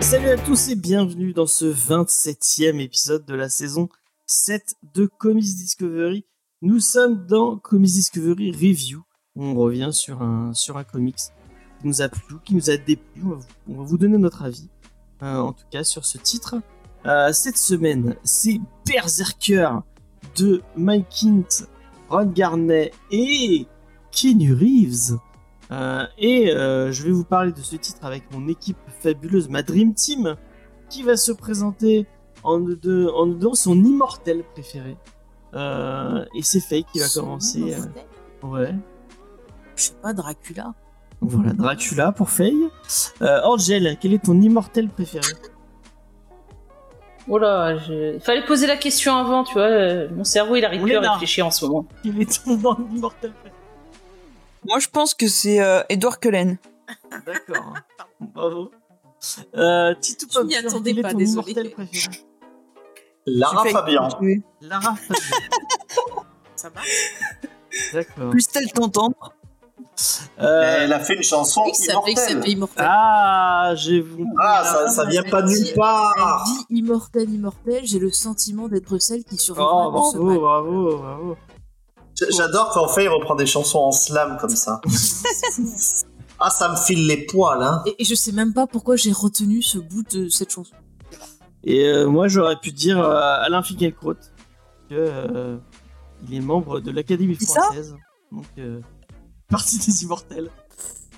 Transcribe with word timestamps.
Salut 0.00 0.28
à 0.28 0.36
tous 0.36 0.68
et 0.68 0.74
bienvenue 0.74 1.32
dans 1.32 1.46
ce 1.46 1.64
27e 1.64 2.80
épisode 2.80 3.24
de 3.24 3.34
la 3.34 3.48
saison 3.48 3.88
7 4.26 4.74
de 4.94 5.06
Comics 5.06 5.44
Discovery. 5.44 6.26
Nous 6.60 6.80
sommes 6.80 7.24
dans 7.26 7.56
Comics 7.56 7.92
Discovery 7.92 8.52
Review. 8.52 9.04
On 9.36 9.54
revient 9.54 9.90
sur 9.92 10.20
un, 10.20 10.52
sur 10.52 10.76
un 10.76 10.84
comics 10.84 11.32
qui 11.84 11.88
nous 11.88 12.00
a 12.00 12.08
plu, 12.08 12.36
qui 12.42 12.54
nous 12.54 12.70
a 12.70 12.76
déplu. 12.78 13.22
On 13.24 13.28
va 13.28 13.34
vous, 13.36 13.44
on 13.68 13.74
va 13.76 13.82
vous 13.84 13.98
donner 13.98 14.16
notre 14.16 14.42
avis, 14.42 14.70
euh, 15.22 15.36
en 15.36 15.52
tout 15.52 15.66
cas, 15.70 15.84
sur 15.84 16.06
ce 16.06 16.16
titre. 16.16 16.56
Euh, 17.04 17.30
cette 17.34 17.58
semaine, 17.58 18.16
c'est 18.24 18.58
Berserker 18.86 19.68
de 20.36 20.62
Mike 20.76 21.06
Kint, 21.10 21.66
Ron 22.08 22.24
Garnet 22.34 22.90
et 23.10 23.66
Keanu 24.10 24.54
Reeves. 24.54 25.18
Euh, 25.70 26.06
et 26.16 26.46
je 26.46 27.02
vais 27.02 27.10
vous 27.10 27.24
parler 27.24 27.52
de 27.52 27.60
ce 27.60 27.76
titre 27.76 28.02
avec 28.02 28.22
mon 28.32 28.48
équipe 28.48 28.78
fabuleuse, 29.00 29.50
ma 29.50 29.62
Dream 29.62 29.92
Team, 29.92 30.36
qui 30.88 31.02
va 31.02 31.16
se 31.18 31.32
présenter 31.32 32.06
en 32.42 32.60
de- 32.60 33.10
en 33.14 33.54
son 33.54 33.76
immortel 33.84 34.42
préféré. 34.54 34.96
Et 35.54 36.42
c'est 36.42 36.60
Faye 36.60 36.84
qui 36.84 36.98
va 37.00 37.06
Son 37.08 37.20
commencer. 37.22 37.76
ouais. 38.42 38.74
Je 39.76 39.82
sais 39.82 39.94
pas, 40.00 40.12
Dracula. 40.14 40.72
Donc 41.24 41.32
Voilà, 41.32 41.52
Dracula 41.54 42.12
pour 42.12 42.28
Faye. 42.28 42.68
Euh, 43.22 43.40
Angel, 43.44 43.96
quel 43.98 44.12
est 44.12 44.22
ton 44.24 44.38
immortel 44.40 44.88
préféré? 44.90 45.26
Voilà, 47.26 47.78
je... 47.78 48.16
il 48.16 48.20
fallait 48.20 48.44
poser 48.44 48.66
la 48.66 48.76
question 48.76 49.16
avant, 49.16 49.42
tu 49.44 49.54
vois. 49.54 49.62
euh, 49.62 50.08
Mon 50.14 50.24
cerveau, 50.24 50.56
il 50.56 50.64
arrive 50.66 50.82
plus 50.82 50.94
à 50.94 51.12
réfléchir 51.12 51.46
en 51.46 51.50
ce 51.50 51.64
moment. 51.64 51.86
Quel 52.02 52.20
est 52.20 52.44
ton 52.44 52.52
immortel 52.94 53.32
préféré? 53.32 53.54
Moi, 54.68 54.78
je 54.80 54.88
pense 54.88 55.14
que 55.14 55.26
c'est 55.28 55.62
euh, 55.62 55.82
Edward 55.88 56.18
Cullen. 56.20 56.58
D'accord. 57.24 57.72
hein. 57.74 58.04
Bravo. 58.20 58.70
Euh, 59.56 59.94
Titou 59.98 60.26
Je 60.30 60.40
m'y 60.40 60.54
Pop, 60.54 60.64
attendais 60.66 60.90
quel 60.90 60.98
est 60.98 61.02
pas, 61.02 61.12
ton 61.12 61.18
désolé. 61.18 61.52
immortel 61.52 61.70
préféré? 61.70 62.16
Lara 63.26 63.62
J'ai 63.64 63.72
failli 63.72 63.96
Fabian. 63.96 64.08
Lara 64.60 64.94
Fabian. 64.94 66.24
Ça 66.56 66.68
va? 66.68 66.80
D'accord. 67.94 68.30
Plus 68.30 68.46
tel 68.48 68.70
t'entendre. 68.70 69.32
Euh, 70.40 70.78
Elle 70.80 70.92
a 70.92 70.98
fait 71.00 71.14
une 71.14 71.22
chanson 71.22 71.62
Oui, 71.64 71.72
immortelle. 71.88 72.42
fait 72.42 72.50
immortel. 72.50 72.86
Ah, 72.88 73.72
j'ai 73.76 74.00
vu. 74.00 74.24
Ah, 74.40 74.62
ça, 74.64 74.88
ça 74.90 75.04
vient 75.04 75.22
pas 75.22 75.42
de 75.42 75.48
nulle 75.48 75.72
part. 75.74 76.12
Elle 76.48 76.52
dit 76.52 76.78
immortel, 76.80 77.30
immortel, 77.30 77.82
j'ai 77.84 77.98
le 78.00 78.10
sentiment 78.10 78.68
d'être 78.68 78.98
celle 78.98 79.22
qui 79.24 79.36
survit 79.36 79.60
Oh, 79.64 79.90
bravo, 79.92 80.40
bravo, 80.40 80.96
bravo. 80.98 81.36
J- 82.16 82.24
J'adore 82.36 82.70
quand 82.70 82.88
Faye 82.88 83.08
reprend 83.08 83.34
des 83.36 83.46
chansons 83.46 83.78
en 83.78 83.92
slam 83.92 84.36
comme 84.40 84.50
ça. 84.56 84.80
Ah, 86.40 86.50
ça 86.50 86.68
me 86.68 86.74
file 86.76 87.06
les 87.06 87.24
poils, 87.26 87.62
hein. 87.62 87.80
Et, 87.86 87.94
et 88.02 88.04
je 88.04 88.14
sais 88.16 88.32
même 88.32 88.52
pas 88.52 88.66
pourquoi 88.66 88.96
j'ai 88.96 89.12
retenu 89.12 89.62
ce 89.62 89.78
bout 89.78 90.02
de 90.02 90.28
cette 90.28 90.50
chanson. 90.50 90.74
Et 91.62 91.84
euh, 91.86 92.08
moi, 92.08 92.26
j'aurais 92.26 92.56
pu 92.56 92.72
dire 92.72 92.98
euh, 92.98 93.14
Alain 93.40 93.62
Finkielkraut 93.62 94.14
que 94.90 94.94
euh, 94.94 95.56
il 96.28 96.34
est 96.34 96.40
membre 96.40 96.80
de 96.80 96.90
l'Académie 96.90 97.36
C'est 97.38 97.46
ça? 97.46 97.62
française, 97.62 97.94
donc 98.32 98.44
euh, 98.58 98.80
partie 99.48 99.78
des 99.78 100.02
immortels. 100.04 100.50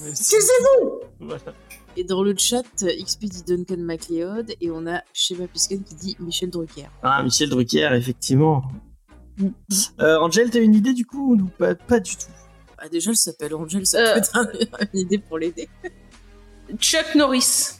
Taisez-vous 0.00 1.00
Voilà. 1.20 1.54
Et 1.96 2.04
dans 2.04 2.22
le 2.22 2.34
chat, 2.36 2.62
XP 2.84 3.24
dit 3.24 3.42
Duncan 3.44 3.78
MacLeod 3.78 4.52
et 4.60 4.70
on 4.70 4.86
a 4.86 5.00
Sheba 5.14 5.46
Pisken 5.48 5.82
qui 5.82 5.94
dit 5.94 6.16
Michel 6.20 6.50
Drucker. 6.50 6.88
Ah, 7.02 7.22
Michel 7.22 7.48
Drucker, 7.48 7.88
effectivement. 7.94 8.62
Euh, 10.00 10.18
Angel, 10.20 10.50
t'as 10.50 10.60
une 10.60 10.74
idée 10.74 10.92
du 10.92 11.06
coup 11.06 11.34
ou 11.34 11.46
pas, 11.46 11.74
pas 11.74 12.00
du 12.00 12.14
tout? 12.16 12.26
Ah, 12.78 12.88
déjà, 12.90 13.10
elle 13.10 13.16
s'appelle 13.16 13.54
Angel, 13.54 13.86
ça 13.86 13.98
Euh. 13.98 14.12
peut 14.14 14.18
être 14.18 14.36
un- 14.36 14.48
une 14.92 15.00
idée 15.00 15.18
pour 15.18 15.38
l'aider. 15.38 15.68
Chuck 16.78 17.14
Norris. 17.14 17.72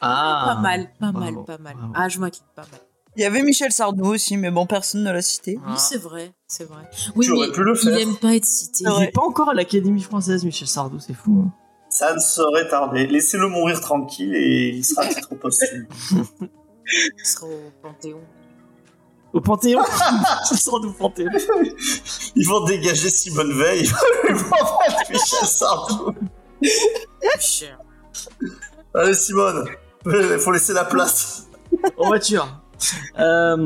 Ah, 0.00 0.54
pas 0.54 0.60
mal, 0.62 0.90
pas 0.98 1.12
bravo, 1.12 1.34
mal, 1.36 1.44
pas 1.44 1.58
mal. 1.58 1.74
bravo. 1.76 1.92
Ah, 1.94 2.08
je 2.08 2.18
m'incline 2.18 2.44
pas 2.56 2.62
mal. 2.70 2.80
Il 3.16 3.22
y 3.22 3.26
avait 3.26 3.42
Michel 3.42 3.70
Sardou 3.72 4.06
aussi, 4.06 4.36
mais 4.38 4.50
bon, 4.50 4.66
personne 4.66 5.02
ne 5.04 5.12
l'a 5.12 5.20
cité. 5.20 5.58
Ah. 5.64 5.72
Oui, 5.72 5.76
c'est 5.78 5.98
vrai, 5.98 6.32
c'est 6.46 6.64
vrai. 6.64 6.82
Oui, 7.14 7.26
Tu 7.26 7.32
aurais 7.32 7.48
mais 7.48 7.52
pu 7.52 7.62
le 7.62 7.74
il 7.74 7.78
faire. 7.78 7.98
aime 7.98 8.16
pas 8.16 8.34
être 8.34 8.44
cité. 8.46 8.84
Il 8.84 8.90
Ouais. 8.90 9.04
est 9.08 9.12
pas 9.12 9.20
encore 9.22 9.50
à 9.50 9.54
l'Académie 9.54 10.00
française, 10.02 10.44
Michel 10.44 10.66
Sardou, 10.68 10.98
c'est 10.98 11.12
fou. 11.14 11.44
hein. 11.46 11.52
Ça 11.90 12.14
ne 12.14 12.18
saurait 12.20 12.68
tarder. 12.68 13.06
Laissez-le 13.06 13.48
mourir 13.48 13.80
tranquille 13.82 14.34
et 14.34 14.68
il 14.70 14.82
sera 14.84 15.06
titre 15.06 15.34
posthume. 15.34 15.86
Il 17.18 17.24
sera 17.24 17.46
au 17.46 17.70
Panthéon. 17.82 18.20
Au 19.34 19.40
Panthéon? 19.40 19.80
Michel 20.40 20.58
Sardou 20.58 20.88
au 20.88 20.92
Panthéon. 20.94 21.30
Ils 22.34 22.48
vont 22.48 22.64
dégager 22.64 23.08
Simone 23.10 23.52
Veil. 23.52 23.82
Ils 24.28 24.34
vont 24.34 24.46
mettre 24.50 25.10
Michel 25.10 25.46
Sardou. 25.48 26.14
Allez, 28.94 29.14
Simone. 29.14 29.66
Il 30.06 30.38
faut 30.38 30.50
laisser 30.52 30.72
la 30.72 30.84
place. 30.86 31.46
en 31.98 32.06
voiture. 32.08 32.61
Euh, 33.18 33.56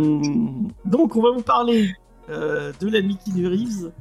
donc, 0.84 1.16
on 1.16 1.22
va 1.22 1.31
vous 1.31 1.43
parler 1.43 1.94
euh, 2.28 2.72
de 2.81 2.88
l'ami 2.88 3.19
Keanu 3.25 3.47
Reeves. 3.47 3.93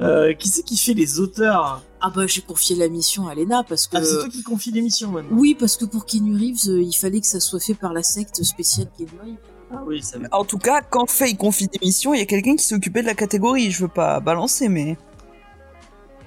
Euh, 0.00 0.32
qui 0.32 0.48
c'est 0.48 0.62
qui 0.62 0.78
fait 0.78 0.94
les 0.94 1.20
auteurs? 1.20 1.82
Ah 2.00 2.10
bah 2.10 2.26
j'ai 2.26 2.40
confié 2.40 2.74
la 2.74 2.88
mission 2.88 3.28
à 3.28 3.34
Lena 3.34 3.62
parce 3.62 3.86
que... 3.86 3.98
Ah, 3.98 4.02
c'est 4.02 4.18
toi 4.18 4.28
qui 4.30 4.42
confie 4.42 4.70
l'émission 4.72 5.10
maintenant. 5.10 5.36
oui, 5.36 5.54
parce 5.54 5.76
que 5.76 5.84
pour 5.84 6.06
Keanu 6.06 6.34
Reeves, 6.34 6.68
euh, 6.68 6.82
il 6.82 6.94
fallait 6.94 7.20
que 7.20 7.26
ça 7.26 7.40
soit 7.40 7.60
fait 7.60 7.74
par 7.74 7.92
la 7.92 8.02
secte 8.02 8.42
spéciale 8.42 8.88
Kenway. 8.96 9.36
Ah 9.70 9.82
oui, 9.86 10.02
ça. 10.02 10.18
En 10.32 10.44
tout 10.44 10.58
cas, 10.58 10.80
quand 10.80 11.08
Faye 11.08 11.36
confie 11.36 11.68
des 11.68 11.78
missions, 11.80 12.14
il 12.14 12.20
y 12.20 12.22
a 12.22 12.26
quelqu'un 12.26 12.56
qui 12.56 12.64
s'est 12.64 12.74
occupé 12.74 13.02
de 13.02 13.06
la 13.06 13.14
catégorie. 13.14 13.70
Je 13.70 13.82
veux 13.82 13.88
pas 13.88 14.18
balancer, 14.20 14.68
mais. 14.68 14.96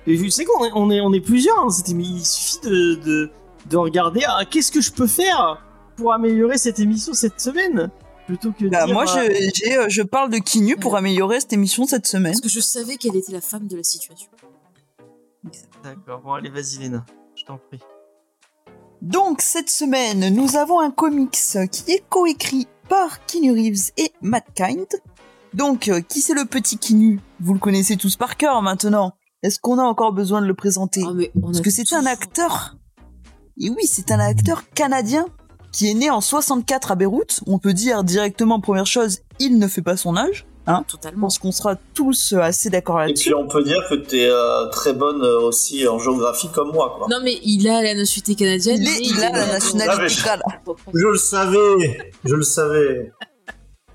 Et 0.07 0.16
tu 0.16 0.29
sais 0.29 0.45
qu'on 0.45 0.63
est, 0.66 0.72
on 0.75 0.91
est, 0.91 1.01
on 1.01 1.12
est 1.13 1.19
plusieurs, 1.19 1.57
hein, 1.57 1.69
mais 1.95 2.03
il 2.03 2.23
suffit 2.23 2.59
de, 2.63 2.95
de, 3.03 3.31
de 3.67 3.77
regarder 3.77 4.22
ah, 4.27 4.45
qu'est-ce 4.45 4.72
que 4.72 4.81
je 4.81 4.91
peux 4.91 5.07
faire 5.07 5.63
pour 5.95 6.13
améliorer 6.13 6.59
cette 6.59 6.79
émission 6.79 7.13
cette 7.13 7.41
semaine? 7.41 7.89
Plutôt 8.25 8.52
que 8.52 8.66
de 8.66 8.69
Bah, 8.69 8.86
dire, 8.86 8.94
moi, 8.94 9.03
euh, 9.03 9.30
je, 9.56 9.78
euh, 9.78 9.86
je 9.90 10.02
parle 10.02 10.30
de 10.30 10.38
Kinu 10.38 10.75
pour 10.75 10.96
améliorer 10.96 11.40
cette 11.40 11.53
émission 11.53 11.86
cette 11.86 12.08
semaine. 12.08 12.34
Parce 12.34 12.41
que 12.41 12.50
je 12.50 12.59
savais 12.59 12.97
qu'elle 12.97 13.16
était 13.16 13.31
la 13.31 13.41
femme 13.41 13.68
de 13.68 13.78
la 13.78 13.84
situation. 13.84 14.30
D'accord, 15.84 16.22
bon 16.22 16.34
allez 16.34 16.50
vas-y 16.50 16.80
Léna, 16.80 17.06
je 17.36 17.44
t'en 17.44 17.58
prie. 17.58 17.80
Donc, 19.02 19.41
cette 19.41 19.69
semaine, 19.69 20.34
nous 20.34 20.56
avons 20.56 20.80
un 20.80 20.90
comics 20.90 21.38
qui 21.72 21.91
est 21.91 22.03
coécrit 22.09 22.68
par 22.90 23.24
Keanu 23.25 23.52
Reeves 23.52 23.91
et 23.97 24.12
Matt 24.22 24.46
Kind. 24.56 24.88
Donc, 25.53 25.88
euh, 25.90 26.02
qui 26.02 26.22
c'est 26.22 26.34
le 26.34 26.46
petit 26.46 26.78
Kinu 26.78 27.19
Vous 27.40 27.53
le 27.53 27.59
connaissez 27.59 27.97
tous 27.97 28.16
par 28.16 28.36
cœur 28.38 28.62
maintenant. 28.63 29.13
Est-ce 29.44 29.59
qu'on 29.59 29.78
a 29.78 29.84
encore 29.84 30.12
besoin 30.12 30.42
de 30.42 30.47
le 30.47 30.56
présenter? 30.56 31.03
Ah, 31.06 31.12
mais 31.13 31.31
on 31.36 31.42
Parce 31.47 31.59
a 31.59 31.62
que 31.62 31.69
c'est 31.69 31.94
un 31.94 32.06
acteur. 32.07 32.75
Et 33.62 33.69
oui, 33.69 33.86
c'est 33.86 34.12
un 34.12 34.19
acteur 34.19 34.68
canadien 34.72 35.28
qui 35.75 35.90
est 35.91 35.94
né 35.94 36.09
en 36.09 36.22
64 36.22 36.91
à 36.91 36.96
Beyrouth. 36.96 37.41
On 37.47 37.59
peut 37.59 37.74
dire 37.74 38.06
directement, 38.06 38.62
première 38.62 38.86
chose, 38.86 39.19
il 39.40 39.59
ne 39.59 39.68
fait 39.68 39.81
pas 39.81 39.97
son 39.97 40.16
âge. 40.16 40.46
Je 40.68 40.74
Totalement. 40.88 41.28
pense 41.28 41.38
qu'on 41.38 41.52
sera 41.52 41.75
tous 41.94 42.31
euh, 42.34 42.40
assez 42.40 42.69
d'accord 42.72 43.00
Et 43.03 43.08
là-dessus. 43.08 43.25
puis 43.30 43.34
on 43.36 43.47
peut 43.47 43.62
dire 43.63 43.84
que 43.90 43.96
t'es 43.96 44.25
euh, 44.28 44.68
très 44.69 44.94
bonne 44.94 45.22
euh, 45.22 45.40
aussi 45.41 45.86
en 45.88 46.00
géographie 46.00 46.47
comme 46.56 46.72
moi, 46.72 46.96
quoi. 46.97 47.08
Non 47.09 47.18
mais 47.24 47.38
il 47.44 47.68
a 47.68 47.84
la 47.84 47.94
nationalité 47.94 48.36
canadienne. 48.36 48.81
Il, 48.81 48.88
est, 48.88 49.00
il 49.02 49.24
a 49.24 49.30
la 49.31 49.46
nationalité 49.47 50.08
je- 50.08 50.24
canadienne. 50.24 50.75
Je 50.94 51.06
le 51.08 51.18
savais, 51.18 52.12
je 52.24 52.34
le 52.36 52.42
savais. 52.44 53.12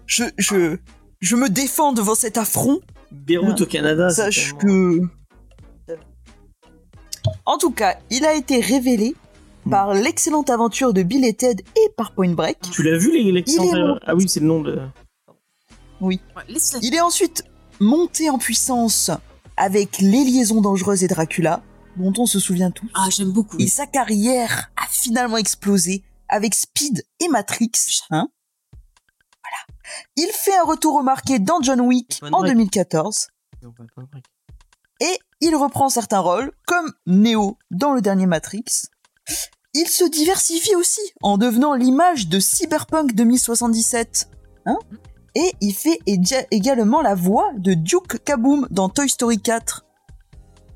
Je, 0.07 0.25
je, 0.39 0.77
je 1.21 1.35
me 1.37 1.49
défends 1.49 1.93
devant 1.93 2.15
cet 2.15 2.37
affront. 2.39 2.79
Beyrouth 3.11 3.63
au 3.63 3.67
Canada, 3.67 4.11
Sache 4.11 4.55
tellement- 4.61 5.09
que. 5.89 5.95
En 7.47 7.59
tout 7.59 7.71
cas, 7.73 7.97
il 8.11 8.25
a 8.25 8.35
été 8.35 8.61
révélé. 8.61 9.15
Par 9.69 9.95
l'excellente 9.95 10.51
aventure 10.51 10.93
de 10.93 11.03
Bill 11.03 11.25
et 11.25 11.35
Ted 11.35 11.65
et 11.77 11.93
par 11.97 12.13
Point 12.13 12.33
Break. 12.33 12.59
Tu 12.71 12.83
l'as 12.83 12.97
vu 12.97 13.17
est 13.17 13.45
bon. 13.73 13.99
Ah 14.07 14.15
oui, 14.15 14.29
c'est 14.29 14.41
le 14.41 14.47
nom 14.47 14.63
de... 14.63 14.81
Laisse-la. 16.49 16.79
Il 16.83 16.95
est 16.95 17.01
ensuite 17.01 17.45
monté 17.79 18.31
en 18.31 18.39
puissance 18.39 19.11
avec 19.57 19.99
Les 19.99 20.25
Liaisons 20.25 20.63
Dangereuses 20.63 21.05
et 21.05 21.09
Dracula, 21.09 21.63
dont 21.97 22.13
on 22.17 22.27
se 22.27 22.41
souvient 22.41 22.71
tous. 22.71 22.89
Ah 22.95 23.09
j'aime 23.11 23.33
beaucoup. 23.33 23.59
Et 23.59 23.67
sa 23.67 23.87
carrière 23.87 24.71
a 24.77 24.87
finalement 24.89 25.37
explosé 25.37 26.03
avec 26.29 26.55
Speed 26.55 27.05
et 27.21 27.29
Matrix. 27.29 27.73
Hein 28.11 28.29
voilà. 29.43 29.91
Il 30.17 30.31
fait 30.33 30.57
un 30.57 30.65
retour 30.65 30.97
remarqué 30.97 31.39
dans 31.39 31.61
John 31.61 31.83
Wick 31.83 32.21
Point 32.21 32.31
en 32.33 32.41
Break. 32.41 32.55
2014 32.55 33.29
et 35.01 35.19
il 35.41 35.57
reprend 35.57 35.89
certains 35.89 36.21
rôles 36.21 36.53
comme 36.67 36.93
Neo 37.07 37.59
dans 37.71 37.93
le 37.93 38.01
dernier 38.01 38.27
Matrix. 38.27 38.65
Il 39.75 39.87
se 39.87 40.05
diversifie 40.09 40.75
aussi 40.75 41.01
en 41.23 41.39
devenant 41.39 41.75
l'image 41.75 42.29
de 42.29 42.41
Cyberpunk 42.41 43.15
2077. 43.15 44.29
Hein 44.67 44.79
et 45.37 45.53
il 45.61 45.73
fait 45.73 45.99
éga- 46.09 46.47
également 46.51 47.03
la 47.03 47.15
voix 47.15 47.51
de 47.57 47.75
Duke 47.75 48.23
Kaboom 48.25 48.67
dans 48.71 48.89
Toy 48.89 49.09
Story 49.09 49.39
4. 49.41 49.85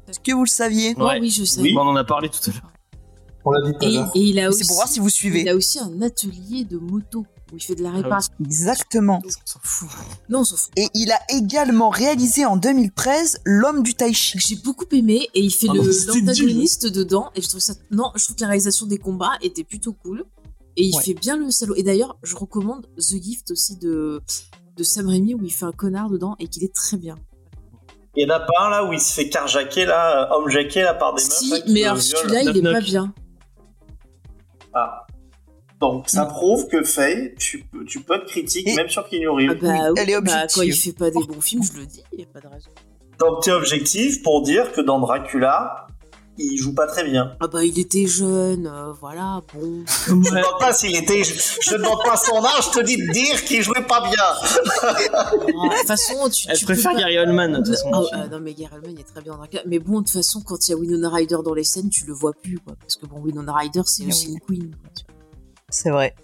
Est-ce 0.09 0.21
que 0.21 0.33
vous 0.33 0.45
le 0.45 0.49
saviez? 0.49 0.95
Oh, 0.97 1.05
Ouais. 1.06 1.19
oui 1.21 1.31
je 1.31 1.43
sais. 1.45 1.61
Oui. 1.61 1.75
On 1.77 1.81
en 1.83 1.97
a 1.97 2.05
parlé 2.05 2.29
tout 2.29 2.39
à 2.51 2.53
l'heure. 2.53 2.71
On 3.45 3.51
l'a 3.51 3.61
dit 3.67 3.73
tout 3.77 3.85
à 3.85 3.89
Et, 3.89 3.93
l'heure. 3.95 4.11
et 4.15 4.21
il 4.21 4.39
a 4.39 4.49
aussi, 4.49 4.61
C'est 4.61 4.67
pour 4.69 4.77
voir 4.77 4.89
si 4.89 5.01
vous 5.01 5.09
il 5.09 5.12
suivez. 5.12 5.49
a 5.51 5.56
aussi 5.56 5.79
un 5.81 6.01
atelier 6.03 6.65
de 6.65 6.79
moto 6.79 7.27
où 7.55 7.56
il 7.56 7.62
fait 7.62 7.75
de 7.75 7.83
la 7.83 7.91
oui. 7.91 8.03
réparation. 8.03 8.33
Exactement. 8.45 9.23
On 9.25 9.31
s'en 9.47 9.61
fout. 9.62 9.89
Non, 10.29 10.41
on 10.41 10.45
s'en 10.45 10.56
fout. 10.56 10.73
Et 10.77 10.89
il 10.95 11.11
a 11.12 11.21
également 11.31 11.89
réalisé 11.89 12.45
en 12.45 12.56
2013 12.56 13.41
L'homme 13.45 13.83
du 13.83 13.95
tai 13.95 14.12
chi. 14.12 14.39
J'ai 14.39 14.56
beaucoup 14.56 14.85
aimé 14.93 15.29
et 15.35 15.41
il 15.41 15.51
fait 15.53 15.69
Ah 15.71 15.75
le 15.75 15.81
non, 15.83 15.93
c'était 15.93 16.19
l'antagoniste 16.21 16.87
dedans 16.87 17.31
et 17.35 17.41
je 17.43 17.49
trouve 17.49 17.61
ça 17.61 17.75
non, 17.91 18.11
je 18.17 18.25
trouve 18.25 18.37
que 18.37 18.43
la 18.43 18.49
réalisation 18.49 18.87
des 18.87 18.99
combats 18.99 19.33
était 19.41 19.65
plutôt 19.65 19.93
cool 19.93 20.25
et 20.77 20.85
il 20.85 20.95
Ouais. 20.97 21.03
fait 21.03 21.15
bien 21.15 21.37
le 21.37 21.51
salaud. 21.51 21.75
Et 21.77 21.83
d'ailleurs, 21.85 22.17
je 22.23 22.35
recommande 22.37 22.87
The 22.99 23.23
Gift 23.23 23.51
aussi 23.53 23.77
de 23.77 24.21
de 24.77 24.83
Sam 24.83 25.09
Raimi 25.09 25.35
où 25.35 25.45
il 25.45 25.53
fait 25.53 25.67
un 25.67 25.73
connard 25.73 26.11
dedans 26.11 26.35
et 26.41 26.49
qu'il 26.49 26.65
est 26.65 26.75
très 26.75 26.97
bien. 26.97 27.15
Il 28.17 28.27
y 28.29 28.31
en 28.31 28.35
a 28.35 28.41
pas 28.41 28.53
un 28.67 28.71
là 28.71 28.85
où 28.85 28.93
il 28.93 29.01
se 29.01 29.12
fait 29.12 29.29
carjacker 29.29 29.87
là, 29.87 30.29
homme 30.37 30.49
jacké 30.49 30.83
là 30.83 30.95
par 30.95 31.15
des 31.15 31.23
meufs. 31.23 31.33
Si, 31.33 31.51
là, 31.51 31.59
mais 31.69 31.85
alors 31.85 32.01
celui-là, 32.01 32.43
il 32.43 32.56
est 32.56 32.61
Knock 32.61 32.73
pas 32.75 32.81
bien. 32.81 33.15
Ah. 34.73 35.04
Donc 35.93 36.09
ça 36.09 36.25
Mm. 36.25 36.29
prouve 36.29 36.69
que 36.69 36.83
Faye, 36.83 37.35
tu, 37.39 37.65
peux- 37.71 37.85
tu 37.85 38.01
peux 38.01 38.15
être 38.15 38.27
critique 38.27 38.67
Et- 38.69 38.75
même 38.75 38.89
sur 38.89 39.09
Keanu 39.09 39.29
Reeves. 39.29 39.51
Ah 39.51 39.55
bah, 39.63 39.69
oui, 39.93 39.99
elle 40.01 40.11
est 40.11 40.21
bah, 40.21 40.47
quand 40.55 40.61
objective. 40.61 40.65
il 40.65 40.77
fait 40.77 40.93
pas 40.99 41.11
des 41.11 41.25
bons 41.27 41.41
films, 41.41 41.63
je 41.63 41.79
le 41.79 41.87
dis, 41.87 42.03
il 42.13 42.21
y 42.21 42.23
a 42.23 42.27
pas 42.27 42.41
de 42.41 42.49
raison. 42.49 42.71
Donc 43.19 43.43
tu 43.43 43.51
es 43.51 43.53
objectif 43.53 44.23
pour 44.23 44.43
dire 44.43 44.73
que 44.73 44.81
dans 44.81 44.99
Dracula, 44.99 45.87
il 46.37 46.57
joue 46.59 46.75
pas 46.75 46.89
très 46.89 47.05
bien. 47.05 47.37
Ah 47.39 47.47
bah 47.47 47.63
il 47.65 47.79
était 47.79 48.09
jeune, 48.09 48.67
euh, 48.67 48.93
voilà, 49.01 49.41
bon. 49.55 49.85
Je 50.09 50.13
ne 50.15 50.25
demande 50.25 50.59
pas 50.59 50.73
s'il 50.73 50.97
était, 50.97 51.23
je, 51.23 51.33
je 51.33 51.71
te 51.71 51.77
demande 51.77 52.03
pas 52.05 52.17
son 52.17 52.45
âge, 52.45 52.65
je 52.73 52.79
te 52.81 52.85
dis 52.85 52.97
de 52.97 53.13
dire 53.13 53.45
qu'il 53.45 53.63
jouait 53.63 53.83
pas 53.87 54.01
bien. 54.01 54.25
Ah, 54.83 55.31
De 55.37 55.79
toute 55.79 55.87
façon, 55.87 56.29
tu, 56.29 56.47
Elle 56.49 56.59
tu 56.59 56.65
préfère 56.65 56.93
pas- 56.93 56.99
Gary 56.99 57.19
Oldman, 57.19 57.53
de 57.53 57.57
toute 57.59 57.69
façon. 57.69 57.91
Ah, 57.93 58.03
ah, 58.13 58.27
non 58.27 58.41
mais 58.41 58.53
Gary 58.55 58.75
Oldman 58.75 58.93
il 58.97 59.01
est 59.01 59.05
très 59.05 59.23
bien 59.23 59.35
en 59.35 59.37
Dracula. 59.37 59.63
Mais 59.67 59.79
bon, 59.79 60.01
de 60.01 60.07
toute 60.07 60.11
façon, 60.11 60.41
quand 60.41 60.67
il 60.67 60.73
y 60.73 60.75
a 60.75 60.77
Winona 60.77 61.09
Ryder 61.09 61.37
dans 61.45 61.55
les 61.55 61.63
scènes, 61.63 61.89
tu 61.89 62.05
le 62.05 62.13
vois 62.13 62.33
plus, 62.33 62.59
quoi. 62.59 62.75
Parce 62.81 62.97
que 62.97 63.07
bon, 63.07 63.21
Winona 63.21 63.53
Ryder, 63.55 63.83
c'est 63.87 64.05
aussi 64.05 64.27
oui. 64.27 64.33
une 64.33 64.41
queen. 64.41 64.71
quoi, 64.75 64.91
tu 64.97 65.04
vois. 65.04 65.04
C'est 65.75 65.91
vrai. 65.91 66.15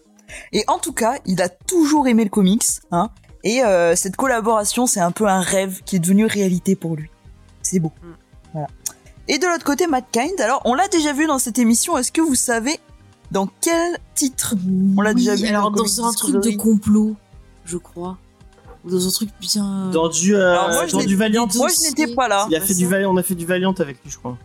Et 0.52 0.64
en 0.69 0.79
tout 0.79 0.93
cas, 0.93 1.14
il 1.26 1.43
a 1.43 1.49
toujours 1.49 2.06
aimé 2.06 2.23
le 2.23 2.31
comics, 2.31 2.64
hein. 2.93 3.11
Et 3.43 3.64
euh, 3.64 3.97
cette 3.97 4.17
collaboration, 4.17 4.87
c'est 4.87 5.00
un 5.00 5.11
peu 5.11 5.26
un 5.26 5.41
rêve 5.41 5.81
qui 5.85 5.97
est 5.97 5.99
devenu 5.99 6.26
réalité 6.26 6.76
pour 6.76 6.94
lui. 6.94 7.11
C'est 7.62 7.81
beau. 7.81 7.91
Mm. 8.02 8.06
Voilà. 8.52 8.69
Et 9.26 9.38
de 9.38 9.47
l'autre 9.47 9.64
côté, 9.64 9.87
Matt 9.87 10.05
Kind. 10.12 10.41
Alors, 10.41 10.61
on 10.67 10.75
l'a 10.75 10.87
déjà 10.88 11.12
vu 11.12 11.26
dans 11.26 11.38
cette 11.38 11.58
émission. 11.58 11.99
Est-ce 11.99 12.12
que 12.12 12.20
vous 12.20 12.35
savez 12.37 12.79
dans 13.32 13.49
quel 13.61 13.99
titre 14.14 14.55
On 14.97 15.00
l'a 15.00 15.11
Oui, 15.11 15.25
déjà 15.25 15.35
vu 15.35 15.47
alors 15.47 15.70
dans 15.73 16.05
un 16.05 16.12
truc 16.12 16.37
de 16.44 16.56
complot, 16.56 17.17
je 17.64 17.79
crois. 17.79 18.19
Ou 18.85 18.91
dans 18.91 19.08
un 19.08 19.11
truc 19.11 19.31
bien. 19.41 19.91
Dans 19.91 20.08
du, 20.08 20.37
euh, 20.37 20.53
Alors 20.53 20.70
moi, 20.70 20.87
dans 20.87 21.05
du 21.05 21.17
Valiant. 21.17 21.49
Moi, 21.56 21.69
je 21.69 21.88
n'étais 21.88 22.14
pas 22.14 22.29
là. 22.29 22.46
Il 22.50 22.56
a 22.56 22.61
fait 22.61 22.75
du 22.75 22.87
Valiant, 22.87 23.12
on 23.12 23.17
a 23.17 23.23
fait 23.23 23.35
du 23.35 23.46
Valiant 23.46 23.75
avec 23.79 24.03
lui, 24.05 24.11
je 24.11 24.19
crois. 24.19 24.38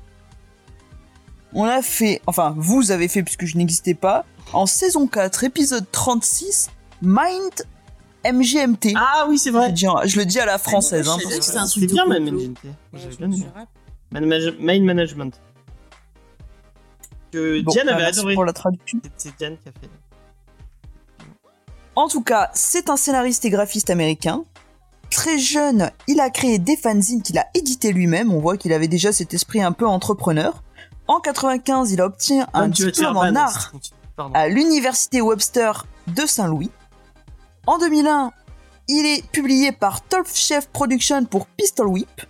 On 1.53 1.65
a 1.65 1.81
fait, 1.81 2.21
enfin, 2.25 2.55
vous 2.57 2.91
avez 2.91 3.07
fait 3.07 3.23
puisque 3.23 3.45
je 3.45 3.57
n'existais 3.57 3.93
pas, 3.93 4.25
en 4.53 4.65
saison 4.65 5.07
4, 5.07 5.43
épisode 5.43 5.85
36, 5.91 6.69
Mind 7.01 7.51
MGMT. 8.25 8.93
Ah 8.95 9.25
oui, 9.29 9.37
c'est 9.37 9.49
je, 9.51 9.55
vrai. 9.55 9.67
le 9.67 9.73
dis, 9.73 9.87
en- 9.87 10.01
je 10.05 10.17
le 10.17 10.25
dis 10.25 10.39
à 10.39 10.45
la 10.45 10.57
française. 10.57 11.07
hein, 11.07 11.13
un 11.15 11.67
truc 11.67 11.83
de 11.83 11.93
bien. 11.93 12.05
Ouais, 12.07 12.19
J'avais 12.93 13.15
bien 13.27 13.27
Main 14.59 14.81
Management. 14.83 15.39
Que 17.31 17.61
Bon, 17.61 17.71
Diane 17.71 17.89
avait 17.89 18.03
merci 18.03 18.19
adoré. 18.19 18.33
pour 18.35 18.45
la 18.45 18.53
traduction. 18.53 18.99
C'est- 19.03 19.11
C'est 19.17 19.37
Diane 19.37 19.57
qui 19.61 19.69
a 19.69 19.71
fait. 19.73 19.89
En 21.95 22.07
tout 22.07 22.21
cas, 22.21 22.49
c'est 22.53 22.89
un 22.89 22.97
scénariste 22.97 23.45
et 23.45 23.49
graphiste 23.49 23.89
américain. 23.89 24.43
Très 25.11 25.37
jeune, 25.37 25.91
il 26.07 26.19
a 26.19 26.29
créé 26.29 26.57
des 26.59 26.75
fanzines 26.77 27.21
qu'il 27.21 27.37
a 27.37 27.45
édité 27.53 27.93
lui-même. 27.93 28.33
On 28.33 28.39
voit 28.39 28.57
qu'il 28.57 28.73
avait 28.73 28.87
déjà 28.87 29.11
cet 29.13 29.33
esprit 29.33 29.61
un 29.61 29.71
peu 29.71 29.85
entrepreneur. 29.87 30.63
En 31.07 31.19
95, 31.19 31.91
il 31.91 32.01
obtient 32.01 32.47
un 32.53 32.67
diplôme 32.69 33.15
en 33.17 33.35
art. 33.35 33.71
À 34.17 34.47
l'université 34.47 35.21
Webster 35.21 35.85
de 36.07 36.25
Saint-Louis. 36.25 36.71
En 37.67 37.77
2001, 37.77 38.31
il 38.87 39.05
est 39.05 39.29
publié 39.31 39.73
par 39.73 40.01
Top 40.03 40.27
Chef 40.33 40.67
Production 40.67 41.25
pour 41.25 41.47
Pistol 41.47 41.87
Whip. 41.87 42.21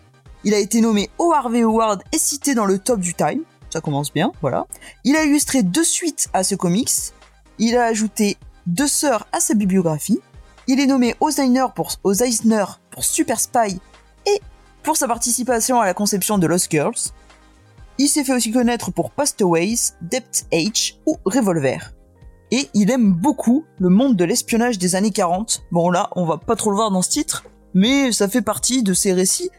Il 0.44 0.56
a 0.56 0.58
été 0.58 0.82
nommé 0.82 1.10
au 1.20 1.32
Harvey 1.32 1.62
Award 1.62 2.02
et 2.12 2.18
cité 2.18 2.56
dans 2.56 2.66
le 2.66 2.80
top 2.80 3.00
du 3.00 3.14
Time. 3.14 3.44
Ça 3.70 3.82
commence 3.82 4.12
bien, 4.12 4.32
voilà. 4.42 4.66
Il 5.04 5.16
a 5.16 5.26
illustré 5.26 5.62
deux 5.62 5.84
suites 5.84 6.28
à 6.34 6.44
ce 6.44 6.56
comics. 6.56 6.90
Il 7.60 7.78
a 7.78 7.86
ajouté 7.86 8.38
deux 8.66 8.88
sœurs 8.88 9.28
à 9.32 9.40
sa 9.40 9.54
bibliographie. 9.54 10.20
Il 10.68 10.80
est 10.80 10.88
nommé 10.88 11.16
aux 11.20 11.30
pour, 11.76 11.92
aux 12.04 12.14
pour 12.90 13.04
Super 13.04 13.40
Spy 13.40 13.80
et 14.26 14.42
pour 14.82 14.98
sa 14.98 15.08
participation 15.08 15.80
à 15.80 15.86
la 15.86 15.94
conception 15.94 16.40
de 16.40 16.48
Lost 16.48 16.72
Girls. 16.72 17.12
Il 17.98 18.08
s'est 18.08 18.24
fait 18.24 18.34
aussi 18.34 18.52
connaître 18.52 18.92
pour 18.92 19.12
Pastaways, 19.12 19.94
Depth 20.02 20.48
H 20.52 20.96
ou 21.06 21.18
Revolver. 21.26 21.94
Et 22.52 22.70
il 22.74 22.92
aime 22.92 23.14
beaucoup 23.14 23.66
le 23.80 23.90
monde 23.90 24.16
de 24.16 24.26
l'espionnage 24.26 24.78
des 24.78 24.96
années 24.96 25.12
40. 25.12 25.64
Bon 25.72 25.90
là, 25.90 26.10
on 26.16 26.26
va 26.26 26.38
pas 26.38 26.56
trop 26.56 26.72
le 26.72 26.76
voir 26.76 26.92
dans 26.92 27.02
ce 27.02 27.10
titre, 27.10 27.46
mais 27.74 28.12
ça 28.12 28.28
fait 28.28 28.42
partie 28.42 28.84
de 28.84 28.94
ses 28.94 29.14
récits 29.14 29.50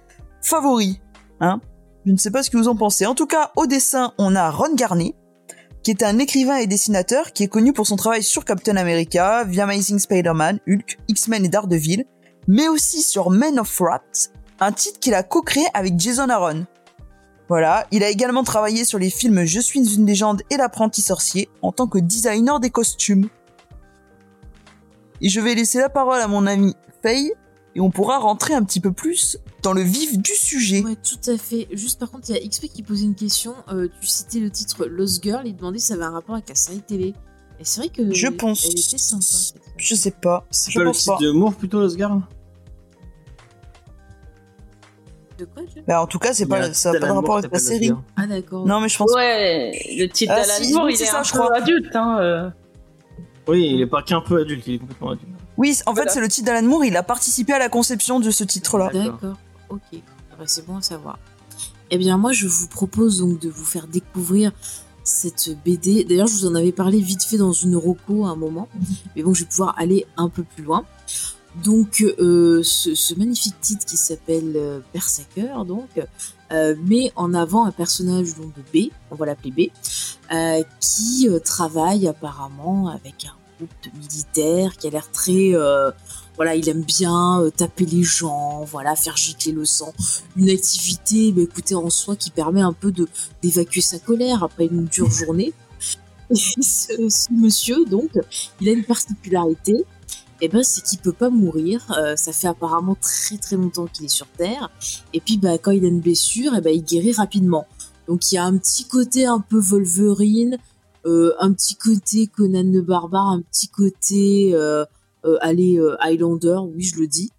favoris. 0.43 0.97
Hein 1.41 1.61
Je 2.05 2.13
ne 2.13 2.17
sais 2.17 2.31
pas 2.31 2.43
ce 2.43 2.51
que 2.51 2.57
vous 2.57 2.69
en 2.69 2.77
pensez. 2.77 3.07
En 3.07 3.15
tout 3.15 3.27
cas, 3.27 3.53
au 3.57 3.67
dessin, 3.67 4.13
on 4.19 4.37
a 4.37 4.51
Ron 4.51 4.75
Garney, 4.75 5.15
qui 5.83 5.91
est 5.91 6.03
un 6.03 6.19
écrivain 6.19 6.57
et 6.57 6.67
dessinateur 6.67 7.33
qui 7.33 7.43
est 7.43 7.49
connu 7.49 7.73
pour 7.73 7.87
son 7.87 7.97
travail 7.97 8.23
sur 8.23 8.45
Captain 8.45 8.77
America, 8.77 9.45
The 9.45 9.59
Amazing 9.59 9.99
Spider-Man, 9.99 10.61
Hulk, 10.69 10.99
X-Men 11.09 11.45
et 11.45 11.49
Daredevil, 11.49 12.05
mais 12.49 12.69
aussi 12.69 13.03
sur 13.03 13.31
Men 13.31 13.59
of 13.59 13.81
Wrath, 13.81 14.31
un 14.61 14.73
titre 14.73 15.01
qu'il 15.01 15.15
a 15.15 15.23
co-créé 15.23 15.65
avec 15.75 15.99
Jason 15.99 16.29
Aaron. 16.29 16.67
Voilà, 17.49 17.87
il 17.93 18.03
a 18.03 18.11
également 18.11 18.43
travaillé 18.43 18.85
sur 18.85 18.99
les 18.99 19.11
films 19.11 19.45
Je 19.45 19.61
suis 19.61 19.95
une 19.95 20.05
légende 20.07 20.43
et 20.51 20.57
l'apprenti 20.57 21.01
sorcier 21.01 21.49
en 21.63 21.71
tant 21.73 21.87
que 21.87 21.99
designer 21.99 22.59
des 22.61 22.71
costumes. 22.71 23.29
Et 25.21 25.29
je 25.29 25.41
vais 25.41 25.55
laisser 25.55 25.79
la 25.79 25.89
parole 25.89 26.21
à 26.21 26.29
mon 26.29 26.47
ami 26.47 26.75
Faye 27.03 27.33
et 27.75 27.81
on 27.81 27.91
pourra 27.91 28.19
rentrer 28.19 28.55
un 28.55 28.65
petit 28.65 28.81
peu 28.81 28.91
plus 28.93 29.39
dans 29.63 29.73
le 29.73 29.83
vif 29.83 30.19
du 30.19 30.33
sujet. 30.35 30.83
Ouais, 30.83 30.97
tout 30.97 31.31
à 31.31 31.37
fait. 31.39 31.69
Juste 31.73 32.01
par 32.01 32.11
contre, 32.11 32.29
il 32.31 32.37
y 32.37 32.39
a 32.39 32.49
XP 32.49 32.67
qui 32.67 32.83
posait 32.83 33.05
une 33.05 33.15
question. 33.15 33.55
Euh, 33.73 33.89
tu 34.01 34.07
citais 34.07 34.41
le 34.41 34.51
titre 34.51 34.87
Lost 34.87 35.23
Girl, 35.23 35.47
il 35.47 35.55
demandait 35.57 35.79
si 35.79 35.87
ça 35.87 35.95
avait 35.95 36.05
un 36.05 36.11
rapport 36.11 36.35
avec 36.35 36.49
la 36.49 36.55
série 36.55 36.83
télé. 36.83 37.15
Et 37.59 37.65
c'est 37.65 37.81
vrai 37.81 37.89
que 37.89 38.13
Je 38.13 38.27
pense. 38.29 38.65
elle 38.67 38.73
était 38.79 38.99
sympa. 38.99 39.25
Je 39.77 39.95
sais 39.95 40.11
pas. 40.11 40.45
C'est 40.51 40.71
Je 40.73 40.79
pas 40.81 40.85
le 40.85 40.93
pas. 41.07 41.19
de 41.21 41.31
Moore 41.31 41.55
plutôt, 41.55 41.79
Oscar 41.79 42.21
De 45.39 45.45
quoi 45.45 45.63
je... 45.75 45.81
Bah, 45.87 46.01
en 46.03 46.07
tout 46.07 46.19
cas, 46.19 46.33
c'est 46.33 46.47
pas, 46.47 46.73
ça 46.73 46.93
n'a 46.93 47.01
pas 47.01 47.09
de 47.09 47.13
rapport 47.13 47.37
avec 47.39 47.53
la 47.53 47.59
série. 47.59 47.93
Ah 48.17 48.27
d'accord. 48.27 48.67
Non, 48.67 48.81
mais 48.81 48.89
je 48.89 48.97
pense 48.97 49.13
Ouais, 49.15 49.73
le 49.99 50.07
titre 50.09 50.33
Ah, 50.35 50.41
d'Alan 50.41 50.65
si, 50.65 50.73
Moore, 50.73 50.85
oui, 50.87 50.93
il 50.93 50.97
c'est 50.97 51.05
est 51.05 51.07
ça, 51.09 51.21
un 51.21 51.23
je 51.23 51.33
peu 51.33 51.39
crois. 51.39 51.57
adulte. 51.57 51.95
Hein, 51.97 52.19
euh. 52.21 52.51
Oui, 53.49 53.71
il 53.75 53.81
est 53.83 53.87
pas 53.87 54.03
qu'un 54.03 54.21
peu 54.23 54.41
adulte, 54.41 54.67
il 54.67 54.75
est 54.75 54.79
complètement 54.79 55.11
adulte. 55.11 55.29
Oui, 55.59 55.77
en 55.87 55.95
fait, 55.95 56.09
c'est 56.11 56.21
le 56.21 56.29
titre 56.29 56.47
d'Alan 56.47 56.67
Moore. 56.67 56.85
Il 56.85 56.97
a 56.97 57.03
participé 57.03 57.53
à 57.53 57.59
la 57.59 57.69
conception 57.69 58.19
de 58.21 58.31
ce 58.31 58.45
titre-là. 58.45 58.91
D'accord. 58.93 59.13
D'accord. 59.13 59.37
Ok. 59.69 59.81
Ah 59.93 60.35
bah, 60.39 60.45
c'est 60.47 60.67
bon 60.67 60.77
à 60.79 60.83
savoir. 60.83 61.19
Eh 61.91 61.99
bien, 61.99 62.17
moi, 62.19 62.33
je 62.33 62.47
vous 62.47 62.67
propose 62.69 63.19
donc 63.21 63.39
de 63.39 63.49
vous 63.49 63.65
faire 63.65 63.87
découvrir 63.87 64.53
cette 65.05 65.51
BD. 65.65 66.05
D'ailleurs, 66.05 66.27
je 66.27 66.33
vous 66.35 66.47
en 66.47 66.55
avais 66.57 66.73
parlé 66.73 66.99
vite 67.01 67.23
fait 67.23 67.37
dans 67.37 67.53
une 67.53 67.77
roco 67.77 68.25
à 68.27 68.31
un 68.31 68.37
moment, 68.37 68.69
mais 69.15 69.23
bon, 69.23 69.33
je 69.35 69.45
vais 69.45 69.49
pouvoir 69.49 69.75
aller 69.79 70.05
un 70.17 70.29
peu 70.29 70.43
plus 70.43 70.65
loin. 70.65 70.85
Donc, 71.65 72.05
euh, 72.19 72.63
ce, 72.63 73.15
magnifique 73.15 73.61
titre 73.61 73.87
qui 73.87 73.97
s'appelle 73.97 74.53
euh, 74.57 74.81
Berserker, 74.93 75.65
donc, 75.67 75.89
euh, 76.53 76.75
met 76.85 77.13
en 77.17 77.33
avant 77.35 77.65
un 77.65 77.73
personnage 77.73 78.35
donc, 78.35 78.53
de 78.55 78.63
B, 78.73 78.91
on 79.11 79.15
va 79.15 79.27
l'appeler 79.27 79.51
B, 79.51 79.71
qui 80.81 81.29
travaille 81.45 82.09
apparemment 82.09 82.89
avec 82.89 83.27
un 83.27 83.35
groupe 83.59 83.71
de 83.85 83.99
militaires 83.99 84.77
qui 84.77 84.87
a 84.87 84.91
l'air 84.91 85.11
très 85.11 85.55
voilà, 86.37 86.55
il 86.55 86.69
aime 86.69 86.83
bien 86.83 87.43
taper 87.57 87.87
les 87.87 88.03
gens, 88.03 88.65
voilà, 88.65 88.95
faire 88.95 89.17
gicler 89.17 89.53
le 89.53 89.65
sang. 89.65 89.95
Une 90.37 90.51
activité, 90.51 91.33
bah, 91.33 91.41
écoutez, 91.41 91.75
en 91.75 91.89
soi, 91.89 92.15
qui 92.15 92.31
permet 92.31 92.61
un 92.61 92.75
peu 92.75 92.93
d'évacuer 93.43 93.81
sa 93.81 93.99
colère 93.99 94.45
après 94.45 94.67
une 94.67 94.85
dure 94.85 95.11
journée. 95.11 95.55
Ce 96.35 97.33
monsieur, 97.33 97.87
donc, 97.87 98.11
il 98.61 98.69
a 98.69 98.73
une 98.73 98.85
particularité, 98.85 99.87
et 100.41 100.49
ben, 100.49 100.63
c'est 100.63 100.83
qu'il 100.83 100.99
peut 100.99 101.13
pas 101.13 101.31
mourir. 101.31 101.87
Euh, 101.99 102.17
ça 102.17 102.33
fait 102.33 102.49
apparemment 102.49 102.97
très 103.01 103.39
très 103.39 103.57
longtemps 103.57 103.87
qu'il 103.87 104.05
est 104.05 104.09
sur 104.09 104.27
Terre. 104.27 104.71
Et 105.13 105.21
puis, 105.21 105.39
bah, 105.39 105.59
quand 105.59 105.71
il 105.71 105.85
a 105.85 105.89
une 105.89 106.01
blessure, 106.01 106.55
et 106.55 106.61
ben, 106.61 106.75
il 106.75 106.85
guérit 106.85 107.13
rapidement. 107.13 107.67
Donc, 108.07 108.31
il 108.31 108.37
y 108.37 108.39
a 108.39 108.45
un 108.45 108.57
petit 108.57 108.85
côté 108.85 109.27
un 109.27 109.41
peu 109.41 109.59
Wolverine, 109.59 110.59
euh, 111.07 111.35
un 111.39 111.53
petit 111.53 111.77
côté 111.77 112.27
Conan 112.27 112.65
le 112.65 112.83
barbare, 112.83 113.29
un 113.29 113.41
petit 113.41 113.69
côté 113.69 114.51
euh, 114.55 114.85
euh, 115.27 115.39
aller 115.41 115.79
euh, 115.79 115.97
Highlander, 116.01 116.59
oui, 116.75 116.83
je 116.83 116.97
le 116.97 117.07
dis. 117.07 117.31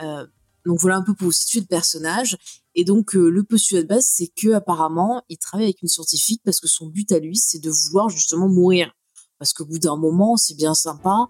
Euh, 0.00 0.26
donc 0.64 0.80
voilà 0.80 0.96
un 0.96 1.02
peu 1.02 1.14
pour 1.14 1.26
vous 1.26 1.32
situer 1.32 1.60
le 1.60 1.66
personnage. 1.66 2.36
Et 2.74 2.84
donc 2.84 3.14
le 3.14 3.42
postulat 3.42 3.82
de 3.82 3.86
base, 3.86 4.06
c'est 4.06 4.26
que 4.26 4.52
apparemment, 4.52 5.22
il 5.28 5.38
travaille 5.38 5.66
avec 5.66 5.80
une 5.80 5.88
scientifique 5.88 6.42
parce 6.44 6.60
que 6.60 6.66
son 6.66 6.86
but 6.86 7.10
à 7.12 7.18
lui, 7.18 7.36
c'est 7.36 7.60
de 7.60 7.70
vouloir 7.70 8.08
justement 8.08 8.48
mourir. 8.48 8.92
Parce 9.38 9.52
qu'au 9.52 9.64
bout 9.64 9.78
d'un 9.78 9.96
moment, 9.96 10.36
c'est 10.36 10.56
bien 10.56 10.74
sympa, 10.74 11.28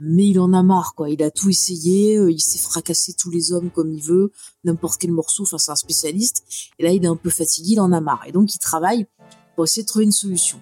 mais 0.00 0.28
il 0.28 0.38
en 0.40 0.52
a 0.52 0.62
marre, 0.62 0.94
quoi. 0.94 1.10
Il 1.10 1.22
a 1.22 1.30
tout 1.30 1.48
essayé, 1.48 2.16
euh, 2.16 2.30
il 2.30 2.40
s'est 2.40 2.58
fracassé 2.58 3.14
tous 3.14 3.30
les 3.30 3.52
hommes 3.52 3.70
comme 3.70 3.92
il 3.92 4.02
veut, 4.02 4.32
n'importe 4.64 5.00
quel 5.00 5.12
morceau. 5.12 5.42
Enfin, 5.42 5.58
c'est 5.58 5.70
un 5.70 5.76
spécialiste. 5.76 6.44
Et 6.78 6.84
là, 6.84 6.92
il 6.92 7.04
est 7.04 7.08
un 7.08 7.16
peu 7.16 7.30
fatigué, 7.30 7.72
il 7.72 7.80
en 7.80 7.92
a 7.92 8.00
marre. 8.00 8.24
Et 8.26 8.32
donc, 8.32 8.54
il 8.54 8.58
travaille 8.58 9.06
pour 9.56 9.64
essayer 9.64 9.82
de 9.82 9.88
trouver 9.88 10.04
une 10.04 10.12
solution. 10.12 10.60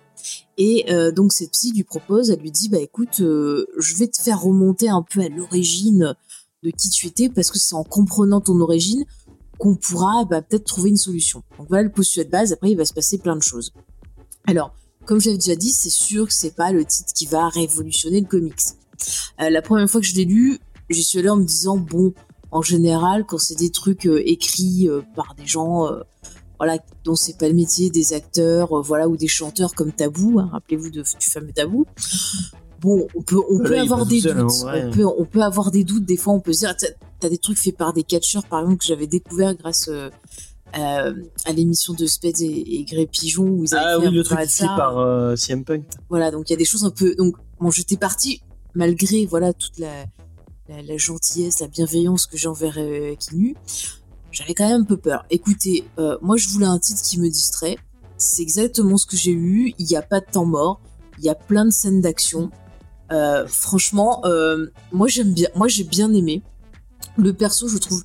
Et 0.59 0.87
euh, 0.91 1.13
donc 1.13 1.33
cette 1.33 1.51
psy 1.51 1.73
lui 1.73 1.85
propose, 1.85 2.31
elle 2.31 2.41
lui 2.41 2.51
dit 2.51 2.69
bah 2.69 2.81
écoute, 2.81 3.21
euh, 3.21 3.67
je 3.79 3.95
vais 3.97 4.09
te 4.09 4.21
faire 4.21 4.41
remonter 4.41 4.89
un 4.89 5.03
peu 5.03 5.21
à 5.21 5.29
l'origine 5.29 6.15
de 6.63 6.71
qui 6.71 6.89
tu 6.89 7.07
étais 7.07 7.29
parce 7.29 7.51
que 7.51 7.59
c'est 7.59 7.75
en 7.75 7.85
comprenant 7.85 8.41
ton 8.41 8.59
origine 8.61 9.05
qu'on 9.59 9.77
pourra 9.77 10.25
bah, 10.25 10.43
peut-être 10.43 10.65
trouver 10.65 10.91
une 10.91 10.97
solution. 10.97 11.43
Donc 11.59 11.69
voilà 11.69 11.83
le 11.83 11.93
postulat 11.93 12.25
de 12.25 12.31
base. 12.31 12.53
Après 12.53 12.71
il 12.71 12.77
va 12.77 12.85
se 12.85 12.95
passer 12.95 13.19
plein 13.19 13.37
de 13.37 13.43
choses. 13.43 13.73
Alors 14.47 14.75
comme 15.05 15.21
j'avais 15.21 15.39
déjà 15.39 15.57
dit, 15.57 15.71
c'est 15.71 15.91
sûr 15.91 16.27
que 16.27 16.35
c'est 16.35 16.57
pas 16.57 16.73
le 16.73 16.85
titre 16.85 17.13
qui 17.13 17.27
va 17.27 17.49
révolutionner 17.49 18.21
le 18.21 18.27
comics. 18.27 18.55
Euh, 19.41 19.51
la 19.51 19.63
première 19.63 19.89
fois 19.89 20.01
que 20.01 20.07
je 20.07 20.15
l'ai 20.15 20.25
lu, 20.25 20.59
j'y 20.91 21.03
suis 21.03 21.19
allée 21.19 21.29
en 21.29 21.37
me 21.37 21.45
disant 21.45 21.77
bon, 21.77 22.13
en 22.51 22.63
général, 22.63 23.25
quand 23.27 23.39
c'est 23.39 23.59
des 23.59 23.71
trucs 23.71 24.07
euh, 24.07 24.23
écrits 24.25 24.89
euh, 24.89 25.03
par 25.15 25.35
des 25.37 25.47
gens, 25.47 25.89
voilà, 26.59 26.79
dont 27.05 27.15
c'est 27.17 27.37
pas 27.39 27.49
le 27.49 27.55
métier, 27.55 27.91
des 27.91 28.13
acteurs, 28.15 28.79
euh, 28.79 28.81
voilà, 28.83 29.09
ou 29.09 29.17
des 29.17 29.29
chanteurs 29.29 29.75
comme 29.75 29.93
Tabou, 29.93 30.39
hein, 30.41 30.49
rappelez-vous 30.53 30.91
du 30.91 31.03
fameux 31.21 31.53
Tabou. 31.53 31.85
Bon, 32.81 33.07
on 33.15 33.23
peut, 33.23 33.41
on 33.51 33.59
peut 33.59 33.71
Là, 33.71 33.77
il 33.77 33.81
avoir 33.83 34.05
va 34.05 34.11
des 34.11 34.21
doutes. 34.21 34.35
ouais. 34.65 34.85
on 34.85 34.91
peut, 34.91 35.05
on 35.07 35.25
peut 35.25 35.43
avoir 35.43 35.71
des 35.71 35.83
doutes. 35.85 36.05
Des 36.05 36.17
fois, 36.17 36.35
on 36.35 36.41
peut 36.41 36.53
se 36.53 36.61
dire, 36.61 36.77
t'as 36.77 36.89
t'as 37.21 37.29
des 37.31 37.39
trucs 37.39 37.59
faits 37.59 37.77
par 37.77 37.93
des 37.95 38.03
catcheurs, 38.03 38.47
par 38.47 38.61
exemple, 38.61 38.79
que 38.79 38.85
j'avais 38.87 39.07
découvert 39.07 39.55
grâce 39.55 39.89
euh, 39.89 40.11
euh, 40.79 41.15
à 41.47 41.53
l'émission 41.53 41.95
de 41.95 42.07
Speds 42.07 42.43
et, 42.43 42.77
et 42.81 42.85
Grey 42.85 43.07
Pigeon 43.07 43.45
où 43.45 43.65
ils 43.65 43.75
avaient 43.75 43.85
Ah 43.87 43.93
fait 43.95 44.01
oui, 44.03 44.07
un 44.09 44.11
le 44.11 44.23
truc 44.23 44.39
ça. 44.49 44.67
par 44.77 45.39
CM 45.39 45.65
Punk. 45.65 45.85
Voilà, 46.11 46.31
donc 46.31 46.49
il 46.49 46.53
y 46.53 46.55
a 46.55 46.59
des 46.59 46.65
choses 46.67 46.85
un 46.85 46.91
peu. 46.91 47.15
Donc, 47.17 47.37
bon, 47.61 47.71
j'étais 47.71 47.97
partie 47.97 48.41
malgré 48.77 49.27
voilà 49.27 49.53
toute 49.53 49.79
la, 49.79 50.07
gentillesse, 50.97 51.61
la 51.61 51.69
bienveillance 51.69 52.27
que 52.27 52.37
j'ai 52.37 52.49
envers 52.49 52.77
euh, 52.79 53.15
Kinu. 53.17 53.57
J'avais 54.31 54.55
quand 54.55 54.69
même 54.69 54.83
un 54.83 54.85
peu 54.85 54.99
peur. 54.99 55.25
Écoutez, 55.31 55.85
euh, 55.99 56.19
moi 56.21 56.37
je 56.37 56.49
voulais 56.49 56.67
un 56.67 56.79
titre 56.79 57.03
qui 57.03 57.19
me 57.19 57.29
distrait. 57.29 57.79
C'est 58.19 58.43
exactement 58.43 58.99
ce 58.99 59.07
que 59.07 59.17
j'ai 59.17 59.33
eu. 59.33 59.73
Il 59.79 59.87
n'y 59.87 59.97
a 59.97 60.03
pas 60.03 60.21
de 60.21 60.27
temps 60.27 60.45
mort. 60.45 60.81
Il 61.19 61.25
y 61.25 61.31
a 61.31 61.35
plein 61.35 61.65
de 61.65 61.71
scènes 61.71 62.03
d'action. 62.03 62.51
Euh, 63.13 63.47
franchement, 63.47 64.21
euh, 64.27 64.67
moi 64.93 65.09
j'aime 65.09 65.33
bien. 65.33 65.49
Moi 65.55 65.69
j'ai 65.69 65.85
bien 65.85 66.13
aimé. 66.13 66.43
Le 67.17 67.33
perso, 67.33 67.67
je 67.69 67.79
trouve 67.79 68.05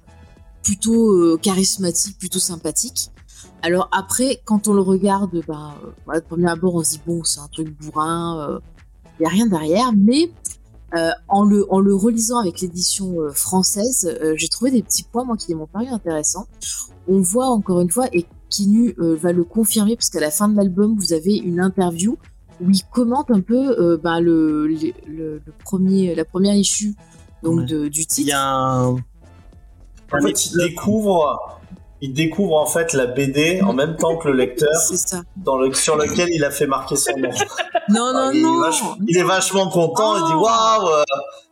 plutôt 0.63 1.37
charismatique, 1.39 2.17
plutôt 2.17 2.39
sympathique. 2.39 3.09
Alors 3.61 3.89
après, 3.91 4.41
quand 4.45 4.69
on 4.69 4.73
le 4.73 4.81
regarde, 4.81 5.43
ben, 5.45 5.73
de 6.07 6.19
premier 6.21 6.49
abord, 6.49 6.75
on 6.75 6.83
se 6.83 6.91
dit 6.91 7.01
bon, 7.05 7.25
c'est 7.25 7.41
un 7.41 7.49
truc 7.49 7.77
bourrin, 7.77 8.61
il 9.19 9.23
y 9.23 9.25
a 9.25 9.29
rien 9.29 9.47
derrière. 9.47 9.91
Mais 9.97 10.31
euh, 10.95 11.11
en 11.29 11.43
le 11.45 11.65
en 11.71 11.79
le 11.79 11.95
relisant 11.95 12.37
avec 12.39 12.61
l'édition 12.61 13.21
euh, 13.21 13.31
française, 13.31 14.09
euh, 14.21 14.33
j'ai 14.37 14.47
trouvé 14.49 14.71
des 14.71 14.83
petits 14.83 15.03
points 15.03 15.23
moi 15.23 15.37
qui 15.37 15.53
m'ont 15.55 15.67
paru 15.67 15.87
intéressants. 15.87 16.47
On 17.07 17.19
voit 17.21 17.47
encore 17.47 17.81
une 17.81 17.89
fois 17.89 18.07
et 18.13 18.25
Kinu 18.49 18.95
euh, 18.99 19.15
va 19.15 19.31
le 19.31 19.43
confirmer 19.43 19.95
parce 19.95 20.09
qu'à 20.09 20.19
la 20.19 20.31
fin 20.31 20.49
de 20.49 20.57
l'album, 20.57 20.95
vous 20.97 21.13
avez 21.13 21.35
une 21.37 21.59
interview 21.61 22.17
où 22.59 22.69
il 22.69 22.83
commente 22.91 23.31
un 23.31 23.39
peu 23.41 23.79
euh, 23.79 23.97
ben, 23.97 24.19
le, 24.19 24.67
le, 24.67 24.75
le- 25.07 25.41
le 25.45 25.53
premier 25.63 26.13
la 26.13 26.25
première 26.25 26.55
issue 26.55 26.95
donc 27.43 27.59
Ouais. 27.59 27.65
de- 27.65 27.87
du 27.87 28.01
Il 28.01 28.07
titre. 28.07 28.29
y 28.29 28.31
a 28.33 28.45
un. 28.45 28.95
En 30.13 30.21
fait, 30.21 30.45
il 30.47 30.57
découvre, 30.57 31.59
il 32.01 32.13
découvre 32.13 32.57
en 32.57 32.65
fait 32.65 32.93
la 32.93 33.05
BD 33.05 33.61
en 33.61 33.73
même 33.73 33.95
temps 33.95 34.17
que 34.17 34.27
le 34.27 34.33
lecteur, 34.35 34.69
C'est 34.87 34.97
ça. 34.97 35.21
dans 35.37 35.57
le, 35.57 35.73
sur 35.73 35.95
lequel 35.97 36.29
il 36.31 36.43
a 36.43 36.51
fait 36.51 36.67
marquer 36.67 36.95
son 36.95 37.15
nom. 37.17 37.29
Non 37.89 38.13
non 38.13 38.31
il, 38.31 38.39
est 38.39 38.41
non. 38.41 38.59
vachement, 38.59 38.97
il 39.07 39.17
est 39.17 39.23
vachement 39.23 39.69
content, 39.69 40.15
il 40.17 40.23
dit 40.25 40.31
Oh. 40.35 40.41
waouh, 40.43 40.87
euh, 40.87 41.03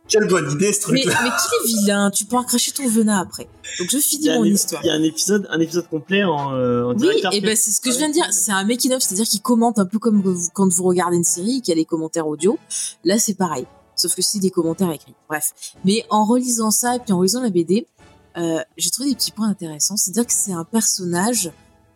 quelle 0.08 0.26
bonne 0.26 0.50
idée 0.50 0.72
ce 0.72 0.90
Mais, 0.90 1.02
truc-là. 1.02 1.20
mais 1.22 1.28
qu'il 1.30 1.74
est 1.76 1.80
vilain, 1.80 2.10
tu 2.10 2.24
pourras 2.24 2.42
cracher 2.44 2.72
ton 2.72 2.88
venin 2.88 3.20
après. 3.20 3.48
Donc 3.78 3.88
je 3.90 3.98
finis 3.98 4.28
mon 4.30 4.44
histoire. 4.44 4.80
il 4.84 4.88
y 4.88 4.90
a 4.90 4.94
un 4.94 5.02
épisode, 5.02 5.46
un 5.50 5.60
épisode 5.60 5.88
complet 5.88 6.24
en, 6.24 6.52
euh, 6.54 6.84
en 6.84 6.90
Oui, 6.94 6.96
direct 6.98 7.26
et 7.32 7.40
ben 7.40 7.54
c'est 7.56 7.70
ce 7.70 7.80
que 7.80 7.92
je 7.92 7.98
viens 7.98 8.08
de 8.08 8.14
dire. 8.14 8.26
C'est 8.32 8.50
un 8.52 8.64
making 8.64 8.92
of, 8.92 9.02
c'est-à-dire 9.02 9.26
qu'il 9.28 9.40
commente 9.42 9.78
un 9.78 9.86
peu 9.86 9.98
comme 10.00 10.20
vous- 10.20 10.48
quand 10.52 10.68
vous 10.72 10.82
regardez 10.84 11.16
une 11.16 11.24
série 11.24 11.58
et 11.58 11.60
qu'il 11.60 11.68
y 11.68 11.72
a 11.72 11.76
les 11.76 11.84
commentaires 11.84 12.26
audio. 12.26 12.58
Là, 13.04 13.18
c'est 13.20 13.34
pareil, 13.34 13.66
sauf 13.94 14.14
que 14.16 14.22
c'est 14.22 14.40
des 14.40 14.50
commentaires 14.50 14.90
écrits. 14.90 15.14
Bref, 15.28 15.52
mais 15.84 16.04
en 16.10 16.24
relisant 16.24 16.72
ça 16.72 16.96
et 16.96 16.98
puis 16.98 17.12
en 17.12 17.18
relisant 17.18 17.40
la 17.42 17.50
BD, 17.50 17.86
euh, 18.36 18.60
j'ai 18.76 18.90
trouvé 18.90 19.10
des 19.10 19.16
petits 19.16 19.32
points 19.32 19.48
intéressants. 19.48 19.96
C'est-à-dire 19.96 20.26
que 20.26 20.32
c'est 20.32 20.52
un 20.52 20.64
personnage 20.64 21.52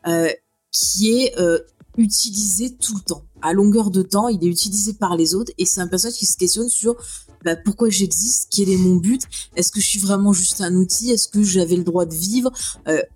euh, 0.06 0.30
qui 0.70 1.12
est 1.12 1.38
euh, 1.38 1.58
utilisé 1.96 2.74
tout 2.74 2.94
le 2.96 3.02
temps, 3.02 3.24
à 3.42 3.52
longueur 3.52 3.90
de 3.90 4.02
temps. 4.02 4.28
Il 4.28 4.44
est 4.44 4.50
utilisé 4.50 4.94
par 4.94 5.16
les 5.16 5.34
autres 5.34 5.52
et 5.58 5.64
c'est 5.64 5.80
un 5.80 5.88
personnage 5.88 6.16
qui 6.16 6.26
se 6.26 6.36
questionne 6.36 6.68
sur 6.68 6.96
bah, 7.44 7.56
pourquoi 7.56 7.90
j'existe, 7.90 8.48
quel 8.50 8.70
est 8.70 8.78
mon 8.78 8.96
but, 8.96 9.20
est-ce 9.54 9.70
que 9.70 9.78
je 9.78 9.86
suis 9.86 9.98
vraiment 9.98 10.32
juste 10.32 10.62
un 10.62 10.74
outil, 10.76 11.10
est-ce 11.10 11.28
que 11.28 11.42
j'avais 11.42 11.76
le 11.76 11.84
droit 11.84 12.06
de 12.06 12.14
vivre, 12.14 12.50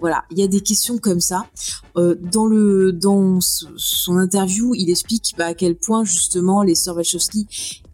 voilà, 0.01 0.25
il 0.31 0.39
y 0.39 0.43
a 0.43 0.47
des 0.47 0.61
questions 0.61 0.99
comme 0.99 1.21
ça. 1.21 1.47
Dans 1.97 2.45
le 2.45 2.93
dans 2.93 3.39
son 3.41 4.19
interview, 4.19 4.75
il 4.75 4.91
explique 4.91 5.35
bah, 5.39 5.47
à 5.47 5.55
quel 5.55 5.77
point 5.77 6.05
justement 6.05 6.63
les 6.63 6.75
sœurs 6.75 6.97
Wachowski 6.97 7.47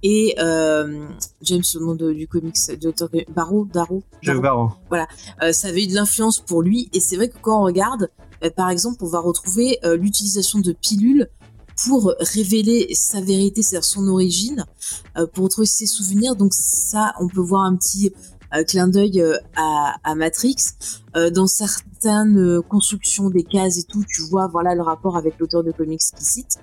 et 0.05 0.37
euh, 0.39 1.09
James 1.43 1.63
au 1.75 1.81
nom 1.81 1.95
de- 1.97 2.13
du 2.13 2.29
comics 2.29 2.55
de 2.69 2.85
l'auteur 2.87 3.11
que- 3.11 3.29
Barrow, 3.33 3.65
Darrow, 3.65 4.03
Barrow. 4.43 4.69
euh, 5.43 5.53
ça 5.53 5.69
avait 5.69 5.83
eu 5.85 5.87
de 5.89 5.95
l'influence 5.95 6.39
pour 6.41 6.63
lui. 6.63 6.89
Et 6.93 7.01
c'est 7.01 7.17
vrai 7.17 7.29
que 7.29 7.39
quand 7.43 7.61
on 7.61 7.65
regarde, 7.65 8.11
euh, 8.45 8.51
par 8.51 8.69
exemple, 8.71 8.99
on 9.03 9.09
va 9.09 9.19
retrouver 9.19 9.79
l'utilisation 9.99 10.61
de 10.61 10.73
pilules 10.73 11.29
pour 11.87 12.15
révéler 12.21 12.89
sa 12.95 13.21
vérité, 13.21 13.63
c'est-à-dire 13.63 13.85
son 13.85 14.07
origine, 14.07 14.65
pour 15.33 15.45
retrouver 15.45 15.67
ses 15.67 15.87
souvenirs. 15.87 16.37
Donc 16.37 16.53
ça, 16.55 17.15
on 17.21 17.27
peut 17.27 17.41
voir 17.41 17.63
un 17.63 17.75
petit 17.75 18.13
clin 18.63 18.87
d'œil 18.87 19.21
euh, 19.21 19.37
à, 19.57 19.97
à 20.05 20.15
Matrix. 20.15 20.57
Euh, 21.17 21.31
dans 21.31 21.47
certaines 21.47 22.39
euh, 22.39 22.61
constructions 22.61 23.31
des 23.31 23.43
cases 23.43 23.79
et 23.79 23.85
tout, 23.85 24.05
tu 24.05 24.23
vois, 24.23 24.47
voilà 24.47 24.75
le 24.75 24.83
rapport 24.83 25.17
avec 25.17 25.39
l'auteur 25.39 25.65
de 25.65 25.73
comics 25.73 26.01
qui 26.17 26.25
cite. 26.25 26.59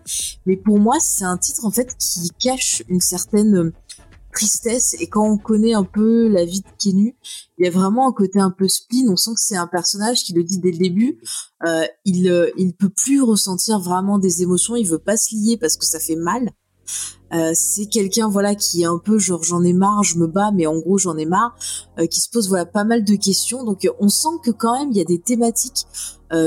Mais 0.46 0.56
pour 0.56 0.80
moi, 0.80 0.98
c'est 1.02 1.26
un 1.26 1.38
titre 1.38 1.66
en 1.66 1.72
fait 1.72 1.96
qui 1.98 2.30
cache 2.40 2.84
une 2.88 3.02
certaine 3.02 3.56
euh, 3.56 3.74
tristesse. 4.32 4.96
Et 5.00 5.08
quand 5.08 5.28
on 5.28 5.38
connaît 5.38 5.74
un 5.74 5.84
peu 5.84 6.28
la 6.28 6.46
vie 6.46 6.62
de 6.62 6.68
Kenu, 6.82 7.16
il 7.58 7.66
y 7.66 7.68
a 7.68 7.72
vraiment 7.72 8.08
un 8.08 8.12
côté 8.12 8.40
un 8.40 8.52
peu 8.52 8.68
spleen. 8.68 9.10
On 9.10 9.16
sent 9.16 9.32
que 9.36 9.42
c'est 9.42 9.58
un 9.58 9.68
personnage 9.68 10.24
qui 10.24 10.34
le 10.34 10.44
dit 10.44 10.60
dès 10.60 10.72
le 10.72 10.78
début. 10.78 11.20
Euh, 11.66 11.86
il 12.06 12.30
euh, 12.30 12.50
il 12.58 12.74
peut 12.74 12.90
plus 12.90 13.22
ressentir 13.22 13.80
vraiment 13.80 14.18
des 14.18 14.42
émotions. 14.42 14.76
Il 14.76 14.88
veut 14.88 15.00
pas 15.00 15.18
se 15.18 15.36
lier 15.36 15.58
parce 15.58 15.78
que 15.78 15.86
ça 15.86 16.00
fait 16.00 16.16
mal. 16.16 16.50
Euh, 17.34 17.52
c'est 17.56 17.86
quelqu'un 17.86 18.28
voilà 18.28 18.56
qui 18.56 18.82
est 18.82 18.86
un 18.86 18.98
peu 18.98 19.18
genre 19.18 19.42
j'en 19.42 19.64
ai 19.64 19.72
marre, 19.72 20.04
je 20.04 20.18
me 20.18 20.28
bats, 20.28 20.52
mais 20.52 20.68
en 20.68 20.78
gros 20.78 20.98
j'en 20.98 21.16
ai 21.16 21.26
marre, 21.26 21.56
euh, 21.98 22.06
qui 22.06 22.20
se 22.20 22.30
pose 22.30 22.50
voilà 22.50 22.66
pas 22.66 22.84
mal 22.84 23.06
de 23.06 23.16
questions. 23.16 23.64
Donc 23.64 23.86
euh, 23.86 23.92
on 24.02 24.10
sent 24.10 24.36
que 24.44 24.52
quand 24.52 24.78
même 24.78 24.92
il 24.92 24.98
y 24.98 25.02
a 25.02 25.06
des 25.06 25.20
thématiques 25.20 25.86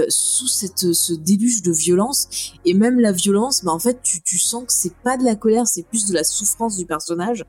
sous 0.08 0.46
cette 0.48 0.94
ce 0.94 1.12
déluge 1.12 1.60
de 1.60 1.70
violence 1.70 2.28
et 2.64 2.72
même 2.72 2.98
la 3.00 3.12
violence, 3.12 3.62
bah 3.64 3.70
en 3.72 3.78
fait 3.78 4.00
tu 4.02 4.22
tu 4.22 4.38
sens 4.38 4.64
que 4.64 4.72
c'est 4.72 4.94
pas 5.04 5.18
de 5.18 5.24
la 5.24 5.34
colère, 5.36 5.66
c'est 5.66 5.82
plus 5.82 6.06
de 6.06 6.14
la 6.14 6.24
souffrance 6.24 6.78
du 6.78 6.86
personnage 6.86 7.44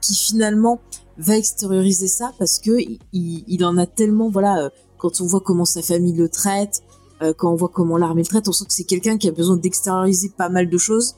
qui 0.00 0.14
finalement 0.16 0.80
va 1.18 1.36
extérioriser 1.36 2.08
ça 2.08 2.32
parce 2.40 2.58
que 2.58 2.72
il, 2.80 2.98
il- 3.46 3.64
en 3.64 3.76
a 3.78 3.86
tellement 3.86 4.28
voilà 4.28 4.70
quand 4.98 5.20
on 5.20 5.26
voit 5.26 5.40
comment 5.40 5.64
sa 5.64 5.82
famille 5.82 6.14
le 6.16 6.28
traite, 6.28 6.82
quand 7.38 7.52
on 7.52 7.56
voit 7.56 7.70
comment 7.72 7.96
l'armée 7.96 8.22
le 8.22 8.26
traite, 8.28 8.48
on 8.48 8.52
sent 8.52 8.64
que 8.64 8.72
c'est 8.74 8.82
quelqu'un 8.82 9.16
qui 9.16 9.28
a 9.28 9.32
besoin 9.32 9.56
d'extérioriser 9.56 10.30
pas 10.36 10.48
mal 10.48 10.68
de 10.68 10.78
choses 10.78 11.14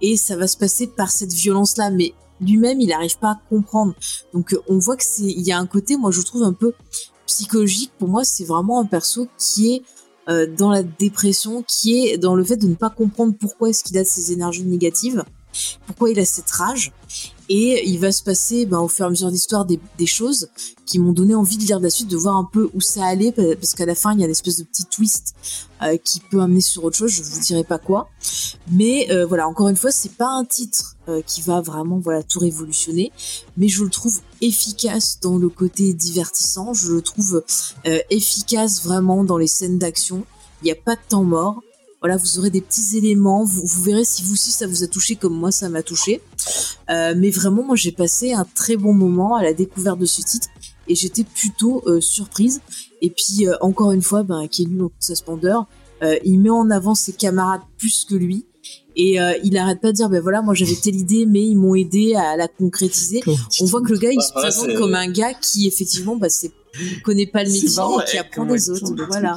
et 0.00 0.16
ça 0.16 0.36
va 0.36 0.46
se 0.46 0.56
passer 0.56 0.86
par 0.86 1.10
cette 1.10 1.32
violence 1.32 1.76
là 1.76 1.90
mais 1.90 2.14
lui-même 2.40 2.80
il 2.80 2.88
n'arrive 2.88 3.18
pas 3.18 3.30
à 3.30 3.40
comprendre. 3.48 3.94
Donc 4.32 4.52
euh, 4.52 4.62
on 4.68 4.78
voit 4.78 4.96
que 4.96 5.04
c'est 5.04 5.22
il 5.24 5.42
y 5.46 5.52
a 5.52 5.58
un 5.58 5.66
côté 5.66 5.96
moi 5.96 6.10
je 6.10 6.22
trouve 6.22 6.42
un 6.42 6.52
peu 6.52 6.72
psychologique. 7.26 7.92
Pour 7.98 8.08
moi 8.08 8.24
c'est 8.24 8.44
vraiment 8.44 8.80
un 8.80 8.86
perso 8.86 9.28
qui 9.36 9.74
est 9.74 9.82
euh, 10.28 10.46
dans 10.46 10.70
la 10.70 10.82
dépression 10.82 11.64
qui 11.66 12.06
est 12.06 12.18
dans 12.18 12.34
le 12.34 12.44
fait 12.44 12.56
de 12.56 12.68
ne 12.68 12.74
pas 12.74 12.90
comprendre 12.90 13.34
pourquoi 13.38 13.70
est-ce 13.70 13.82
qu'il 13.82 13.98
a 13.98 14.04
ces 14.04 14.32
énergies 14.32 14.64
négatives 14.64 15.24
pourquoi 15.86 16.10
il 16.10 16.18
a 16.20 16.24
cette 16.24 16.50
rage 16.50 16.92
et 17.48 17.88
il 17.88 17.98
va 17.98 18.12
se 18.12 18.22
passer 18.22 18.66
ben, 18.66 18.78
au 18.78 18.88
fur 18.88 19.04
et 19.04 19.08
à 19.08 19.10
mesure 19.10 19.30
d'histoire 19.30 19.64
des, 19.64 19.80
des 19.98 20.06
choses 20.06 20.48
qui 20.86 20.98
m'ont 20.98 21.12
donné 21.12 21.34
envie 21.34 21.56
de 21.56 21.62
lire 21.64 21.80
la 21.80 21.90
suite, 21.90 22.08
de 22.08 22.16
voir 22.16 22.36
un 22.36 22.44
peu 22.50 22.70
où 22.74 22.80
ça 22.80 23.04
allait, 23.04 23.32
pa- 23.32 23.56
parce 23.56 23.74
qu'à 23.74 23.86
la 23.86 23.94
fin, 23.94 24.12
il 24.12 24.20
y 24.20 24.22
a 24.22 24.26
une 24.26 24.30
espèce 24.32 24.58
de 24.58 24.64
petit 24.64 24.84
twist 24.84 25.34
euh, 25.82 25.96
qui 25.96 26.20
peut 26.20 26.40
amener 26.40 26.60
sur 26.60 26.84
autre 26.84 26.96
chose, 26.96 27.10
je 27.10 27.22
vous 27.22 27.40
dirai 27.40 27.64
pas 27.64 27.78
quoi. 27.78 28.08
Mais 28.70 29.10
euh, 29.10 29.26
voilà, 29.26 29.48
encore 29.48 29.68
une 29.68 29.76
fois, 29.76 29.90
c'est 29.90 30.12
pas 30.12 30.28
un 30.28 30.44
titre 30.44 30.96
euh, 31.08 31.22
qui 31.26 31.40
va 31.42 31.60
vraiment 31.60 31.98
voilà 31.98 32.22
tout 32.22 32.38
révolutionner, 32.38 33.12
mais 33.56 33.68
je 33.68 33.82
le 33.84 33.90
trouve 33.90 34.20
efficace 34.40 35.18
dans 35.20 35.36
le 35.36 35.48
côté 35.48 35.94
divertissant, 35.94 36.74
je 36.74 36.92
le 36.92 37.02
trouve 37.02 37.42
efficace 38.10 38.82
vraiment 38.82 39.24
dans 39.24 39.38
les 39.38 39.46
scènes 39.46 39.78
d'action. 39.78 40.24
Il 40.62 40.66
n'y 40.66 40.72
a 40.72 40.76
pas 40.76 40.96
de 40.96 41.00
temps 41.08 41.24
mort. 41.24 41.60
Voilà, 42.00 42.16
vous 42.16 42.38
aurez 42.38 42.50
des 42.50 42.60
petits 42.60 42.96
éléments, 42.96 43.44
vous, 43.44 43.62
vous 43.64 43.82
verrez 43.82 44.04
si 44.04 44.22
vous 44.22 44.34
aussi 44.34 44.52
ça 44.52 44.66
vous 44.66 44.84
a 44.84 44.86
touché 44.86 45.16
comme 45.16 45.34
moi 45.34 45.50
ça 45.50 45.68
m'a 45.68 45.82
touché. 45.82 46.20
Euh, 46.90 47.14
mais 47.16 47.30
vraiment, 47.30 47.64
moi 47.64 47.76
j'ai 47.76 47.92
passé 47.92 48.32
un 48.32 48.46
très 48.54 48.76
bon 48.76 48.92
moment 48.92 49.34
à 49.34 49.42
la 49.42 49.52
découverte 49.52 49.98
de 49.98 50.06
ce 50.06 50.22
titre 50.22 50.48
et 50.86 50.94
j'étais 50.94 51.24
plutôt 51.24 51.82
euh, 51.86 52.00
surprise. 52.00 52.60
Et 53.02 53.10
puis 53.10 53.46
euh, 53.48 53.56
encore 53.60 53.92
une 53.92 54.02
fois, 54.02 54.22
ben, 54.22 54.46
qui 54.48 54.62
est 54.62 54.66
nul 54.66 54.78
dans 54.78 54.88
toute 54.88 55.02
sa 55.02 55.14
splendeur, 55.14 55.66
euh, 56.02 56.16
il 56.24 56.38
met 56.38 56.50
en 56.50 56.70
avant 56.70 56.94
ses 56.94 57.12
camarades 57.12 57.62
plus 57.76 58.04
que 58.08 58.14
lui. 58.14 58.46
Et 58.96 59.20
euh, 59.20 59.32
il 59.44 59.56
arrête 59.56 59.80
pas 59.80 59.92
de 59.92 59.96
dire, 59.96 60.08
ben 60.08 60.20
voilà, 60.20 60.42
moi 60.42 60.54
j'avais 60.54 60.74
telle 60.74 60.96
idée, 60.96 61.24
mais 61.24 61.44
ils 61.44 61.54
m'ont 61.54 61.76
aidé 61.76 62.14
à 62.16 62.36
la 62.36 62.48
concrétiser. 62.48 63.22
On 63.60 63.64
voit 63.64 63.80
que 63.80 63.92
le 63.92 63.98
gars, 63.98 64.10
il 64.10 64.20
se 64.20 64.32
Ouais, 64.34 64.42
présente 64.42 64.74
comme 64.74 64.94
un 64.94 65.08
gars 65.08 65.34
qui, 65.34 65.68
effectivement, 65.68 66.16
bah, 66.16 66.28
c'est, 66.28 66.50
connaît 67.04 67.26
pas 67.26 67.44
le 67.44 67.50
métier 67.50 67.68
et 67.68 68.10
qui 68.10 68.18
apprend 68.18 68.44
des 68.44 68.70
autres. 68.70 68.92
Voilà. 69.08 69.36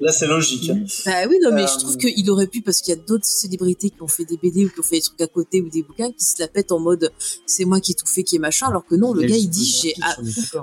Euh, 0.00 0.06
Là, 0.06 0.12
c'est 0.12 0.26
logique. 0.26 0.68
hein. 0.70 0.78
Bah 1.06 1.26
oui, 1.28 1.36
non, 1.42 1.50
mais 1.52 1.62
Euh, 1.62 1.66
je 1.66 1.78
trouve 1.78 1.96
qu'il 1.96 2.30
aurait 2.30 2.46
pu, 2.46 2.62
parce 2.62 2.80
qu'il 2.82 2.94
y 2.94 2.98
a 2.98 3.00
d'autres 3.00 3.24
célébrités 3.26 3.90
qui 3.90 4.02
ont 4.02 4.08
fait 4.08 4.24
des 4.24 4.36
BD 4.36 4.64
ou 4.66 4.68
qui 4.70 4.80
ont 4.80 4.82
fait 4.82 4.96
des 4.96 5.02
trucs 5.02 5.20
à 5.20 5.26
côté 5.26 5.60
ou 5.60 5.68
des 5.68 5.82
bouquins 5.82 6.10
qui 6.12 6.24
se 6.24 6.34
la 6.40 6.48
pètent 6.48 6.72
en 6.72 6.80
mode 6.80 7.12
c'est 7.46 7.64
moi 7.64 7.80
qui 7.80 7.92
ai 7.92 7.94
tout 7.94 8.06
fait, 8.06 8.22
qui 8.24 8.36
est 8.36 8.40
machin, 8.40 8.66
alors 8.68 8.84
que 8.84 8.94
non, 8.96 9.12
le 9.14 9.22
gars 9.22 9.36
il 9.36 9.48
dit 9.48 9.64
j'ai. 9.64 9.94
ah, 10.02 10.16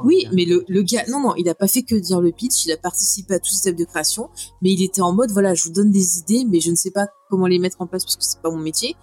Oui, 0.04 0.28
mais 0.34 0.46
le, 0.46 0.64
le 0.68 0.82
gars, 0.84 1.06
non, 1.10 1.22
non, 1.22 1.36
il 1.38 1.48
a 1.50 1.56
pas 1.56 1.68
fait 1.68 1.84
que 1.84 1.96
dire 1.96 2.20
le 2.22 2.32
pitch, 2.32 2.66
il 2.66 2.72
a 2.72 2.78
participé 2.78 3.36
à 3.36 3.40
tout 3.40 3.50
système 3.50 3.76
de 3.76 3.86
création, 3.86 4.30
mais 4.62 4.72
il 4.72 4.84
était 4.84 5.02
en 5.02 5.14
mode 5.14 5.32
voilà, 5.32 5.54
je 5.54 5.64
vous 5.64 5.72
donne 5.74 5.92
des 5.92 6.18
idées, 6.20 6.44
mais 6.50 6.60
je 6.60 6.70
ne 6.72 6.76
sais 6.76 6.92
pas 6.92 7.08
comment 7.32 7.48
les 7.48 7.58
mettre 7.58 7.78
en 7.80 7.88
place 7.88 8.04
parce 8.06 8.16
que 8.18 8.24
c'est 8.24 8.40
pas 8.42 8.52
mon 8.52 8.58
métier. 8.60 8.96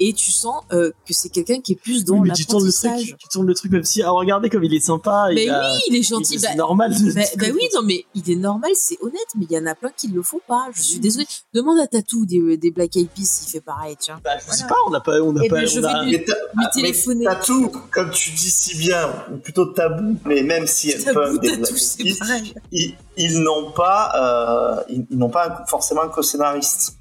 Et 0.00 0.12
tu 0.12 0.32
sens 0.32 0.64
euh, 0.72 0.90
que 1.06 1.14
c'est 1.14 1.28
quelqu'un 1.28 1.60
qui 1.60 1.72
est 1.74 1.76
plus 1.80 2.04
dans 2.04 2.14
Oui, 2.18 2.28
mais 2.28 2.34
tu 2.34 2.46
tournes 2.46 2.64
le 2.64 2.70
l'apprentissage. 2.70 3.06
truc, 3.08 3.18
tu 3.20 3.28
tournes 3.28 3.46
le 3.46 3.54
truc 3.54 3.70
même 3.70 3.84
si, 3.84 4.02
ah, 4.02 4.10
regardez 4.10 4.50
comme 4.50 4.64
il 4.64 4.74
est 4.74 4.80
sympa. 4.80 5.26
Mais 5.32 5.44
il 5.44 5.50
a- 5.50 5.60
oui, 5.74 5.80
il 5.88 5.94
est 5.94 5.98
il- 6.00 6.02
gentil. 6.02 6.38
C'est 6.40 6.48
Bah, 6.48 6.54
normal. 6.56 6.90
bah, 7.14 7.20
bah 7.38 7.46
oui, 7.54 7.68
non, 7.74 7.82
mais 7.84 8.04
il 8.16 8.28
est 8.30 8.34
normal, 8.36 8.72
c'est 8.74 8.98
honnête, 9.02 9.14
mais 9.36 9.46
il 9.48 9.52
y 9.54 9.58
en 9.58 9.66
a 9.66 9.74
plein 9.76 9.90
qui 9.96 10.08
le 10.08 10.22
font 10.22 10.40
pas. 10.48 10.66
Je 10.74 10.82
suis 10.82 10.98
désolée. 10.98 11.26
Demande 11.52 11.78
à 11.78 11.86
Tatou 11.86 12.26
des, 12.26 12.56
des 12.56 12.70
Black 12.72 12.96
Eyed 12.96 13.08
Peas 13.10 13.24
s'il 13.24 13.48
fait 13.50 13.60
pareil, 13.60 13.94
tiens. 14.00 14.18
Bah, 14.24 14.30
je 14.44 14.52
sais 14.52 14.66
pas, 14.66 14.74
on 14.88 14.90
n'a 14.90 15.00
pas, 15.00 15.20
on 15.20 15.32
n'a 15.32 15.42
Eh 15.44 15.48
pas, 15.48 15.56
ben, 15.60 15.66
je 15.66 15.78
on 15.78 15.82
vais 15.82 15.86
a- 15.88 16.02
lui- 16.02 16.12
Mais 16.12 16.24
t'as- 16.24 16.34
Lui 16.34 16.40
mais 16.56 16.64
téléphoner. 16.72 17.24
t'as 17.26 17.36
tout, 17.36 17.70
comme 17.92 18.10
tu 18.10 18.30
dis 18.30 18.50
si 18.50 18.76
bien, 18.76 19.08
ou 19.32 19.36
plutôt 19.36 19.66
tabou, 19.66 20.16
mais 20.24 20.42
même 20.42 20.66
si 20.66 20.90
elles 20.90 21.04
Tabou, 21.04 21.14
peuvent 21.20 21.38
des 21.40 21.48
Tatou, 21.60 21.60
Black 21.74 22.00
Eyed 22.00 22.18
Peas, 22.18 22.52
ils, 22.72 22.94
ils 23.16 23.38
n'ont 23.40 23.70
pas, 23.72 24.78
euh, 24.78 24.82
ils, 24.88 25.06
ils 25.10 25.18
n'ont 25.18 25.30
pas 25.30 25.64
forcément 25.68 26.02
un 26.02 26.08
co-scénariste. 26.08 26.96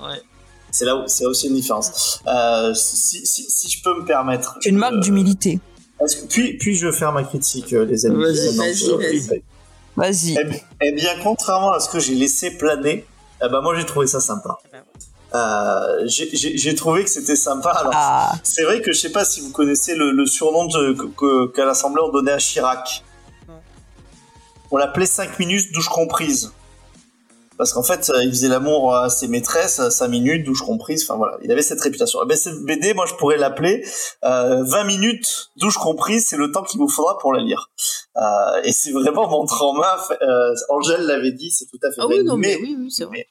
Ouais. 0.00 0.20
C'est 0.70 0.84
là 0.84 0.96
où 0.96 1.04
c'est 1.06 1.26
aussi 1.26 1.48
une 1.48 1.54
différence. 1.54 2.20
Euh, 2.26 2.74
si, 2.74 3.24
si, 3.26 3.44
si 3.50 3.68
je 3.70 3.82
peux 3.82 4.00
me 4.00 4.04
permettre. 4.04 4.56
Une 4.66 4.76
marque 4.76 4.94
euh, 4.94 5.00
d'humilité. 5.00 5.60
que- 5.98 6.26
Puis, 6.28 6.56
puis 6.58 6.76
je 6.76 6.92
faire 6.92 7.12
ma 7.12 7.24
critique, 7.24 7.72
euh, 7.72 7.84
les 7.84 8.06
amis. 8.06 8.22
Vas-y, 8.22 8.48
vas-y. 9.96 10.34
Eh, 10.38 10.62
eh 10.82 10.92
bien, 10.92 11.10
contrairement 11.22 11.72
à 11.72 11.80
ce 11.80 11.88
que 11.88 11.98
j'ai 11.98 12.14
laissé 12.14 12.50
planer, 12.52 13.04
eh 13.44 13.48
ben 13.48 13.60
moi 13.60 13.74
j'ai 13.76 13.84
trouvé 13.86 14.06
ça 14.06 14.20
sympa. 14.20 14.58
Euh, 15.34 16.06
j'ai- 16.06 16.56
j'ai 16.56 16.74
trouvé 16.74 17.04
que 17.04 17.10
c'était 17.10 17.36
sympa. 17.36 17.70
Alors, 17.70 17.92
Ah, 17.94 18.32
c'est 18.42 18.62
vrai 18.62 18.80
que 18.80 18.92
je 18.92 18.98
sais 18.98 19.10
pas 19.12 19.24
si 19.24 19.40
vous 19.40 19.50
connaissez 19.50 19.94
le, 19.94 20.10
le 20.12 20.24
surnom 20.26 20.66
de- 20.66 20.92
que- 20.92 21.46
qu'à 21.48 21.64
l'Assemblée 21.64 22.00
on 22.02 22.10
donnait 22.12 22.32
à 22.32 22.38
Chirac. 22.38 23.02
On 24.70 24.76
l'appelait 24.76 25.06
5 25.06 25.38
minutes 25.38 25.72
douche 25.72 25.88
comprise. 25.88 26.52
Parce 27.58 27.72
qu'en 27.72 27.82
fait, 27.82 28.08
euh, 28.10 28.22
il 28.22 28.30
faisait 28.30 28.48
l'amour 28.48 28.94
à 28.94 29.10
ses 29.10 29.26
maîtresses, 29.28 29.86
5 29.88 30.08
minutes, 30.08 30.46
douche 30.46 30.62
comprise, 30.62 31.02
enfin 31.02 31.16
voilà, 31.18 31.36
il 31.42 31.50
avait 31.50 31.60
cette 31.62 31.80
réputation. 31.80 32.20
Eh 32.24 32.26
ben, 32.26 32.36
cette 32.36 32.62
BD, 32.64 32.94
moi 32.94 33.04
je 33.06 33.14
pourrais 33.14 33.36
l'appeler 33.36 33.84
euh, 34.24 34.62
20 34.64 34.84
minutes, 34.84 35.50
douche 35.56 35.76
comprise, 35.76 36.26
c'est 36.28 36.36
le 36.36 36.52
temps 36.52 36.62
qu'il 36.62 36.78
vous 36.78 36.88
faudra 36.88 37.18
pour 37.18 37.32
la 37.32 37.42
lire. 37.42 37.70
Euh, 38.16 38.62
et 38.62 38.72
c'est 38.72 38.92
vraiment 38.92 39.28
mon 39.28 39.44
trauma, 39.44 39.98
euh, 40.22 40.54
Angèle 40.68 41.02
l'avait 41.02 41.32
dit, 41.32 41.50
c'est 41.50 41.66
tout 41.66 41.78
à 41.82 41.90
fait 41.90 41.96
Ah 42.00 42.06
vrai. 42.06 42.18
oui, 42.18 42.24
non, 42.24 42.36
mais, 42.36 42.56
mais, 42.60 42.68
oui, 42.68 42.76
oui, 42.78 42.90
c'est 42.90 43.04
vrai. 43.04 43.26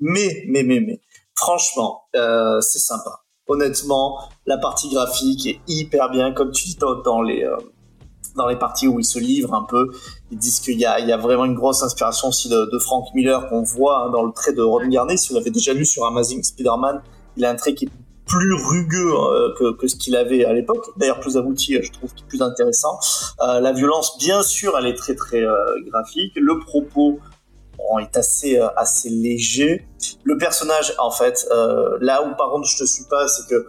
mais, 0.00 0.44
mais, 0.48 0.62
mais, 0.62 0.80
mais, 0.80 1.00
franchement, 1.36 2.04
euh, 2.16 2.60
c'est 2.62 2.78
sympa. 2.80 3.20
Honnêtement, 3.46 4.18
la 4.46 4.58
partie 4.58 4.88
graphique 4.90 5.46
est 5.46 5.60
hyper 5.68 6.10
bien, 6.10 6.32
comme 6.32 6.52
tu 6.52 6.64
dis 6.64 6.76
dans, 6.76 6.96
dans 7.02 7.22
les 7.22 7.44
euh, 7.44 7.56
dans 8.38 8.46
les 8.46 8.56
parties 8.56 8.88
où 8.88 8.98
ils 8.98 9.04
se 9.04 9.18
livrent 9.18 9.54
un 9.54 9.66
peu. 9.68 9.90
Ils 10.30 10.38
disent 10.38 10.60
qu'il 10.60 10.78
y 10.78 10.86
a, 10.86 10.98
il 11.00 11.06
y 11.06 11.12
a 11.12 11.18
vraiment 11.18 11.44
une 11.44 11.54
grosse 11.54 11.82
inspiration 11.82 12.28
aussi 12.28 12.48
de, 12.48 12.78
Frank 12.78 13.06
Miller 13.14 13.48
qu'on 13.48 13.62
voit 13.62 14.04
hein, 14.04 14.10
dans 14.10 14.22
le 14.22 14.32
trait 14.32 14.52
de 14.52 14.62
Ron 14.62 14.86
Garnet. 14.88 15.16
Si 15.16 15.28
vous 15.28 15.34
l'avez 15.34 15.50
déjà 15.50 15.74
lu 15.74 15.84
sur 15.84 16.06
Amazing 16.06 16.42
Spider-Man, 16.42 17.02
il 17.36 17.44
a 17.44 17.50
un 17.50 17.56
trait 17.56 17.74
qui 17.74 17.86
est 17.86 17.90
plus 18.28 18.54
rugueux 18.54 19.14
euh, 19.14 19.74
que, 19.74 19.88
ce 19.88 19.96
qu'il 19.96 20.14
avait 20.14 20.44
à 20.44 20.52
l'époque. 20.52 20.86
D'ailleurs, 20.96 21.18
plus 21.18 21.36
abouti, 21.36 21.76
euh, 21.76 21.82
je 21.82 21.90
trouve, 21.90 22.10
plus 22.28 22.42
intéressant. 22.42 22.98
Euh, 23.40 23.60
la 23.60 23.72
violence, 23.72 24.18
bien 24.18 24.42
sûr, 24.42 24.76
elle 24.78 24.86
est 24.86 24.96
très 24.96 25.14
très 25.14 25.42
graphique. 25.86 26.32
Le 26.36 26.60
propos 26.60 27.18
bon, 27.76 27.98
est 27.98 28.16
assez 28.16 28.58
assez 28.76 29.08
léger. 29.08 29.86
Le 30.24 30.36
personnage, 30.38 30.94
en 30.98 31.10
fait, 31.10 31.48
là 32.00 32.22
où 32.22 32.36
par 32.36 32.50
contre 32.50 32.68
je 32.68 32.78
te 32.78 32.84
suis 32.84 33.04
pas, 33.04 33.26
c'est 33.28 33.48
que 33.48 33.66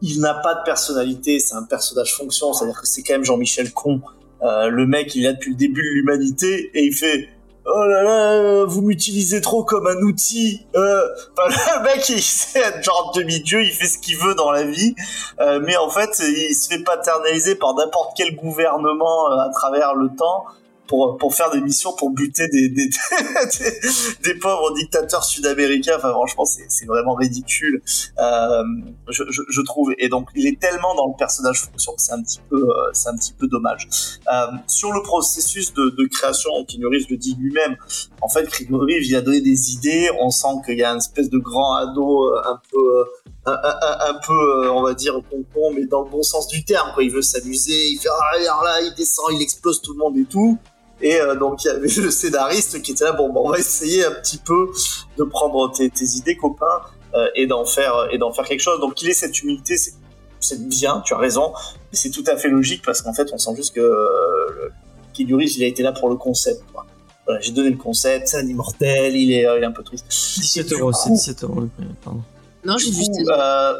il 0.00 0.20
n'a 0.20 0.34
pas 0.34 0.54
de 0.54 0.62
personnalité. 0.64 1.38
C'est 1.40 1.54
un 1.54 1.64
personnage 1.64 2.14
fonction, 2.14 2.52
c'est-à-dire 2.52 2.80
que 2.80 2.86
c'est 2.86 3.02
quand 3.02 3.14
même 3.14 3.24
Jean-Michel 3.24 3.72
Con. 3.72 4.00
Euh, 4.42 4.68
le 4.68 4.86
mec, 4.86 5.14
il 5.14 5.24
est 5.24 5.28
là 5.28 5.32
depuis 5.32 5.50
le 5.50 5.56
début 5.56 5.82
de 5.82 5.94
l'humanité 5.94 6.70
et 6.74 6.84
il 6.84 6.92
fait 6.92 7.28
Oh 7.70 7.84
là 7.84 8.02
là, 8.02 8.64
vous 8.64 8.80
m'utilisez 8.80 9.42
trop 9.42 9.62
comme 9.62 9.86
un 9.86 10.00
outil. 10.00 10.66
Euh, 10.74 11.02
le 11.36 11.82
mec, 11.82 12.08
il 12.08 12.22
c'est 12.22 12.64
un 12.64 12.80
genre 12.80 13.12
de 13.14 13.20
demi-dieu, 13.20 13.62
il 13.62 13.72
fait 13.72 13.86
ce 13.86 13.98
qu'il 13.98 14.16
veut 14.16 14.34
dans 14.34 14.50
la 14.50 14.64
vie, 14.64 14.94
euh, 15.40 15.60
mais 15.62 15.76
en 15.76 15.90
fait, 15.90 16.08
il 16.20 16.54
se 16.54 16.68
fait 16.68 16.82
paternaliser 16.82 17.56
par 17.56 17.74
n'importe 17.74 18.16
quel 18.16 18.34
gouvernement 18.36 19.30
euh, 19.30 19.40
à 19.40 19.50
travers 19.50 19.94
le 19.94 20.08
temps 20.16 20.46
pour 20.88 21.16
pour 21.18 21.34
faire 21.34 21.50
des 21.52 21.60
missions 21.60 21.92
pour 21.92 22.10
buter 22.10 22.48
des 22.48 22.68
des, 22.68 22.88
des, 22.88 22.90
des 24.24 24.34
pauvres 24.34 24.74
dictateurs 24.74 25.22
sud-américains. 25.24 25.94
Enfin, 25.98 26.10
franchement, 26.10 26.44
c'est 26.44 26.66
c'est 26.68 26.86
vraiment 26.86 27.14
ridicule, 27.14 27.82
euh, 28.18 28.62
je, 29.08 29.22
je, 29.30 29.42
je 29.48 29.60
trouve. 29.60 29.92
Et 29.98 30.08
donc, 30.08 30.28
il 30.34 30.46
est 30.46 30.58
tellement 30.58 30.94
dans 30.96 31.06
le 31.06 31.16
personnage 31.16 31.60
fonction 31.60 31.92
que 31.94 32.02
c'est 32.02 32.12
un 32.12 32.22
petit 32.22 32.40
peu 32.50 32.56
euh, 32.56 32.90
c'est 32.92 33.08
un 33.10 33.16
petit 33.16 33.32
peu 33.34 33.46
dommage. 33.46 33.88
Euh, 34.32 34.46
sur 34.66 34.90
le 34.92 35.02
processus 35.02 35.72
de, 35.74 35.90
de 35.90 36.06
création, 36.08 36.50
Keanu 36.66 36.86
Reeves 36.86 37.06
le 37.10 37.16
dit 37.16 37.36
lui-même. 37.38 37.76
En 38.20 38.28
fait, 38.28 38.48
Keanu 38.48 38.76
Reeves, 38.78 39.04
il 39.06 39.14
a 39.14 39.20
donné 39.20 39.40
des 39.40 39.72
idées. 39.72 40.10
On 40.20 40.30
sent 40.30 40.48
qu'il 40.66 40.78
y 40.78 40.82
a 40.82 40.90
une 40.90 40.98
espèce 40.98 41.28
de 41.30 41.38
grand 41.38 41.74
ado 41.76 42.24
euh, 42.24 42.40
un 42.46 42.60
peu, 42.72 43.04
un, 43.46 43.52
un- 43.52 44.10
un 44.10 44.14
peu, 44.26 44.70
on 44.70 44.82
va 44.82 44.94
dire, 44.94 45.14
concon, 45.30 45.72
mais 45.74 45.84
dans 45.86 46.02
le 46.02 46.10
bon 46.10 46.22
sens 46.22 46.48
du 46.48 46.64
terme. 46.64 46.90
Quoi. 46.94 47.04
Il 47.04 47.10
veut 47.12 47.22
s'amuser, 47.22 47.88
il 47.90 47.98
fait 47.98 48.08
ah, 48.10 48.38
là, 48.64 48.80
il 48.80 48.94
descend, 48.96 49.26
il 49.32 49.42
explose 49.42 49.80
tout 49.82 49.92
le 49.92 49.98
monde 49.98 50.16
et 50.16 50.24
tout. 50.24 50.58
Et 51.00 51.20
euh, 51.20 51.36
donc 51.36 51.64
il 51.64 51.68
y 51.68 51.70
avait 51.70 51.88
le 52.02 52.10
scénariste 52.10 52.82
qui 52.82 52.92
était 52.92 53.04
là. 53.04 53.12
Bon, 53.12 53.32
bon, 53.32 53.46
on 53.46 53.50
va 53.50 53.58
essayer 53.58 54.04
un 54.04 54.12
petit 54.12 54.38
peu 54.38 54.70
de 55.16 55.24
prendre 55.24 55.70
tes, 55.72 55.90
tes 55.90 56.04
idées, 56.16 56.36
copain, 56.36 56.66
euh, 57.14 57.28
et 57.34 57.46
d'en 57.46 57.64
faire 57.64 58.08
et 58.10 58.18
d'en 58.18 58.32
faire 58.32 58.44
quelque 58.44 58.60
chose. 58.60 58.80
Donc 58.80 59.00
il 59.02 59.08
ait 59.08 59.14
cette 59.14 59.40
humilité, 59.42 59.76
c'est 59.76 59.92
c'est 60.40 60.68
bien, 60.68 61.02
tu 61.04 61.14
as 61.14 61.18
raison, 61.18 61.52
mais 61.90 61.98
c'est 61.98 62.10
tout 62.10 62.24
à 62.28 62.36
fait 62.36 62.48
logique 62.48 62.82
parce 62.84 63.02
qu'en 63.02 63.12
fait, 63.12 63.28
on 63.32 63.38
sent 63.38 63.56
juste 63.56 63.74
que 63.74 63.80
euh, 63.80 64.70
il 65.18 65.64
a 65.64 65.66
été 65.66 65.82
là 65.82 65.92
pour 65.92 66.08
le 66.08 66.16
concept. 66.16 66.62
quoi. 66.72 66.86
Voilà, 67.26 67.40
j'ai 67.40 67.52
donné 67.52 67.70
le 67.70 67.76
concept, 67.76 68.28
c'est 68.28 68.38
un 68.38 68.46
immortel, 68.46 69.14
il 69.14 69.32
est, 69.32 69.46
euh, 69.46 69.58
il 69.58 69.62
est 69.62 69.66
un 69.66 69.72
peu 69.72 69.82
triste. 69.82 70.06
17 70.08 70.68
Du 70.68 70.74
euros, 70.74 70.92
c'est 70.92 71.10
17 71.10 71.44
euros 71.44 71.60
le 71.60 71.66
prix, 71.66 71.84
pardon. 72.02 72.22
Non, 72.64 72.78
j'ai 72.78 72.90
coup, 72.90 73.30
euh, 73.30 73.74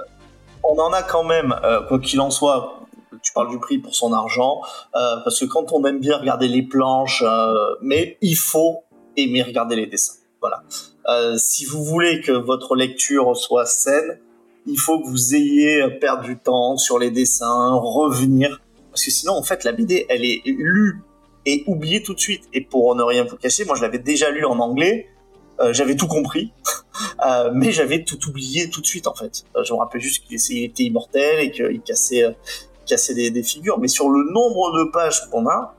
on 0.63 0.79
en 0.79 0.93
a 0.93 1.03
quand 1.03 1.25
même, 1.25 1.55
euh, 1.65 1.81
quoi 1.89 1.99
qu'il 1.99 2.21
en 2.21 2.31
soit, 2.31 2.78
tu 3.23 3.33
parles 3.33 3.51
du 3.51 3.59
prix 3.59 3.79
pour 3.79 3.95
son 3.95 4.13
argent, 4.13 4.61
euh, 4.95 5.17
parce 5.25 5.41
que 5.41 5.45
quand 5.45 5.73
on 5.73 5.85
aime 5.85 6.01
bien 6.01 6.19
regarder 6.19 6.49
les 6.49 6.63
planches, 6.63 7.23
euh, 7.27 7.53
mais 7.83 8.17
il 8.21 8.37
faut 8.37 8.85
aimer 9.17 9.43
regarder 9.43 9.77
les 9.77 9.87
dessins. 9.87 10.15
Voilà. 10.41 10.63
Euh, 11.09 11.37
si 11.39 11.65
vous 11.65 11.85
voulez 11.85 12.21
que 12.21 12.33
votre 12.33 12.77
lecture 12.77 13.37
soit 13.37 13.67
saine, 13.67 14.19
il 14.67 14.79
faut 14.79 15.01
que 15.01 15.09
vous 15.09 15.35
ayez 15.35 15.83
à 15.83 15.91
perdre 15.91 16.23
du 16.23 16.39
temps 16.39 16.77
sur 16.77 16.99
les 16.99 17.11
dessins, 17.11 17.75
revenir, 17.75 18.61
parce 18.91 19.05
que 19.05 19.11
sinon, 19.11 19.33
en 19.33 19.43
fait, 19.43 19.65
la 19.65 19.73
BD, 19.73 20.07
elle 20.09 20.25
est 20.25 20.43
lue 20.45 21.03
et 21.47 21.65
oubliée 21.67 22.03
tout 22.03 22.15
de 22.15 22.21
suite. 22.21 22.45
Et 22.53 22.61
pour 22.61 22.95
ne 22.95 23.03
rien 23.03 23.25
vous 23.25 23.37
cacher, 23.37 23.65
moi, 23.65 23.77
je 23.77 23.83
l'avais 23.83 23.99
déjà 23.99 24.31
lu 24.31 24.45
en 24.45 24.59
anglais, 24.59 25.09
j'avais 25.71 25.97
tout 25.97 26.07
compris. 26.07 26.53
Mais 27.55 27.73
j'avais 27.73 28.05
tout 28.05 28.19
oublié 28.29 28.71
tout 28.71 28.81
de 28.81 28.87
suite 28.87 29.07
en 29.07 29.15
fait. 29.15 29.45
Euh, 29.57 29.65
je 29.65 29.73
me 29.73 29.79
rappelle 29.79 30.01
juste 30.01 30.25
qu'il 30.25 30.65
était 30.65 30.85
immortel 30.85 31.41
et 31.41 31.51
qu'il 31.51 31.81
cassait, 31.81 32.25
cassait 32.89 33.15
des, 33.15 33.31
des 33.31 33.43
figures. 33.43 33.79
Mais 33.79 33.89
sur 33.89 34.09
le 34.09 34.25
nombre 34.33 34.73
de 34.85 34.91
pages 34.91 35.29
qu'on 35.31 35.47
a, 35.47 35.75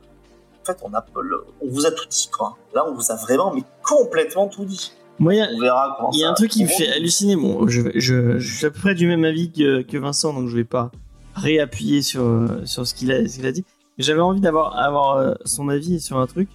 en 0.61 0.65
fait, 0.65 0.77
on, 0.83 0.93
a, 0.93 1.05
le- 1.21 1.43
on 1.61 1.67
vous 1.69 1.85
a 1.85 1.91
tout 1.91 2.07
dit 2.09 2.29
quoi. 2.35 2.57
Là, 2.73 2.85
on 2.87 2.93
vous 2.93 3.11
a 3.11 3.15
vraiment 3.15 3.53
mais 3.53 3.63
complètement 3.83 4.47
tout 4.47 4.65
dit. 4.65 4.91
Moi, 5.17 5.35
il 5.35 5.37
y 5.37 5.41
a- 5.41 5.49
On 5.53 5.59
verra 5.59 5.95
comment 5.97 6.11
Il 6.13 6.19
y 6.19 6.23
a 6.23 6.27
ça- 6.27 6.31
un 6.31 6.33
truc 6.35 6.51
qui 6.51 6.63
me 6.63 6.69
fait 6.69 6.89
halluciner. 6.89 7.35
Bon, 7.35 7.67
je, 7.67 7.81
je, 7.95 8.39
je 8.39 8.55
suis 8.57 8.65
à 8.65 8.71
peu 8.71 8.79
près 8.79 8.95
du 8.95 9.07
même 9.07 9.25
avis 9.25 9.51
que, 9.51 9.81
que 9.81 9.97
Vincent, 9.97 10.33
donc 10.33 10.47
je 10.47 10.55
vais 10.55 10.63
pas 10.63 10.91
réappuyer 11.35 12.01
sur, 12.01 12.47
sur 12.65 12.85
ce 12.87 12.93
qu'il 12.93 13.11
a, 13.11 13.27
ce 13.27 13.35
qu'il 13.37 13.45
a 13.45 13.51
dit. 13.51 13.65
J'avais 13.97 14.21
envie 14.21 14.39
d'avoir 14.41 14.77
avoir, 14.77 15.17
euh, 15.17 15.33
son 15.45 15.67
avis 15.69 15.99
sur 15.99 16.17
un 16.17 16.27
truc. 16.27 16.49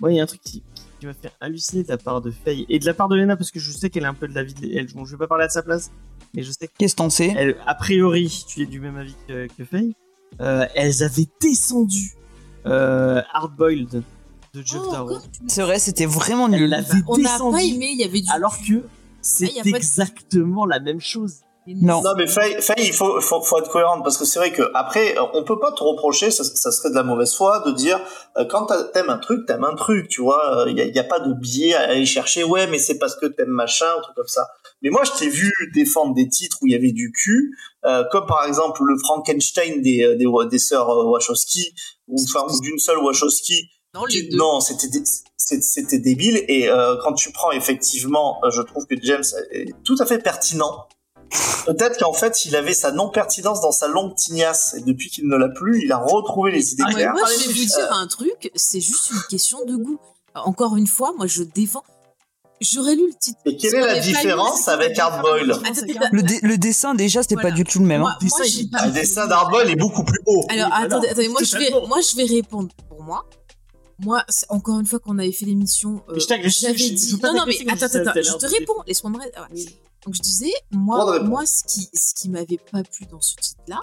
Moi, 0.00 0.12
il 0.12 0.16
y 0.16 0.20
a 0.20 0.22
un 0.22 0.26
truc 0.26 0.40
qui, 0.42 0.62
qui 1.00 1.06
m'a 1.06 1.12
fait 1.14 1.32
halluciner 1.40 1.82
de 1.82 1.88
la 1.88 1.96
part 1.98 2.20
de 2.20 2.30
Faye 2.30 2.66
et 2.68 2.78
de 2.78 2.86
la 2.86 2.94
part 2.94 3.08
de 3.08 3.16
Lena, 3.16 3.36
parce 3.36 3.50
que 3.50 3.58
je 3.58 3.72
sais 3.72 3.90
qu'elle 3.90 4.04
est 4.04 4.06
un 4.06 4.14
peu 4.14 4.28
de 4.28 4.34
l'avis 4.34 4.54
de 4.54 4.68
elle. 4.76 4.86
Bon, 4.94 5.04
je 5.04 5.12
vais 5.12 5.18
pas 5.18 5.26
parler 5.26 5.44
à 5.44 5.48
sa 5.48 5.62
place, 5.62 5.90
mais 6.34 6.42
je 6.42 6.50
sais 6.52 6.68
qu'est-ce 6.78 6.96
qu'on 6.96 7.10
sait 7.10 7.32
qu'elle, 7.32 7.56
a 7.66 7.74
priori, 7.74 8.44
tu 8.48 8.62
es 8.62 8.66
du 8.66 8.80
même 8.80 8.96
avis 8.96 9.14
que, 9.28 9.46
que 9.46 9.64
Faye. 9.64 9.94
Euh, 10.40 10.66
elles 10.74 11.02
avaient 11.04 11.28
descendu 11.40 12.12
euh, 12.66 13.22
Hardboiled 13.32 14.02
de 14.54 14.62
Jeff 14.64 14.80
Oh, 14.86 14.90
Darrow. 14.92 15.18
C'est 15.48 15.62
vrai, 15.62 15.78
c'était 15.78 16.06
vraiment 16.06 16.48
nul. 16.48 16.68
l'avait 16.68 17.02
On 17.06 17.16
n'a 17.18 17.32
descendu 17.34 17.56
pas 17.56 17.62
aimé, 17.62 17.90
il 17.92 18.00
y 18.00 18.04
avait 18.04 18.20
du. 18.20 18.30
alors 18.32 18.56
que 18.58 18.82
c'est 19.20 19.46
Ah, 19.46 19.56
y 19.56 19.60
a 19.60 19.62
pas 19.62 19.70
de- 19.70 19.76
exactement 19.76 20.66
la 20.66 20.80
même 20.80 21.00
chose. 21.00 21.36
Non. 21.66 22.02
Non 22.02 22.10
mais 22.18 22.26
Faye, 22.26 22.60
Faye, 22.60 22.74
il 22.88 22.92
faut, 22.92 23.18
faut, 23.22 23.40
faut 23.40 23.58
être 23.58 23.70
cohérente 23.70 24.02
parce 24.04 24.18
que 24.18 24.26
c'est 24.26 24.38
vrai 24.38 24.52
que 24.52 24.70
après, 24.74 25.16
euh, 25.16 25.22
on 25.32 25.44
peut 25.44 25.58
pas 25.58 25.72
te 25.72 25.82
reprocher, 25.82 26.30
ça, 26.30 26.44
ça 26.44 26.70
serait 26.70 26.90
de 26.90 26.94
la 26.94 27.02
mauvaise 27.04 27.32
foi 27.34 27.62
de 27.64 27.70
dire 27.72 27.98
euh, 28.36 28.44
quand 28.44 28.66
t'aimes 28.92 29.08
un 29.08 29.16
truc, 29.16 29.46
t'aimes 29.46 29.64
un 29.64 29.74
truc, 29.74 30.08
tu 30.08 30.20
vois. 30.20 30.66
Il 30.68 30.76
y 30.76 30.82
a, 30.82 30.84
y 30.86 30.98
a 30.98 31.04
pas 31.04 31.20
de 31.20 31.32
biais 31.32 31.74
à 31.74 31.88
aller 31.90 32.04
chercher. 32.04 32.44
Ouais, 32.44 32.66
mais 32.66 32.78
c'est 32.78 32.98
parce 32.98 33.16
que 33.16 33.24
t'aimes 33.26 33.48
machin, 33.48 33.86
un 33.98 34.02
truc 34.02 34.14
comme 34.14 34.26
ça. 34.28 34.46
Mais 34.82 34.90
moi, 34.90 35.02
je 35.04 35.12
t'ai 35.18 35.28
vu 35.28 35.50
défendre 35.74 36.14
des 36.14 36.28
titres 36.28 36.58
où 36.60 36.66
il 36.66 36.72
y 36.72 36.76
avait 36.76 36.92
du 36.92 37.10
cul, 37.10 37.56
euh, 37.86 38.04
comme 38.12 38.26
par 38.26 38.44
exemple 38.44 38.82
le 38.84 38.98
Frankenstein 38.98 39.80
des 39.80 40.02
euh, 40.04 40.16
des, 40.16 40.26
des 40.50 40.58
sœurs 40.58 40.90
euh, 40.90 41.04
Wachowski 41.10 41.74
ou 42.08 42.16
enfin 42.22 42.46
ou 42.52 42.60
d'une 42.60 42.78
seule 42.78 42.98
Wachowski. 42.98 43.70
Non, 43.94 44.04
les 44.06 44.22
deux. 44.24 44.36
Non, 44.36 44.60
c'était 44.60 44.88
c'était 45.36 45.98
débile. 45.98 46.44
Et 46.48 46.68
euh, 46.68 46.96
quand 47.02 47.14
tu 47.14 47.32
prends 47.32 47.52
effectivement, 47.52 48.40
je 48.50 48.60
trouve 48.62 48.86
que 48.86 48.96
James 49.02 49.24
est 49.52 49.72
tout 49.84 49.96
à 50.00 50.06
fait 50.06 50.18
pertinent. 50.18 50.86
Peut-être 51.66 51.98
qu'en 51.98 52.12
fait, 52.12 52.44
il 52.44 52.54
avait 52.54 52.74
sa 52.74 52.92
non-pertinence 52.92 53.60
dans 53.60 53.72
sa 53.72 53.88
longue 53.88 54.14
tignasse. 54.14 54.74
Et 54.74 54.82
depuis 54.82 55.08
qu'il 55.10 55.26
ne 55.26 55.36
l'a 55.36 55.48
plus, 55.48 55.82
il 55.82 55.90
a 55.92 55.98
retrouvé 55.98 56.50
les 56.52 56.72
idées 56.74 56.84
Ah, 56.86 56.92
claires. 56.92 57.12
moi, 57.12 57.22
je 57.26 57.48
vais 57.48 57.52
vous 57.54 57.64
dire 57.64 57.92
un 57.92 58.06
truc, 58.06 58.50
c'est 58.54 58.80
juste 58.80 59.10
une 59.10 59.22
question 59.30 59.64
de 59.64 59.74
goût. 59.76 59.98
Encore 60.34 60.76
une 60.76 60.86
fois, 60.86 61.12
moi, 61.16 61.26
je 61.26 61.42
défends. 61.42 61.84
J'aurais 62.64 62.94
lu 62.96 63.06
le 63.06 63.14
titre. 63.18 63.38
Et 63.46 63.56
quelle 63.56 63.74
est 63.74 63.80
la 63.80 63.98
différence 64.00 64.68
avec 64.68 64.98
Hardboil 64.98 65.50
attends, 65.52 66.08
Le, 66.12 66.22
dé- 66.22 66.40
le 66.42 66.58
dessin, 66.58 66.94
déjà, 66.94 67.22
c'était 67.22 67.34
Voilà. 67.34 67.50
pas 67.50 67.54
du 67.54 67.64
tout 67.64 67.78
le 67.78 67.86
même. 67.86 68.00
Moi, 68.00 68.10
hein. 68.12 68.18
Moi, 68.20 68.40
pas- 68.72 68.86
Le 68.86 68.92
dessin 68.92 69.26
d'Hardboil 69.26 69.70
est 69.70 69.76
beaucoup 69.76 70.04
plus 70.04 70.18
haut. 70.26 70.44
Alors, 70.48 70.68
Oui, 70.68 70.84
attendez, 70.84 71.08
attendez, 71.08 71.28
moi, 71.28 71.40
je 71.42 71.56
vais, 71.56 71.70
moi, 71.88 72.00
je 72.00 72.16
vais 72.16 72.24
répondre 72.24 72.70
pour 72.88 73.02
moi. 73.02 73.24
Moi, 74.00 74.24
encore 74.48 74.80
une 74.80 74.86
fois, 74.86 74.98
qu'on 74.98 75.18
avait 75.18 75.30
fait 75.32 75.44
l'émission, 75.46 76.02
euh, 76.08 76.18
j'avais 76.18 76.48
dit. 76.90 77.20
Non, 77.22 77.32
non, 77.34 77.44
mais 77.46 77.56
attends, 77.70 77.86
attends, 77.86 78.12
je 78.14 78.36
te 78.38 78.46
réponds. 78.46 78.72
Laisse-moi 78.86 79.12
me. 79.12 79.18
ouais. 79.18 79.64
Donc, 80.04 80.14
je 80.14 80.20
disais, 80.20 80.52
moi, 80.72 81.20
moi, 81.22 81.46
ce 81.46 81.62
qui, 81.64 81.88
ce 81.94 82.12
qui 82.14 82.28
m'avait 82.28 82.58
pas 82.72 82.82
plu 82.82 83.06
dans 83.06 83.20
ce 83.20 83.36
titre-là, 83.36 83.80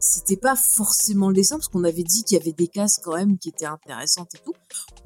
c'était 0.00 0.36
pas 0.36 0.56
forcément 0.56 1.28
le 1.28 1.34
dessin, 1.34 1.56
parce 1.56 1.68
qu'on 1.68 1.84
avait 1.84 2.02
dit 2.02 2.24
qu'il 2.24 2.36
y 2.36 2.40
avait 2.40 2.52
des 2.52 2.66
cases 2.66 2.98
quand 3.02 3.14
même 3.16 3.38
qui 3.38 3.50
étaient 3.50 3.66
intéressantes 3.66 4.34
et 4.34 4.38
tout. 4.44 4.52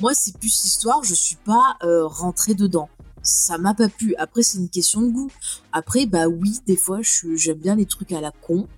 Moi, 0.01 0.13
c'est 0.15 0.37
plus 0.39 0.63
l'histoire, 0.65 1.05
je 1.05 1.15
suis 1.15 1.37
pas 1.37 1.77
euh, 1.85 2.07
rentrée 2.07 2.55
dedans. 2.55 2.89
Ça 3.27 3.59
m'a 3.59 3.75
pas 3.75 3.89
plu. 3.89 4.15
Après, 4.19 4.45
c'est 4.45 4.59
une 4.59 4.69
question 4.69 5.03
de 5.03 5.11
goût. 5.11 5.31
Après, 5.73 6.07
bah 6.07 6.29
oui, 6.29 6.61
des 6.67 6.77
fois, 6.77 7.01
j'aime 7.03 7.59
bien 7.59 7.75
les 7.75 7.85
trucs 7.85 8.13
à 8.13 8.21
la 8.21 8.31
con. 8.31 8.69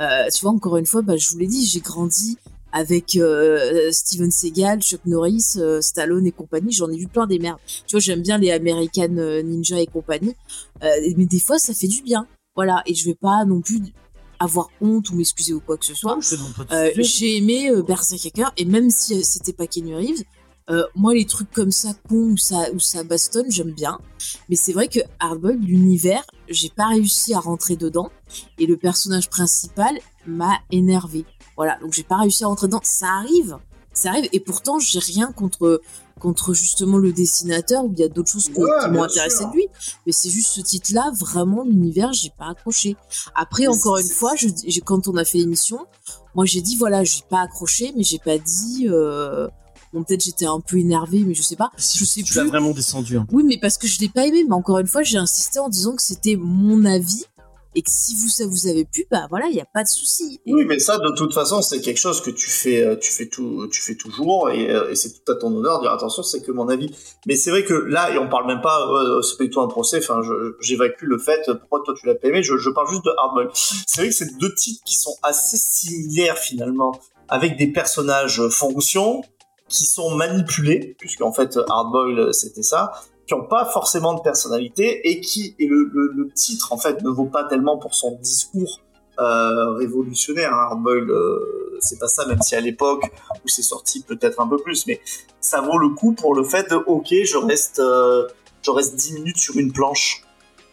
Euh, 0.00 0.28
tu 0.34 0.40
vois, 0.42 0.52
encore 0.52 0.78
une 0.78 0.86
fois, 0.86 1.02
bah, 1.02 1.16
je 1.18 1.28
vous 1.28 1.38
l'ai 1.38 1.46
dit, 1.46 1.66
j'ai 1.66 1.80
grandi 1.80 2.38
avec 2.72 3.16
euh, 3.16 3.90
Steven 3.92 4.30
Seagal, 4.30 4.80
Chuck 4.80 5.04
Norris, 5.04 5.56
euh, 5.56 5.82
Stallone 5.82 6.26
et 6.26 6.32
compagnie. 6.32 6.72
J'en 6.72 6.90
ai 6.90 6.96
vu 6.96 7.06
plein 7.06 7.26
des 7.26 7.38
merdes. 7.38 7.58
Tu 7.86 7.92
vois, 7.92 8.00
j'aime 8.00 8.22
bien 8.22 8.38
les 8.38 8.50
American 8.50 9.08
Ninja 9.08 9.78
et 9.78 9.86
compagnie. 9.86 10.34
Mais 10.82 11.26
des 11.26 11.40
fois, 11.40 11.58
ça 11.58 11.74
fait 11.74 11.88
du 11.88 12.02
bien. 12.02 12.26
Voilà. 12.56 12.82
Et 12.86 12.94
je 12.94 13.04
vais 13.04 13.14
pas 13.14 13.44
non 13.44 13.60
plus 13.60 13.82
avoir 14.38 14.70
honte 14.80 15.10
ou 15.10 15.16
m'excuser 15.16 15.52
ou 15.52 15.60
quoi 15.60 15.76
que 15.76 15.84
ce 15.84 15.94
soit. 15.94 16.18
J'ai 16.96 17.36
aimé 17.36 17.70
Berserker 17.86 18.46
et 18.56 18.64
même 18.64 18.88
si 18.88 19.22
c'était 19.22 19.52
pas 19.52 19.66
Keanu 19.66 19.96
Reeves, 19.96 20.22
euh, 20.70 20.84
moi 20.94 21.14
les 21.14 21.24
trucs 21.24 21.50
comme 21.50 21.70
ça 21.72 21.90
con 22.08 22.16
où 22.32 22.36
ça 22.36 22.70
où 22.74 22.78
ça 22.80 23.04
bastonne, 23.04 23.50
j'aime 23.50 23.72
bien. 23.72 23.98
Mais 24.48 24.56
c'est 24.56 24.72
vrai 24.72 24.88
que 24.88 25.00
Hardboiled, 25.20 25.62
l'univers, 25.64 26.22
j'ai 26.48 26.68
pas 26.70 26.88
réussi 26.88 27.32
à 27.34 27.40
rentrer 27.40 27.76
dedans 27.76 28.10
et 28.58 28.66
le 28.66 28.76
personnage 28.76 29.30
principal 29.30 29.98
m'a 30.26 30.58
énervé. 30.70 31.24
Voilà, 31.56 31.78
donc 31.80 31.92
j'ai 31.92 32.02
pas 32.02 32.16
réussi 32.18 32.44
à 32.44 32.48
rentrer 32.48 32.66
dedans. 32.66 32.80
Ça 32.82 33.08
arrive, 33.08 33.56
ça 33.92 34.10
arrive 34.10 34.28
et 34.32 34.40
pourtant 34.40 34.78
j'ai 34.78 34.98
rien 34.98 35.32
contre 35.32 35.80
contre 36.20 36.52
justement 36.52 36.98
le 36.98 37.12
dessinateur 37.12 37.84
où 37.84 37.92
il 37.92 38.00
y 38.00 38.02
a 38.02 38.08
d'autres 38.08 38.30
choses 38.30 38.48
que- 38.48 38.58
Ouais, 38.60 38.70
qui 38.82 38.90
m'ont 38.90 39.04
intéressé 39.04 39.44
de 39.44 39.52
lui. 39.52 39.68
Mais 40.04 40.10
c'est 40.12 40.30
juste 40.30 40.48
ce 40.48 40.60
titre-là, 40.60 41.12
vraiment 41.16 41.62
l'univers, 41.62 42.12
j'ai 42.12 42.30
pas 42.36 42.48
accroché. 42.50 42.96
Après, 43.36 43.62
Mais 43.62 43.68
encore 43.68 43.98
une 43.98 44.08
fois, 44.08 44.34
je, 44.34 44.48
quand 44.80 45.06
on 45.06 45.16
a 45.16 45.24
fait 45.24 45.38
l'émission, 45.38 45.86
moi 46.34 46.44
j'ai 46.44 46.60
dit 46.60 46.74
voilà, 46.76 47.04
j'ai 47.04 47.22
pas 47.30 47.40
accroché, 47.42 47.92
mais 47.96 48.02
j'ai 48.02 48.18
pas 48.18 48.36
dit. 48.38 48.88
Euh... 48.90 49.46
Bon, 49.92 50.02
peut-être 50.04 50.22
j'étais 50.24 50.46
un 50.46 50.60
peu 50.60 50.78
énervée, 50.78 51.24
mais 51.26 51.34
je 51.34 51.42
sais 51.42 51.56
pas. 51.56 51.70
Je 51.76 52.04
sais 52.04 52.22
tu 52.22 52.34
l'as 52.34 52.42
plus. 52.42 52.50
vraiment 52.50 52.70
descendu. 52.72 53.16
hein. 53.16 53.26
Oui, 53.32 53.42
mais 53.44 53.58
parce 53.60 53.78
que 53.78 53.86
je 53.86 54.00
l'ai 54.00 54.08
pas 54.08 54.26
aimé. 54.26 54.44
Mais 54.46 54.54
encore 54.54 54.78
une 54.78 54.86
fois, 54.86 55.02
j'ai 55.02 55.18
insisté 55.18 55.58
en 55.58 55.68
disant 55.68 55.94
que 55.96 56.02
c'était 56.02 56.36
mon 56.36 56.84
avis 56.84 57.24
et 57.74 57.82
que 57.82 57.90
si 57.90 58.16
vous 58.16 58.28
ça 58.28 58.44
vous 58.46 58.66
avez 58.66 58.84
pu, 58.86 59.06
bah 59.10 59.26
voilà, 59.30 59.46
il 59.46 59.54
y 59.54 59.60
a 59.60 59.64
pas 59.66 59.82
de 59.84 59.88
souci. 59.88 60.40
Oui, 60.46 60.64
mais 60.64 60.78
ça, 60.78 60.98
de 60.98 61.10
toute 61.14 61.32
façon, 61.34 61.62
c'est 61.62 61.80
quelque 61.80 61.98
chose 61.98 62.20
que 62.22 62.30
tu 62.30 62.50
fais, 62.50 62.82
euh, 62.82 62.96
tu 62.96 63.12
fais 63.12 63.28
tout, 63.28 63.68
tu 63.70 63.80
fais 63.80 63.94
toujours, 63.94 64.50
et, 64.50 64.70
euh, 64.70 64.90
et 64.90 64.96
c'est 64.96 65.10
tout 65.12 65.30
à 65.30 65.36
ton 65.36 65.54
honneur 65.54 65.78
de 65.78 65.84
dire 65.84 65.92
attention, 65.92 66.22
c'est 66.22 66.40
que 66.42 66.50
mon 66.50 66.68
avis. 66.68 66.90
Mais 67.26 67.36
c'est 67.36 67.50
vrai 67.50 67.64
que 67.64 67.74
là, 67.74 68.10
et 68.12 68.18
on 68.18 68.28
parle 68.28 68.46
même 68.46 68.62
pas, 68.62 68.88
euh, 68.90 69.22
c'est 69.22 69.36
pas 69.36 69.44
du 69.44 69.50
tout 69.50 69.60
un 69.60 69.68
procès. 69.68 69.98
Enfin, 69.98 70.20
j'évacue 70.60 71.04
le 71.04 71.18
fait. 71.18 71.40
Pourquoi 71.60 71.82
toi 71.84 71.94
tu 71.96 72.06
l'as 72.06 72.14
pas 72.14 72.28
aimé 72.28 72.42
je, 72.42 72.56
je 72.56 72.70
parle 72.70 72.88
juste 72.88 73.04
de 73.04 73.12
Hardboiled. 73.16 73.50
C'est 73.54 74.00
vrai 74.00 74.08
que 74.08 74.14
c'est 74.14 74.36
deux 74.38 74.54
titres 74.54 74.82
qui 74.84 74.96
sont 74.96 75.14
assez 75.22 75.56
similaires 75.58 76.38
finalement, 76.38 76.92
avec 77.28 77.56
des 77.58 77.68
personnages 77.68 78.48
fonction 78.48 79.22
qui 79.68 79.84
sont 79.84 80.14
manipulés, 80.14 80.96
puisque 80.98 81.22
en 81.22 81.32
fait 81.32 81.58
Hardboiled 81.68 82.18
euh, 82.18 82.32
c'était 82.32 82.62
ça, 82.62 82.92
qui 83.26 83.34
ont 83.34 83.44
pas 83.46 83.64
forcément 83.66 84.14
de 84.14 84.20
personnalité 84.20 85.08
et 85.10 85.20
qui 85.20 85.54
et 85.58 85.66
le, 85.66 85.90
le, 85.92 86.12
le 86.14 86.30
titre 86.32 86.72
en 86.72 86.78
fait 86.78 87.02
ne 87.02 87.10
vaut 87.10 87.26
pas 87.26 87.44
tellement 87.44 87.76
pour 87.78 87.94
son 87.94 88.16
discours 88.22 88.80
euh, 89.20 89.70
révolutionnaire. 89.72 90.52
Hein. 90.52 90.68
Hardboiled, 90.70 91.10
euh, 91.10 91.76
c'est 91.80 91.98
pas 91.98 92.08
ça, 92.08 92.24
même 92.26 92.40
si 92.40 92.54
à 92.54 92.60
l'époque 92.60 93.04
où 93.44 93.48
c'est 93.48 93.62
sorti 93.62 94.02
peut-être 94.02 94.40
un 94.40 94.48
peu 94.48 94.56
plus, 94.56 94.86
mais 94.86 95.00
ça 95.40 95.60
vaut 95.60 95.78
le 95.78 95.90
coup 95.90 96.12
pour 96.12 96.34
le 96.34 96.44
fait 96.44 96.70
de 96.70 96.76
ok, 96.76 97.08
je 97.24 97.36
reste, 97.36 97.78
euh, 97.80 98.26
je 98.62 98.70
reste 98.70 98.94
10 98.96 99.12
minutes 99.14 99.38
sur 99.38 99.56
une 99.56 99.72
planche. 99.72 100.24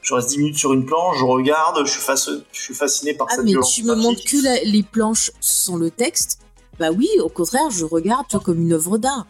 Je 0.02 0.14
reste 0.14 0.30
10 0.30 0.38
minutes 0.38 0.58
sur 0.58 0.72
une 0.74 0.86
planche, 0.86 1.18
je 1.18 1.26
regarde, 1.26 1.84
je 1.84 1.92
suis, 1.92 2.00
face, 2.02 2.30
je 2.52 2.62
suis 2.62 2.76
fasciné 2.76 3.16
par 3.16 3.26
Ah, 3.32 3.36
cette 3.36 3.44
mais 3.46 3.52
violence 3.52 3.74
tu 3.74 3.84
me 3.84 3.96
montres 3.96 4.24
que 4.24 4.38
la- 4.44 4.64
les 4.64 4.84
planches 4.84 5.32
sans 5.40 5.78
le 5.78 5.90
texte. 5.90 6.40
Bah 6.80 6.92
oui, 6.92 7.08
au 7.24 7.30
contraire, 7.30 7.70
je 7.70 7.86
regarde 7.86 8.26
tu 8.30 8.36
vois, 8.36 8.44
comme 8.44 8.62
une 8.62 8.74
œuvre 8.74 8.98
d'art. 8.98 9.28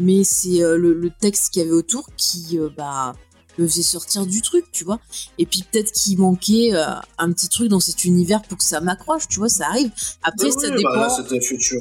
Mais 0.00 0.22
c'est 0.24 0.62
euh, 0.62 0.76
le, 0.76 0.92
le 0.94 1.10
texte 1.10 1.52
qu'il 1.52 1.62
y 1.62 1.64
avait 1.64 1.74
autour 1.74 2.08
qui 2.16 2.58
euh, 2.58 2.68
bah, 2.76 3.14
me 3.58 3.66
faisait 3.66 3.82
sortir 3.82 4.26
du 4.26 4.42
truc, 4.42 4.64
tu 4.70 4.84
vois. 4.84 5.00
Et 5.38 5.46
puis 5.46 5.64
peut-être 5.70 5.90
qu'il 5.92 6.18
manquait 6.18 6.70
euh, 6.72 6.84
un 7.18 7.32
petit 7.32 7.48
truc 7.48 7.68
dans 7.68 7.80
cet 7.80 8.04
univers 8.04 8.42
pour 8.42 8.58
que 8.58 8.64
ça 8.64 8.80
m'accroche, 8.80 9.26
tu 9.28 9.38
vois, 9.40 9.48
ça 9.48 9.66
arrive. 9.66 9.90
Après, 10.22 10.46
Oui, 10.46 10.52
ça 10.52 10.70
dépend 10.70 10.90
bah 10.94 11.08
là, 11.08 11.24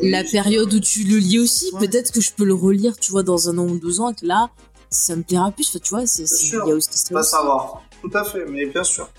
la 0.01 0.23
période 0.23 0.73
où 0.73 0.79
tu 0.79 1.03
le 1.03 1.17
lis 1.17 1.39
aussi. 1.39 1.69
Ouais. 1.73 1.87
Peut-être 1.87 2.11
que 2.11 2.21
je 2.21 2.31
peux 2.31 2.45
le 2.45 2.53
relire, 2.55 2.97
tu 2.97 3.11
vois, 3.11 3.23
dans 3.23 3.49
un 3.49 3.57
an 3.59 3.65
ou 3.67 3.77
deux 3.77 3.99
ans, 4.01 4.11
et 4.11 4.15
que 4.15 4.25
là, 4.25 4.49
ça 4.89 5.15
me 5.15 5.21
plaira 5.23 5.51
plus. 5.51 5.67
Enfin, 5.69 5.79
tu 5.83 5.89
vois, 5.89 6.07
c'est, 6.07 6.23
il 6.23 6.27
sûr. 6.27 6.67
y 6.67 6.71
a 6.71 6.75
aussi 6.75 6.89
ça 6.93 7.13
Pas 7.13 7.23
savoir. 7.23 7.83
Tout 8.01 8.11
à 8.13 8.23
fait, 8.23 8.45
mais 8.49 8.65
bien 8.65 8.83
sûr. 8.83 9.09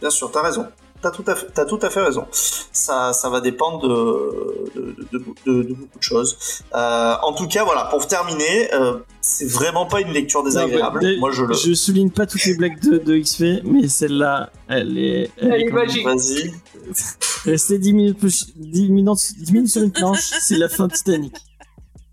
Bien 0.00 0.10
sûr, 0.10 0.30
t'as 0.30 0.42
raison. 0.42 0.66
T'as 1.06 1.12
tout, 1.12 1.24
à 1.28 1.36
fait- 1.36 1.46
t'as 1.54 1.64
tout 1.66 1.78
à 1.82 1.88
fait 1.90 2.00
raison. 2.02 2.26
Ça, 2.32 3.12
ça 3.12 3.28
va 3.30 3.40
dépendre 3.40 3.80
de, 3.86 4.70
de, 4.74 4.96
de- 5.12 5.24
de- 5.46 5.62
de 5.62 5.72
beaucoup 5.74 5.98
de 5.98 6.02
choses. 6.02 6.36
Euh, 6.74 7.14
en 7.22 7.32
tout 7.32 7.46
cas, 7.46 7.62
voilà, 7.62 7.84
pour 7.84 8.04
terminer, 8.08 8.74
euh, 8.74 8.94
c'est 9.20 9.46
vraiment 9.48 9.86
pas 9.86 10.00
une 10.00 10.10
lecture 10.12 10.42
désagréable. 10.42 10.98
Non, 11.00 11.08
mais- 11.08 11.16
Moi, 11.18 11.30
je 11.30 11.44
le. 11.44 11.54
Je 11.54 11.74
souligne 11.74 12.10
pas 12.10 12.26
toutes 12.26 12.44
les 12.44 12.56
blagues 12.56 12.80
de, 12.80 12.98
de 12.98 13.16
XP, 13.18 13.62
mais 13.62 13.86
celle-là, 13.86 14.50
elle 14.68 14.98
est. 14.98 15.30
Elle 15.36 15.62
est 15.62 15.70
magique. 15.70 16.04
Vas-y. 16.04 16.52
Rester 17.44 17.78
10 17.78 17.92
minutes, 17.92 18.18
plus- 18.18 18.46
10 18.56 18.90
minutes, 18.90 19.32
10 19.38 19.52
minutes 19.52 19.70
sur 19.70 19.82
une 19.82 19.92
planche, 19.92 20.18
c'est 20.40 20.56
la 20.56 20.68
fin 20.68 20.88
de 20.88 20.92
Titanic. 20.92 21.34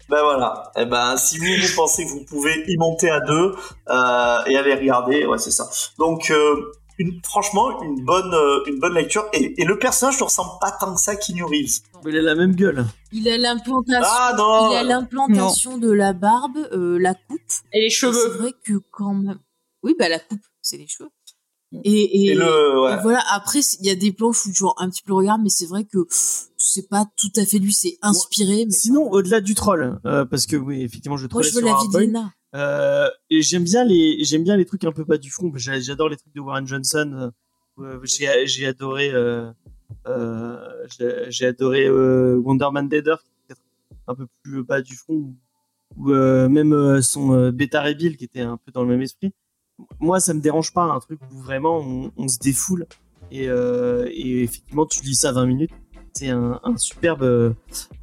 Ben 0.10 0.22
voilà. 0.22 0.72
Eh 0.78 0.86
ben, 0.86 1.18
si 1.18 1.40
vous, 1.40 1.46
vous 1.46 1.76
pensez 1.76 2.06
que 2.06 2.10
vous 2.12 2.26
pouvez 2.26 2.64
y 2.68 2.78
monter 2.78 3.10
à 3.10 3.22
deux 3.22 3.56
euh, 3.90 4.38
et 4.46 4.56
aller 4.58 4.76
regarder, 4.76 5.26
ouais, 5.26 5.40
c'est 5.40 5.50
ça. 5.50 5.68
Donc, 5.98 6.30
euh, 6.30 6.72
une, 7.08 7.22
franchement, 7.24 7.82
une 7.84 8.04
bonne, 8.04 8.34
euh, 8.34 8.64
une 8.68 8.80
bonne 8.80 8.94
lecture. 8.94 9.26
Et, 9.34 9.62
et 9.62 9.66
le 9.66 9.78
personnage 9.80 10.20
ne 10.20 10.24
ressemble 10.26 10.52
pas 10.62 10.72
tant 10.72 10.94
que 10.96 11.00
ça 11.02 11.12
à 11.12 11.16
Keanu 11.16 11.44
Reeves. 11.44 11.80
Il 12.06 12.18
a 12.18 12.22
la 12.22 12.36
même 12.36 12.56
gueule. 12.56 12.86
Il 13.12 13.28
a 13.30 13.38
l'implantation. 13.38 14.02
Ah 14.06 14.34
non. 14.38 14.72
Il 14.72 14.76
a 14.78 14.84
l'implantation 14.84 15.78
de 15.78 15.92
la 15.92 16.14
barbe, 16.14 16.58
euh, 16.74 16.98
la 17.00 17.14
coupe. 17.14 17.40
Et 17.74 17.80
les 17.80 17.86
Et 17.86 17.90
C'est 17.90 17.96
cheveux. 17.96 18.38
vrai 18.38 18.54
que 18.66 18.74
quand 18.92 19.14
même. 19.14 19.40
Oui, 19.84 19.96
bah 19.98 20.10
la 20.10 20.20
coupe, 20.20 20.42
c'est 20.62 20.78
les 20.78 20.88
cheveux. 20.88 21.10
Et, 21.84 21.92
et, 21.92 22.26
Et 22.28 22.34
le, 22.36 22.82
ouais. 22.84 22.94
et 22.94 23.02
voilà, 23.02 23.24
après, 23.32 23.60
il 23.80 23.86
y 23.88 23.90
a 23.90 23.96
des 23.96 24.12
planches 24.14 24.46
où 24.46 24.52
tu 24.54 24.60
vois 24.64 24.76
un 24.78 24.90
petit 24.92 25.02
peu 25.02 25.10
le 25.10 25.16
regard, 25.16 25.40
mais 25.40 25.50
c'est 25.50 25.66
vrai 25.66 25.86
que 25.86 26.06
c'est 26.56 26.88
pas 26.88 27.06
tout 27.18 27.32
à 27.36 27.46
fait 27.46 27.58
lui, 27.58 27.74
c'est 27.74 27.98
inspiré. 28.04 28.66
Mais 28.66 28.72
Sinon, 28.72 29.10
au-delà 29.12 29.42
du 29.42 29.56
troll, 29.56 30.00
euh, 30.06 30.24
parce 30.24 30.46
que 30.46 30.56
oui, 30.56 30.84
effectivement, 30.84 31.18
je 31.18 31.24
moi, 31.24 31.30
trollais 31.30 31.50
je 31.50 31.56
veux 31.56 31.62
la 31.62 31.72
vie 31.72 31.74
de 31.74 31.96
Hardboiled. 31.96 32.10
Lena. 32.10 32.32
Euh, 32.56 33.10
j'aime 33.32 33.64
bien 33.64 33.84
les 33.84 34.24
j'aime 34.24 34.44
bien 34.44 34.56
les 34.58 34.66
trucs 34.66 34.84
un 34.84 34.92
peu 34.92 35.06
pas 35.06 35.18
du 35.18 35.32
J'a- 35.56 35.80
j'adore 35.80 36.10
les 36.10 36.18
trucs 36.18 36.34
de 36.36 36.40
Warren 36.40 36.68
Johnson. 36.68 37.32
Euh, 37.80 37.84
euh, 37.84 38.00
j'ai 38.46 38.68
adoré 38.68 39.12
euh, 39.12 39.52
euh, 40.08 40.86
j'ai 41.30 41.48
adoré 41.48 41.86
euh, 41.88 42.38
Wonder 42.38 42.68
Man 42.72 42.88
Deader 42.88 43.16
un 44.08 44.16
peu 44.16 44.28
plus 44.44 44.64
bas 44.64 44.82
du 44.82 44.96
fond 44.96 45.34
ou, 45.98 46.12
euh, 46.12 46.50
même 46.50 46.74
euh, 46.74 47.02
son 47.02 47.34
euh, 47.34 47.52
Beta 47.52 47.92
Bill 47.94 48.18
qui 48.18 48.26
était 48.26 48.42
un 48.42 48.58
peu 48.58 48.72
dans 48.72 48.84
le 48.84 48.90
même 48.90 49.02
esprit. 49.02 49.34
Moi 50.00 50.20
ça 50.20 50.34
me 50.34 50.42
dérange 50.42 50.74
pas 50.74 50.84
un 50.84 51.00
truc 51.00 51.20
où 51.32 51.40
vraiment 51.40 51.80
on, 52.18 52.28
se 52.28 52.38
défoule. 52.38 52.86
Et, 53.32 53.48
euh, 53.50 54.08
effectivement 54.14 54.86
tu 54.86 55.02
lis 55.04 55.16
ça 55.16 55.32
20 55.32 55.46
minutes 55.48 55.72
c'est 56.14 56.30
un, 56.30 56.60
superbe 56.78 57.24
euh, 57.24 57.54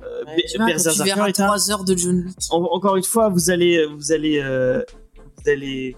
euh, 0.02 0.09
Ouais, 0.26 0.44
tu 0.50 0.56
vois, 0.56 0.66
quand 0.66 0.76
tu 0.76 0.82
Berserker 0.84 1.04
verras 1.04 1.28
est 1.28 1.40
un- 1.40 1.46
3 1.46 1.70
heures 1.70 1.84
de 1.84 1.96
John 1.96 2.24
Wick. 2.26 2.36
en- 2.50 2.62
encore 2.64 2.96
une 2.96 3.04
fois, 3.04 3.28
vous 3.28 3.50
allez, 3.50 3.84
vous 3.86 4.12
allez, 4.12 4.38
euh, 4.40 4.82
vous 5.36 5.50
allez, 5.50 5.96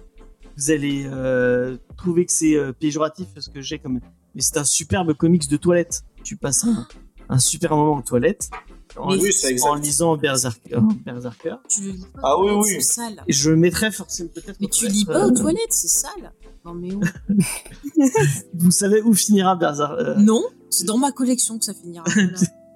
vous 0.56 0.70
allez 0.70 1.06
euh, 1.06 1.76
trouver 1.96 2.26
que 2.26 2.32
c'est 2.32 2.54
euh, 2.56 2.72
péjoratif 2.72 3.28
ce 3.38 3.48
que 3.50 3.60
j'ai 3.60 3.78
comme, 3.78 4.00
mais 4.34 4.40
c'est 4.42 4.56
un 4.58 4.64
superbe 4.64 5.12
comics 5.14 5.48
de 5.48 5.56
toilette. 5.56 6.02
Tu 6.24 6.36
passes 6.36 6.64
un, 6.64 6.86
un 7.28 7.38
super 7.38 7.74
moment 7.76 7.96
aux 7.98 8.02
toilettes 8.02 8.50
en, 8.96 9.10
Mais- 9.10 9.22
Oui, 9.22 9.32
c'est 9.32 9.50
exact. 9.50 9.68
en 9.70 9.74
lisant 9.76 10.16
Berserker. 10.18 10.78
Berserker. 11.06 11.56
Tu 11.68 11.80
le 11.82 11.90
lis 11.92 12.06
pas. 12.14 12.20
Ah 12.22 12.36
aux 12.38 12.44
oui, 12.60 12.64
oui. 12.66 12.74
C'est 12.82 12.92
sale. 12.94 13.22
Et 13.26 13.32
je 13.32 13.50
le 13.50 13.56
mettrais 13.56 13.90
forcément 13.90 14.28
peut-être. 14.34 14.58
Mais 14.60 14.66
tu 14.68 14.86
lis 14.88 15.04
pas 15.06 15.24
euh, 15.24 15.28
aux 15.28 15.34
toilettes, 15.34 15.72
c'est 15.72 15.88
sale. 15.88 16.32
Non, 16.64 16.74
mais 16.74 16.92
où 16.94 17.00
Vous 18.54 18.70
savez 18.70 19.00
où 19.02 19.14
finira 19.14 19.56
Berserker 19.56 19.94
euh, 20.10 20.14
Non, 20.16 20.42
c'est 20.70 20.84
dans 20.84 20.98
ma 20.98 21.10
collection 21.10 21.58
que 21.58 21.64
ça 21.64 21.74
finira. 21.74 22.04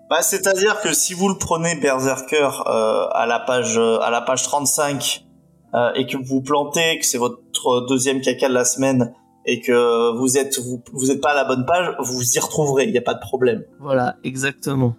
Bah, 0.08 0.22
c'est-à-dire 0.22 0.80
que 0.80 0.92
si 0.92 1.14
vous 1.14 1.28
le 1.28 1.36
prenez 1.36 1.74
Berserker 1.76 2.50
euh, 2.66 3.06
à 3.10 3.26
la 3.26 3.40
page 3.40 3.76
euh, 3.76 3.98
à 4.00 4.10
la 4.10 4.20
page 4.20 4.42
35, 4.44 5.26
euh, 5.74 5.92
et 5.94 6.06
que 6.06 6.16
vous 6.16 6.24
vous 6.24 6.42
plantez, 6.42 6.98
que 6.98 7.04
c'est 7.04 7.18
votre 7.18 7.86
deuxième 7.88 8.20
caca 8.20 8.48
de 8.48 8.54
la 8.54 8.64
semaine 8.64 9.12
et 9.46 9.60
que 9.60 10.16
vous 10.16 10.38
êtes 10.38 10.58
vous, 10.58 10.82
vous 10.92 11.10
êtes 11.10 11.20
pas 11.20 11.30
à 11.30 11.34
la 11.34 11.44
bonne 11.44 11.66
page, 11.66 11.94
vous 11.98 12.14
vous 12.14 12.36
y 12.36 12.38
retrouverez, 12.38 12.84
il 12.84 12.92
n'y 12.92 12.98
a 12.98 13.02
pas 13.02 13.14
de 13.14 13.20
problème. 13.20 13.64
Voilà, 13.80 14.16
exactement. 14.24 14.96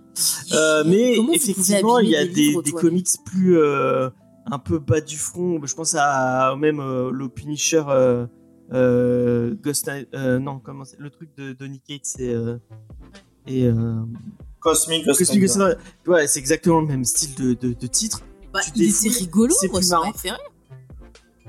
Euh, 0.54 0.84
mais 0.86 1.16
Comment 1.16 1.34
effectivement, 1.34 2.00
il 2.00 2.10
y 2.10 2.16
a 2.16 2.26
des, 2.26 2.34
livres, 2.34 2.62
des 2.62 2.72
comics 2.72 3.08
plus 3.26 3.58
euh, 3.58 4.10
un 4.52 4.60
peu 4.60 4.80
bas 4.80 5.02
du 5.02 5.18
front. 5.18 5.60
Je 5.64 5.76
pense 5.76 5.96
à 5.98 6.56
même 6.58 6.80
euh, 6.80 7.12
le 7.12 7.30
Punisher 7.30 7.84
euh, 7.90 8.26
euh, 8.74 9.56
Ghost 9.62 9.90
euh, 10.14 10.40
non, 10.40 10.60
comment 10.60 10.84
c'est 10.84 11.00
le 11.00 11.10
truc 11.10 11.30
de 11.38 11.54
Donny 11.54 11.80
Cates 11.80 12.20
et 12.20 12.34
euh, 12.34 12.58
et 13.48 13.70
Cosmic, 14.74 15.06
Cosmic 15.06 15.30
Rider. 15.30 15.42
Ghost 15.42 15.58
Rider. 15.58 15.76
Ouais, 16.08 16.28
c'est 16.28 16.40
exactement 16.40 16.82
le 16.82 16.88
même 16.88 17.06
style 17.06 17.36
de, 17.36 17.54
de, 17.54 17.74
de 17.74 17.88
titre. 17.88 18.22
Bah, 18.54 18.60
tu 18.64 18.72
il 18.76 18.88
défoules, 18.88 19.08
était 19.12 19.20
rigolo, 19.20 19.56
c'est 19.60 19.68
moi, 19.70 19.80
plus 19.80 19.88
ça 19.88 19.98
marrant. 20.00 20.14
fait. 20.14 20.32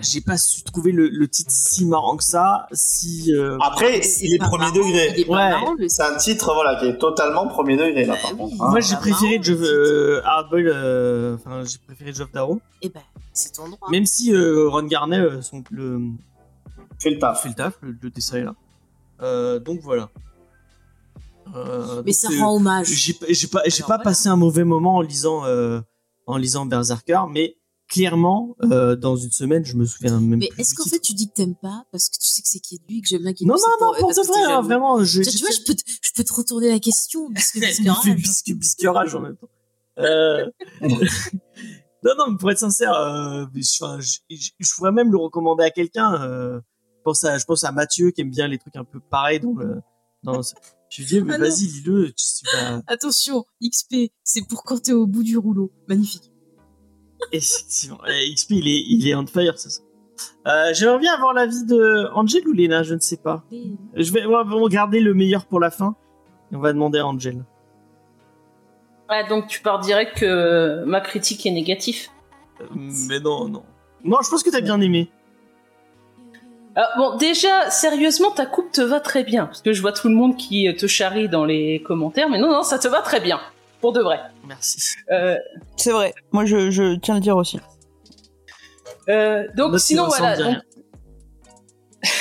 J'ai 0.01 0.21
pas 0.21 0.39
su 0.39 0.63
trouver 0.63 0.93
le, 0.93 1.09
le 1.09 1.27
titre 1.27 1.51
si 1.51 1.85
marrant 1.85 2.17
que 2.17 2.23
ça. 2.23 2.69
Si 2.73 3.35
euh, 3.35 3.59
Après, 3.61 4.01
C'est 4.03 4.27
il 4.27 4.35
est 4.35 4.39
premier 4.39 4.67
marrant, 4.67 4.77
degré. 4.77 5.13
Il 5.17 5.21
est 5.23 5.25
pas 5.25 5.33
Ouais. 5.33 5.51
marrant, 5.51 5.75
le 5.75 5.89
C'est 5.89 6.03
un 6.05 6.17
titre 6.17 6.55
voilà 6.55 6.79
qui 6.79 6.87
est 6.87 6.99
totalement 6.99 7.49
premier 7.49 7.77
degré 7.77 8.05
là 8.05 8.15
par 8.15 8.31
Bah 8.31 8.37
contre. 8.39 8.53
oui. 8.53 8.59
hein. 8.61 8.69
moi 8.71 8.79
j'ai 8.81 8.95
préféré 8.95 9.41
titre. 9.41 9.59
euh, 9.61 10.21
Hardboiled, 10.25 10.69
euh, 10.69 11.35
enfin 11.35 11.65
j'ai 11.65 11.79
préféré 11.85 12.13
Geoff 12.13 12.31
Darrow. 12.31 12.61
Eh 12.83 12.91
ben, 12.91 13.01
c'est 13.33 13.53
ton 13.55 13.69
droit. 13.69 13.91
Même 13.91 14.07
si 14.07 14.33
euh, 14.33 14.69
Ron 14.69 14.85
Garnet 14.85 15.19
euh, 15.19 15.43
son, 15.43 15.65
le, 15.73 16.01
Fais 17.01 17.11
le 17.11 17.19
taf. 17.19 17.43
fait 17.43 17.49
le 17.49 17.55
taf, 17.57 17.75
le, 17.83 17.97
le 18.01 18.11
dessin 18.11 18.37
est 18.39 18.45
là. 18.45 18.55
Euh, 19.23 19.59
donc 19.59 19.81
voilà. 19.83 20.11
Euh, 21.55 22.03
Mais 22.05 22.13
ça 22.13 22.29
euh, 22.31 22.39
rend 22.41 22.57
hommage. 22.57 22.87
J'ai 22.89 23.15
pas, 23.15 23.27
j'ai 23.31 23.47
pas, 23.49 23.63
voilà. 23.87 24.03
passé 24.03 24.29
un 24.29 24.37
mauvais 24.37 24.65
moment 24.65 24.97
en 24.97 25.01
lisant, 25.01 25.45
euh, 25.45 25.81
en 26.27 26.37
lisant 26.37 26.67
Berserker, 26.67 27.23
mais 27.31 27.57
clairement, 27.89 28.55
euh, 28.65 28.97
dans 28.97 29.17
une 29.17 29.31
semaine, 29.31 29.65
je 29.65 29.75
me 29.75 29.87
souviens 29.87 30.21
même 30.21 30.39
Mais 30.41 30.49
plus 30.49 30.61
est-ce 30.61 30.75
qu'en 30.75 30.85
fait 30.85 31.01
tu 31.01 31.15
dis 31.15 31.29
que 31.29 31.35
t'aimes 31.35 31.57
pas 31.57 31.85
parce 31.91 32.09
que 32.11 32.17
tu 32.19 32.29
sais 32.29 32.43
que 32.43 32.49
c'est 32.49 32.61
qui 32.61 32.75
est 32.75 32.81
lui 32.91 33.01
que 33.01 33.09
j'aime 33.09 33.23
bien 33.23 33.33
qu'il 33.33 33.47
Non, 33.47 33.55
non, 33.55 33.87
non, 33.87 33.99
pour 33.99 34.11
de 34.11 34.27
vrai, 34.27 34.43
hein, 34.53 34.61
vraiment. 34.61 35.03
Je, 35.05 35.23
Tu 35.23 35.39
vois, 35.39 35.51
je 35.51 35.63
peux, 35.67 35.75
te, 35.75 35.83
je 36.03 36.11
peux 36.15 36.25
te 36.25 36.33
retourner 36.35 36.69
la 36.71 36.79
question 36.81 37.29
que 37.29 37.33
Il 37.35 37.41
fait 38.83 38.89
rage. 38.89 39.15
en 39.15 39.21
même 39.21 39.37
temps. 39.37 39.49
Euh... 40.01 40.47
non, 40.83 42.13
non, 42.19 42.31
mais 42.31 42.37
pour 42.39 42.51
être 42.51 42.59
sincère, 42.59 42.93
euh, 42.95 43.47
je, 43.55 44.21
je- 44.31 44.51
je 44.59 44.75
pourrais 44.77 44.93
même 44.93 45.11
le 45.11 45.19
recommander 45.19 45.65
à 45.65 45.71
quelqu'un. 45.71 46.15
Euh, 46.23 46.61
je, 46.99 47.03
pense 47.05 47.25
à, 47.25 47.39
je 47.39 47.45
pense 47.45 47.65
à 47.65 47.73
Mathieu 47.73 48.11
qui 48.11 48.21
aime 48.21 48.31
bien 48.31 48.49
les 48.49 48.59
trucs 48.59 48.77
un 48.77 48.85
peu 48.85 49.01
pareils 49.01 49.41
dans 49.41 49.55
le. 49.55 49.81
Dans, 50.25 50.41
je 50.91 51.03
lui 51.03 51.09
dis, 51.09 51.21
mais 51.23 51.35
Ah 51.35 51.39
vas-y, 51.39 51.65
lis-le. 51.65 52.13
Tu 52.13 52.25
sais 52.25 52.47
pas. 52.51 52.83
Attention, 52.87 53.45
XP, 53.63 54.11
c'est 54.25 54.47
pour 54.47 54.65
quand 54.65 54.83
t'es 54.83 54.93
au 54.93 55.07
bout 55.07 55.23
du 55.23 55.37
rouleau. 55.37 55.71
Magnifique. 55.89 56.33
Effectivement. 57.33 57.99
Eh, 58.09 58.35
XP, 58.35 58.53
il 58.53 58.69
est, 58.69 58.85
il 58.89 59.09
est 59.09 59.15
on 59.15 59.27
fire, 59.27 59.59
c'est 59.59 59.71
ça. 59.71 59.83
Euh, 60.47 60.73
J'aimerais 60.73 60.99
bien 60.99 61.15
avoir 61.15 61.33
l'avis 61.33 61.65
de 61.65 62.09
Angel 62.15 62.47
ou 62.49 62.53
Lena, 62.53 62.83
je 62.83 62.95
ne 62.95 63.01
sais 63.01 63.19
pas. 63.19 63.45
Je 63.95 64.13
vais, 64.13 64.23
garder 64.71 65.01
le 65.01 65.15
meilleur 65.15 65.47
pour 65.47 65.61
la 65.61 65.71
fin. 65.71 65.95
Et 66.51 66.57
on 66.57 66.61
va 66.61 66.73
demander 66.73 66.99
à 66.99 67.07
Angel. 67.07 67.45
Ouais, 69.09 69.27
donc 69.29 69.47
tu 69.47 69.61
pars 69.61 69.79
direct 69.81 70.19
que 70.19 70.85
ma 70.85 71.01
critique 71.01 71.47
est 71.47 71.51
négative. 71.51 72.09
Euh, 72.61 72.65
mais 73.09 73.21
non, 73.21 73.49
non. 73.49 73.63
Non, 74.05 74.19
je 74.23 74.31
pense 74.31 74.43
que 74.43 74.51
t'as 74.51 74.61
bien 74.61 74.81
aimé. 74.81 75.11
Bon, 76.97 77.17
déjà, 77.17 77.71
sérieusement, 77.71 78.31
ta 78.31 78.47
coupe 78.47 78.71
te 78.73 78.81
va 78.81 79.01
très 79.01 79.25
bien. 79.25 79.47
Parce 79.47 79.63
que 79.63 79.73
je 79.73 79.81
vois 79.83 79.93
tout 79.93 80.09
le 80.09 80.15
monde 80.15 80.37
qui 80.37 80.73
te 80.77 80.87
charrie 80.87 81.29
dans 81.29 81.45
les 81.45 81.83
commentaires. 81.83 82.29
Mais 82.29 82.39
non, 82.39 82.51
non, 82.51 82.63
ça 82.63 82.79
te 82.79 82.87
va 82.89 83.03
très 83.03 83.21
bien. 83.21 83.41
Pour 83.81 83.93
de 83.93 84.01
vrai. 84.01 84.21
Merci. 84.47 84.79
Euh, 85.11 85.37
C'est 85.77 85.93
vrai. 85.93 86.15
Moi, 86.33 86.45
je, 86.47 86.71
je 86.71 86.97
tiens 86.97 87.15
à 87.15 87.19
le 87.19 87.23
dire 87.23 87.37
aussi. 87.37 87.59
euh, 89.09 89.45
donc, 89.57 89.79
sinon, 89.81 90.07
voilà. 90.09 90.37
donc- 90.37 90.57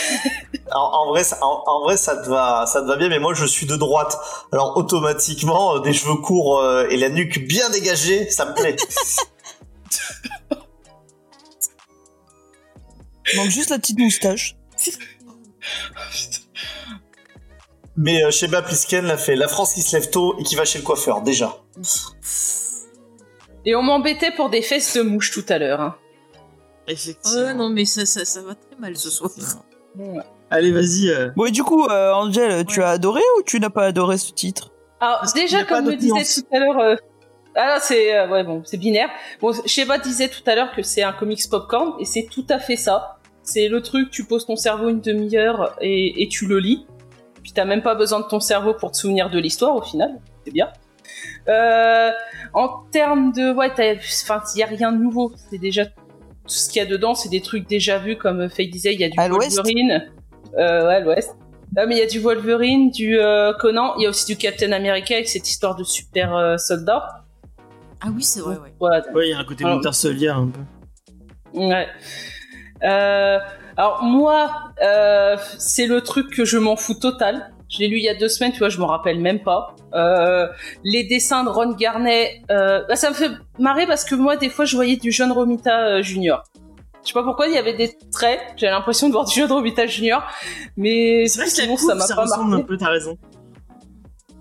En, 0.74 0.80
en 0.80 1.08
vrai, 1.10 1.24
ça, 1.24 1.38
en, 1.44 1.64
en 1.66 1.84
vrai, 1.84 1.96
ça 1.98 2.18
te 2.22 2.28
va, 2.30 2.66
ça 2.68 2.82
te 2.82 2.88
va 2.88 2.96
bien, 2.98 3.10
mais 3.10 3.20
moi, 3.20 3.34
je 3.34 3.46
suis 3.46 3.66
de 3.66 3.76
droite. 3.76 4.18
Alors, 4.52 4.76
automatiquement, 4.76 5.76
euh, 5.76 5.80
des 5.80 5.94
cheveux 5.94 6.16
courts 6.18 6.60
euh, 6.60 6.88
et 6.90 6.98
la 6.98 7.10
nuque 7.10 7.48
bien 7.48 7.70
dégagée, 7.70 8.30
ça 8.30 8.46
me 8.46 8.54
plaît. 8.54 8.76
Il 13.34 13.38
manque 13.40 13.50
juste 13.50 13.70
la 13.70 13.80
petite 13.80 14.00
moustache. 14.00 14.56
mais 17.96 18.24
euh, 18.24 18.32
Sheba 18.32 18.62
Plisken 18.62 19.06
l'a 19.06 19.18
fait. 19.18 19.36
La 19.36 19.48
France 19.48 19.74
qui 19.74 19.82
se 19.82 19.96
lève 19.96 20.10
tôt 20.10 20.36
et 20.40 20.44
qui 20.44 20.56
va 20.56 20.66
chez 20.66 20.80
le 20.80 20.84
coiffeur, 20.86 21.22
déjà. 21.22 21.58
Et 23.66 23.76
on 23.76 23.82
m'embêtait 23.82 24.32
pour 24.32 24.50
des 24.50 24.62
fesses 24.62 24.96
de 24.96 25.02
mouche 25.02 25.32
tout 25.32 25.46
à 25.50 25.58
l'heure. 25.58 25.82
hein. 25.82 25.96
Effectivement. 26.88 27.42
Ouais, 27.42 27.54
non, 27.54 27.70
mais 27.70 27.86
ça, 27.86 28.06
ça, 28.06 28.24
ça 28.24 28.42
va 28.42 28.56
très 28.56 28.80
mal 28.80 28.96
ce 28.96 29.10
soir. 29.10 29.30
Ouais. 29.98 30.22
Allez, 30.50 30.72
vas-y. 30.72 31.10
euh, 31.10 31.30
Bon, 31.36 31.46
et 31.46 31.52
du 31.52 31.64
coup, 31.64 31.86
euh, 31.86 32.14
Angel, 32.14 32.66
tu 32.66 32.82
as 32.82 32.90
adoré 32.90 33.22
ou 33.38 33.42
tu 33.44 33.60
n'as 33.60 33.70
pas 33.70 33.86
adoré 33.86 34.18
ce 34.18 34.32
titre? 34.32 34.72
Alors, 35.02 35.20
Parce 35.20 35.34
qu'il 35.34 35.42
y 35.42 35.46
déjà, 35.46 35.60
a 35.60 35.66
pas 35.66 35.76
comme 35.78 35.86
me 35.88 35.92
d'autre 35.98 36.00
disait 36.22 36.42
tout 36.42 36.56
à 36.56 36.60
l'heure. 36.60 36.80
euh, 36.80 36.96
Ah 37.56 37.66
là, 37.68 37.80
c'est 37.82 38.16
euh, 38.18 38.30
ouais 38.30 38.44
bon, 38.46 38.62
c'est 38.64 38.78
binaire. 38.78 39.10
Bon, 39.42 39.52
Sheba 39.66 39.98
disait 39.98 40.30
tout 40.30 40.44
à 40.46 40.56
l'heure 40.56 40.72
que 40.74 40.82
c'est 40.82 41.04
un 41.04 41.12
comics 41.12 41.42
popcorn 41.50 41.96
et 42.00 42.06
c'est 42.06 42.28
tout 42.32 42.46
à 42.50 42.60
fait 42.60 42.78
ça. 42.78 43.17
C'est 43.50 43.70
le 43.70 43.82
truc, 43.82 44.12
tu 44.12 44.26
poses 44.26 44.46
ton 44.46 44.58
cerveau 44.58 44.90
une 44.90 45.00
demi-heure 45.00 45.76
et, 45.80 46.22
et 46.22 46.28
tu 46.28 46.48
le 46.48 46.60
lis. 46.60 46.86
Puis 47.42 47.54
t'as 47.54 47.64
même 47.64 47.82
pas 47.82 47.96
besoin 47.96 48.20
de 48.20 48.26
ton 48.26 48.42
cerveau 48.42 48.74
pour 48.74 48.92
te 48.92 48.98
souvenir 48.98 49.30
de 49.30 49.40
l'histoire 49.40 49.74
au 49.76 49.82
final. 49.82 50.20
C'est 50.44 50.52
bien. 50.52 50.68
Euh, 51.48 52.10
en 52.54 52.68
termes 52.92 53.32
de 53.32 53.54
ouais, 53.54 53.74
t'as- 53.74 53.94
enfin, 53.96 54.42
il 54.54 54.60
y 54.60 54.64
a 54.64 54.66
rien 54.66 54.92
de 54.92 54.98
nouveau. 54.98 55.32
C'est 55.50 55.58
déjà 55.60 55.86
tout 55.86 55.94
ce 56.48 56.70
qu'il 56.70 56.82
y 56.82 56.86
a 56.86 56.86
dedans, 56.86 57.16
c'est 57.16 57.30
des 57.30 57.40
trucs 57.42 57.66
déjà 57.70 58.00
vus 58.00 58.18
comme 58.18 58.50
Faye 58.50 58.68
disait. 58.70 58.94
Il 58.94 59.00
y 59.00 59.06
a 59.06 59.10
du 59.10 59.18
À 59.18 59.30
Wolverine. 59.30 60.10
Euh, 60.58 60.88
ouais, 60.88 60.96
à 60.96 61.00
l'ouest. 61.00 61.36
Ah, 61.78 61.86
mais 61.86 61.96
il 61.96 62.00
y 62.00 62.02
a 62.02 62.08
du 62.08 62.20
Wolverine, 62.20 62.92
du 62.92 63.18
euh, 63.18 63.54
Conan, 63.54 63.94
il 63.98 64.04
y 64.04 64.06
a 64.08 64.10
aussi 64.10 64.26
du 64.26 64.38
Captain 64.38 64.72
America 64.74 65.14
avec 65.16 65.28
cette 65.30 65.48
histoire 65.50 65.76
de 65.76 65.84
super 65.86 66.36
euh, 66.36 66.58
soldat. 66.58 67.24
Ah 68.02 68.08
oui, 68.14 68.24
c'est 68.24 68.40
vrai, 68.42 68.56
ouais. 68.58 68.74
Voilà. 68.80 69.04
Ouais, 69.14 69.28
il 69.28 69.32
y 69.32 69.34
a 69.34 69.40
un 69.40 69.44
côté 69.46 69.64
Alors- 69.64 69.78
Winter 69.78 69.94
Soldier 69.94 70.30
un 70.30 70.48
peu. 70.50 70.60
Ouais. 71.60 71.88
Euh, 72.84 73.40
alors 73.76 74.04
moi, 74.04 74.72
euh, 74.84 75.38
c'est 75.58 75.88
le 75.88 76.02
truc 76.02 76.30
que 76.36 76.46
je 76.46 76.58
m'en 76.58 76.76
fous 76.76 76.94
total. 76.96 77.52
Je 77.70 77.80
l'ai 77.80 77.88
lu 77.90 77.98
il 77.98 78.04
y 78.04 78.10
a 78.10 78.16
deux 78.16 78.30
semaines, 78.30 78.52
tu 78.54 78.60
vois, 78.60 78.70
je 78.70 78.80
m'en 78.80 78.88
rappelle 78.88 79.20
même 79.20 79.42
pas. 79.44 79.76
Euh, 79.94 80.48
les 80.84 81.04
dessins 81.04 81.44
de 81.44 81.50
Ron 81.50 81.74
Garnet, 81.74 82.42
euh, 82.50 82.84
bah, 82.88 82.96
ça 82.96 83.10
me 83.10 83.16
fait 83.16 83.30
marrer 83.60 83.86
parce 83.86 84.06
que 84.06 84.16
moi, 84.16 84.38
des 84.38 84.50
fois, 84.50 84.64
je 84.66 84.76
voyais 84.76 84.96
du 84.96 85.12
jeune 85.12 85.32
Romita 85.32 85.86
euh, 85.88 86.02
Junior. 86.02 86.44
Je 87.04 87.10
sais 87.10 87.14
pas 87.14 87.24
pourquoi, 87.24 87.48
il 87.48 87.54
y 87.54 87.58
avait 87.58 87.74
des 87.76 87.98
traits. 88.12 88.40
J'avais 88.58 88.72
l'impression 88.72 89.08
de 89.08 89.14
voir 89.14 89.26
du 89.26 89.34
jeune 89.38 89.52
Romita 89.52 89.86
Junior, 89.86 90.24
mais 90.78 91.26
C'est 91.28 91.40
vrai 91.40 91.48
que 91.48 91.54
sinon, 91.54 91.76
coupe, 91.76 91.88
ça 91.88 91.96
m'a 91.96 92.06
ça 92.06 92.16
pas 92.16 92.22
ressemble 92.24 92.50
marqué. 92.52 92.64
un 92.64 92.66
peu, 92.68 92.78
t'as 92.78 92.90
raison. 92.90 93.18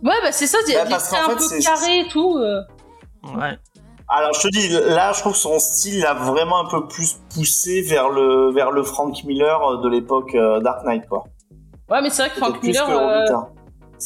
Ouais, 0.03 0.15
bah 0.23 0.31
c'est 0.31 0.47
ça, 0.47 0.59
il 0.67 0.73
y 0.73 0.77
a 0.77 0.81
Bah, 0.81 0.85
des 0.85 0.91
parce 0.91 1.09
traits 1.09 1.21
qu'en 1.23 1.27
un 1.27 1.31
fait, 1.31 1.37
peu 1.37 1.43
c'est- 1.49 1.61
carrés 1.63 2.01
et 2.01 2.09
tout. 2.09 2.37
euh. 2.39 2.61
Ouais. 3.35 3.59
Alors, 4.09 4.33
je 4.35 4.43
te 4.43 4.49
dis, 4.49 4.69
là, 4.69 5.13
je 5.13 5.21
trouve 5.21 5.33
que 5.33 5.39
son 5.39 5.59
style 5.59 6.07
a 6.07 6.15
vraiment 6.15 6.61
un 6.65 6.69
peu 6.69 6.87
plus 6.87 7.19
poussé 7.35 7.83
vers 7.83 8.09
le, 8.09 8.53
vers 8.53 8.71
le 8.71 8.83
Frank 8.83 9.25
Miller 9.25 9.61
euh, 9.63 9.83
de 9.83 9.89
l'époque 9.89 10.35
euh, 10.35 10.61
Dark 10.61 10.85
Knight, 10.85 11.09
quoi. 11.09 11.25
Ouais, 11.91 12.01
mais 12.03 12.11
c'est 12.11 12.23
vrai 12.23 12.31
que 12.31 12.37
Frank 12.37 12.63
Miller, 12.63 12.89
euh. 12.89 13.25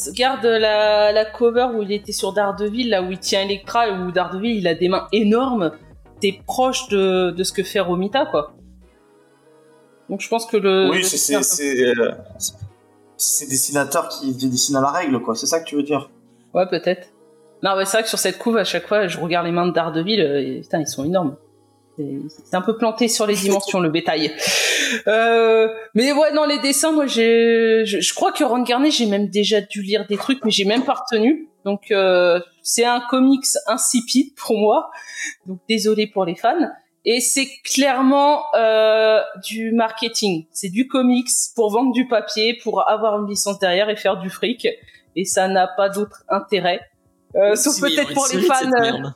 Regarde 0.07 0.45
la, 0.45 1.11
la 1.11 1.25
cover 1.25 1.67
où 1.75 1.81
il 1.83 1.91
était 1.91 2.13
sur 2.13 2.31
Daredevil, 2.31 2.89
là 2.89 3.01
où 3.01 3.11
il 3.11 3.19
tient 3.19 3.41
Electra 3.41 3.89
et 3.89 3.91
où 3.91 4.11
Daredevil 4.11 4.57
il 4.57 4.67
a 4.67 4.73
des 4.73 4.87
mains 4.87 5.07
énormes. 5.11 5.71
T'es 6.21 6.39
proche 6.47 6.87
de, 6.87 7.31
de 7.31 7.43
ce 7.43 7.51
que 7.51 7.61
fait 7.61 7.81
Romita, 7.81 8.25
quoi. 8.25 8.53
Donc 10.09 10.21
je 10.21 10.29
pense 10.29 10.45
que 10.45 10.55
le. 10.55 10.89
Oui, 10.91 11.03
c'est, 11.03 11.35
euh, 11.35 12.11
c'est 13.17 13.47
dessinateur 13.47 14.07
qui 14.07 14.33
dessine 14.33 14.77
à 14.77 14.81
la 14.81 14.91
règle, 14.91 15.21
quoi. 15.21 15.35
C'est 15.35 15.45
ça 15.45 15.59
que 15.59 15.65
tu 15.65 15.75
veux 15.75 15.83
dire? 15.83 16.09
Ouais, 16.53 16.67
peut-être. 16.67 17.09
Non, 17.63 17.75
mais 17.77 17.85
c'est 17.85 17.97
vrai 17.97 18.03
que 18.03 18.09
sur 18.09 18.19
cette 18.19 18.37
couve, 18.37 18.57
à 18.57 18.63
chaque 18.63 18.87
fois, 18.87 19.07
je 19.07 19.19
regarde 19.19 19.45
les 19.45 19.51
mains 19.51 19.67
de 19.67 19.71
Daredevil, 19.71 20.19
euh, 20.19 20.41
et, 20.41 20.61
putain, 20.61 20.79
ils 20.79 20.87
sont 20.87 21.05
énormes. 21.05 21.35
C'est 21.97 22.55
un 22.55 22.61
peu 22.61 22.77
planté 22.77 23.07
sur 23.07 23.27
les 23.27 23.35
dimensions, 23.35 23.79
le 23.79 23.89
bétail. 23.89 24.31
Euh, 25.07 25.67
mais 25.93 26.11
ouais, 26.11 26.33
non, 26.33 26.45
les 26.45 26.59
dessins, 26.59 26.91
moi, 26.91 27.05
je, 27.05 27.83
je 27.85 28.13
crois 28.13 28.31
que 28.31 28.43
Ron 28.43 28.63
Garnet, 28.63 28.91
j'ai 28.91 29.05
même 29.05 29.27
déjà 29.27 29.61
dû 29.61 29.81
lire 29.81 30.05
des 30.07 30.17
trucs, 30.17 30.43
mais 30.43 30.51
j'ai 30.51 30.65
même 30.65 30.83
pas 30.83 30.95
retenu. 30.95 31.49
Donc, 31.63 31.91
euh, 31.91 32.39
c'est 32.63 32.85
un 32.85 33.01
comics 33.01 33.45
insipide 33.67 34.33
pour 34.35 34.57
moi. 34.57 34.89
Donc, 35.45 35.59
désolé 35.69 36.07
pour 36.07 36.25
les 36.25 36.35
fans. 36.35 36.71
Et 37.03 37.19
c'est 37.19 37.47
clairement 37.63 38.43
euh, 38.55 39.21
du 39.43 39.71
marketing. 39.71 40.45
C'est 40.51 40.69
du 40.69 40.87
comics 40.87 41.29
pour 41.55 41.71
vendre 41.71 41.91
du 41.93 42.07
papier, 42.07 42.59
pour 42.61 42.89
avoir 42.89 43.19
une 43.19 43.27
licence 43.27 43.59
derrière 43.59 43.89
et 43.89 43.95
faire 43.95 44.17
du 44.17 44.29
fric. 44.29 44.67
Et 45.15 45.25
ça 45.25 45.47
n'a 45.47 45.67
pas 45.67 45.89
d'autre 45.89 46.23
intérêt. 46.29 46.79
Euh, 47.35 47.55
sauf 47.55 47.79
peut-être 47.79 48.13
pour 48.13 48.27
les 48.33 48.41
fans. 48.41 48.55
euh. 48.81 49.09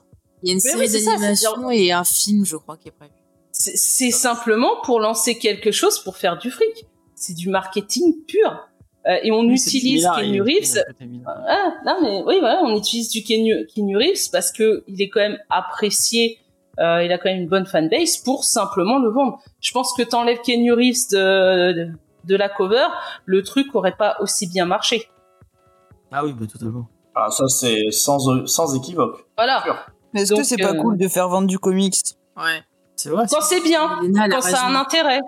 Il 0.43 0.49
y 0.49 0.51
a 0.51 0.53
une 0.53 0.55
Mais 0.55 0.59
série 0.59 0.79
oui, 0.81 0.87
c'est 0.89 0.99
ça, 0.99 1.11
d'animation 1.11 1.71
et 1.71 1.91
un 1.91 2.03
film, 2.03 2.45
je 2.45 2.55
crois, 2.57 2.77
qui 2.77 2.89
est 2.89 2.91
prévu. 2.91 3.11
C'est 3.51 4.11
simplement 4.11 4.81
pour 4.83 4.99
lancer 4.99 5.37
quelque 5.37 5.71
chose 5.71 5.99
pour 5.99 6.17
faire 6.17 6.37
du 6.37 6.51
fric. 6.51 6.85
C'est 7.15 7.33
du 7.33 7.49
marketing 7.49 8.13
pur. 8.27 8.67
Euh, 9.07 9.17
et 9.23 9.31
on 9.31 9.39
Oui, 9.41 9.53
utilise 9.53 10.07
il- 10.23 10.41
Reeves. 10.41 10.83
Ah, 11.25 11.73
non 11.85 11.97
mais 12.01 12.23
oui, 12.25 12.39
voilà, 12.39 12.61
on 12.63 12.75
utilise 12.77 13.09
du 13.09 13.21
Reeves 13.95 14.29
parce 14.31 14.51
que 14.51 14.83
il 14.87 15.01
est 15.01 15.09
quand 15.09 15.19
même 15.21 15.37
apprécié 15.49 16.39
euh, 16.79 17.03
il 17.05 17.11
a 17.13 17.17
quand 17.17 17.29
même 17.29 17.41
une 17.43 17.47
bonne 17.47 17.65
fanbase 17.65 18.17
pour 18.17 18.43
simplement 18.43 18.99
le 18.99 19.09
vendre. 19.09 19.39
Je 19.61 19.71
pense 19.71 19.93
que 19.95 20.01
t'enlèves 20.03 20.41
Kenny 20.41 20.71
Reeves 20.71 21.09
de, 21.11 21.71
de, 21.71 21.91
de 22.25 22.35
la 22.35 22.49
cover, 22.49 22.87
le 23.23 23.43
truc 23.43 23.73
aurait 23.75 23.95
pas 23.95 24.17
aussi 24.19 24.45
bien 24.47 24.65
marché. 24.65 25.07
Ah 26.11 26.25
oui, 26.25 26.33
bah, 26.33 26.45
totalement. 26.51 26.89
Ah, 27.15 27.29
ça, 27.31 27.47
c'est 27.47 27.91
sans, 27.91 28.45
sans 28.45 28.75
équivoque. 28.75 29.25
Voilà. 29.37 29.63
Mais 30.13 30.21
est-ce 30.23 30.33
que 30.33 30.43
c'est 30.43 30.57
pas 30.57 30.73
euh, 30.73 30.81
cool 30.81 30.97
de 30.97 31.07
faire 31.07 31.29
vendre 31.29 31.47
du 31.47 31.59
comics 31.59 31.95
Ouais. 32.37 32.61
C'est 32.95 33.09
vrai. 33.09 33.25
Quand 33.29 33.41
c'est 33.41 33.61
bien, 33.61 33.99
quand 34.29 34.41
ça 34.41 34.61
a 34.63 34.67
un 34.69 34.75
intérêt. 34.75 35.19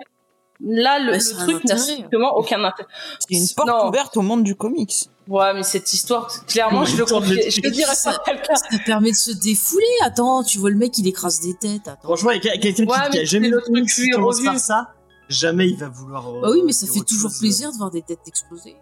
Là, 0.60 0.98
le, 0.98 1.16
ça 1.20 1.36
truc 1.36 1.62
n'a 1.64 1.74
intérêt. 1.74 1.78
strictement 1.78 2.34
aucun 2.36 2.64
intérêt. 2.64 2.88
C'est 3.20 3.34
une 3.36 3.46
porte 3.54 3.68
Non. 3.68 3.88
ouverte 3.88 4.16
au 4.16 4.22
monde 4.22 4.42
du 4.42 4.56
comics. 4.56 4.92
Ouais, 5.28 5.54
mais 5.54 5.62
cette 5.62 5.92
histoire, 5.92 6.28
clairement, 6.46 6.84
je 6.84 6.96
le 6.96 7.06
je 7.06 7.60
le 7.62 7.70
dirais 7.70 7.94
quelqu'un. 8.24 8.56
Ça 8.56 8.78
permet 8.84 9.12
de 9.12 9.16
se 9.16 9.30
défouler. 9.30 9.84
Attends, 10.02 10.42
tu 10.42 10.58
vois 10.58 10.70
le 10.70 10.76
mec, 10.76 10.98
il 10.98 11.06
écrase 11.06 11.40
des 11.40 11.54
têtes. 11.54 11.86
Attends. 11.86 12.00
Franchement, 12.02 12.32
il 12.32 12.44
y 12.44 12.48
a 12.48 12.58
quelqu'un 12.58 12.84
qui, 12.86 12.90
Ouais, 12.90 13.10
qui 13.12 13.18
a 13.18 13.20
mais 13.20 13.24
jamais 13.26 13.48
le 13.50 13.60
truc 13.62 13.86
qui 13.86 14.10
commence 14.10 14.42
par 14.42 14.58
ça, 14.58 14.88
jamais 15.28 15.68
il 15.68 15.76
va 15.76 15.88
vouloir. 15.88 16.28
euh, 16.28 16.40
Bah 16.42 16.48
oui, 16.50 16.62
mais 16.66 16.72
ça 16.72 16.86
dire 16.86 16.94
fait 16.94 17.04
toujours 17.06 17.30
plaisir 17.38 17.70
de 17.70 17.76
voir 17.76 17.92
des 17.92 18.02
têtes 18.02 18.26
exploser. 18.26 18.76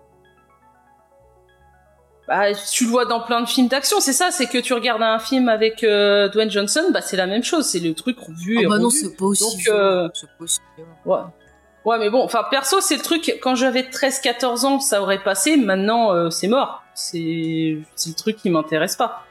Bah, 2.29 2.53
tu 2.55 2.85
le 2.85 2.91
vois 2.91 3.05
dans 3.05 3.21
plein 3.21 3.41
de 3.41 3.47
films 3.47 3.69
d'action, 3.69 4.01
c'est 4.01 4.13
ça, 4.13 4.31
c'est 4.33 4.47
que 4.47 4.59
tu 4.59 4.75
regardes 4.75 5.03
un 5.03 5.21
film 5.21 5.49
avec 5.49 5.85
euh, 5.85 6.29
Dwayne 6.29 6.51
Johnson, 6.51 6.83
bah 6.93 7.01
c'est 7.01 7.17
la 7.17 7.27
même 7.29 7.45
chose, 7.45 7.67
c'est 7.67 7.79
le 7.79 7.95
truc 7.95 8.17
vu 8.29 8.57
Ah 8.59 8.63
et 8.63 8.67
bah 8.67 8.79
non, 8.79 8.89
revu. 8.89 8.97
c'est 8.99 9.17
pas 9.17 9.27
aussi. 9.27 9.45
Donc, 9.45 9.69
euh, 9.69 10.09
c'est 10.13 10.27
pas 10.27 10.43
aussi 10.45 10.59
violent. 10.77 10.91
Ouais. 11.05 11.21
Ouais, 11.85 11.99
mais 12.01 12.11
bon, 12.11 12.25
enfin, 12.25 12.43
perso, 12.51 12.81
c'est 12.81 12.97
le 12.97 13.03
truc, 13.03 13.39
quand 13.41 13.55
j'avais 13.55 13.83
13-14 13.83 14.65
ans, 14.67 14.81
ça 14.81 15.01
aurait 15.03 15.23
passé, 15.23 15.57
maintenant, 15.57 16.13
euh, 16.13 16.31
c'est 16.31 16.49
mort. 16.49 16.83
C'est, 16.95 17.79
c'est 17.95 18.09
le 18.09 18.15
truc 18.17 18.39
qui 18.39 18.51
m'intéresse 18.51 18.97
pas. 18.97 19.23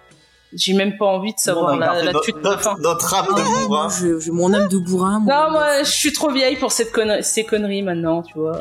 J'ai 0.53 0.71
même 0.71 0.97
pas 0.97 1.05
envie 1.05 1.31
de 1.31 1.37
On 1.37 1.43
savoir 1.43 1.73
a 1.73 1.75
la, 1.75 2.01
la 2.01 2.13
de 2.13 2.17
fin. 2.61 2.75
notre, 2.79 3.13
âme 3.13 3.25
Ah, 3.35 3.75
hein. 3.75 3.89
je- 3.89 4.19
j'ai 4.21 4.31
mon 4.31 4.53
âme 4.53 4.69
de 4.69 4.77
bourrin. 4.77 5.19
mon 5.19 5.29
Non, 5.29 5.47
de 5.47 5.51
moi, 5.51 5.83
je 5.83 5.91
suis 5.91 6.13
trop 6.13 6.31
vieille 6.31 6.55
pour 6.55 6.71
cette 6.71 6.93
conne- 6.93 7.21
ces 7.23 7.43
conneries 7.43 7.81
maintenant, 7.81 8.21
tu 8.21 8.35
vois. 8.39 8.57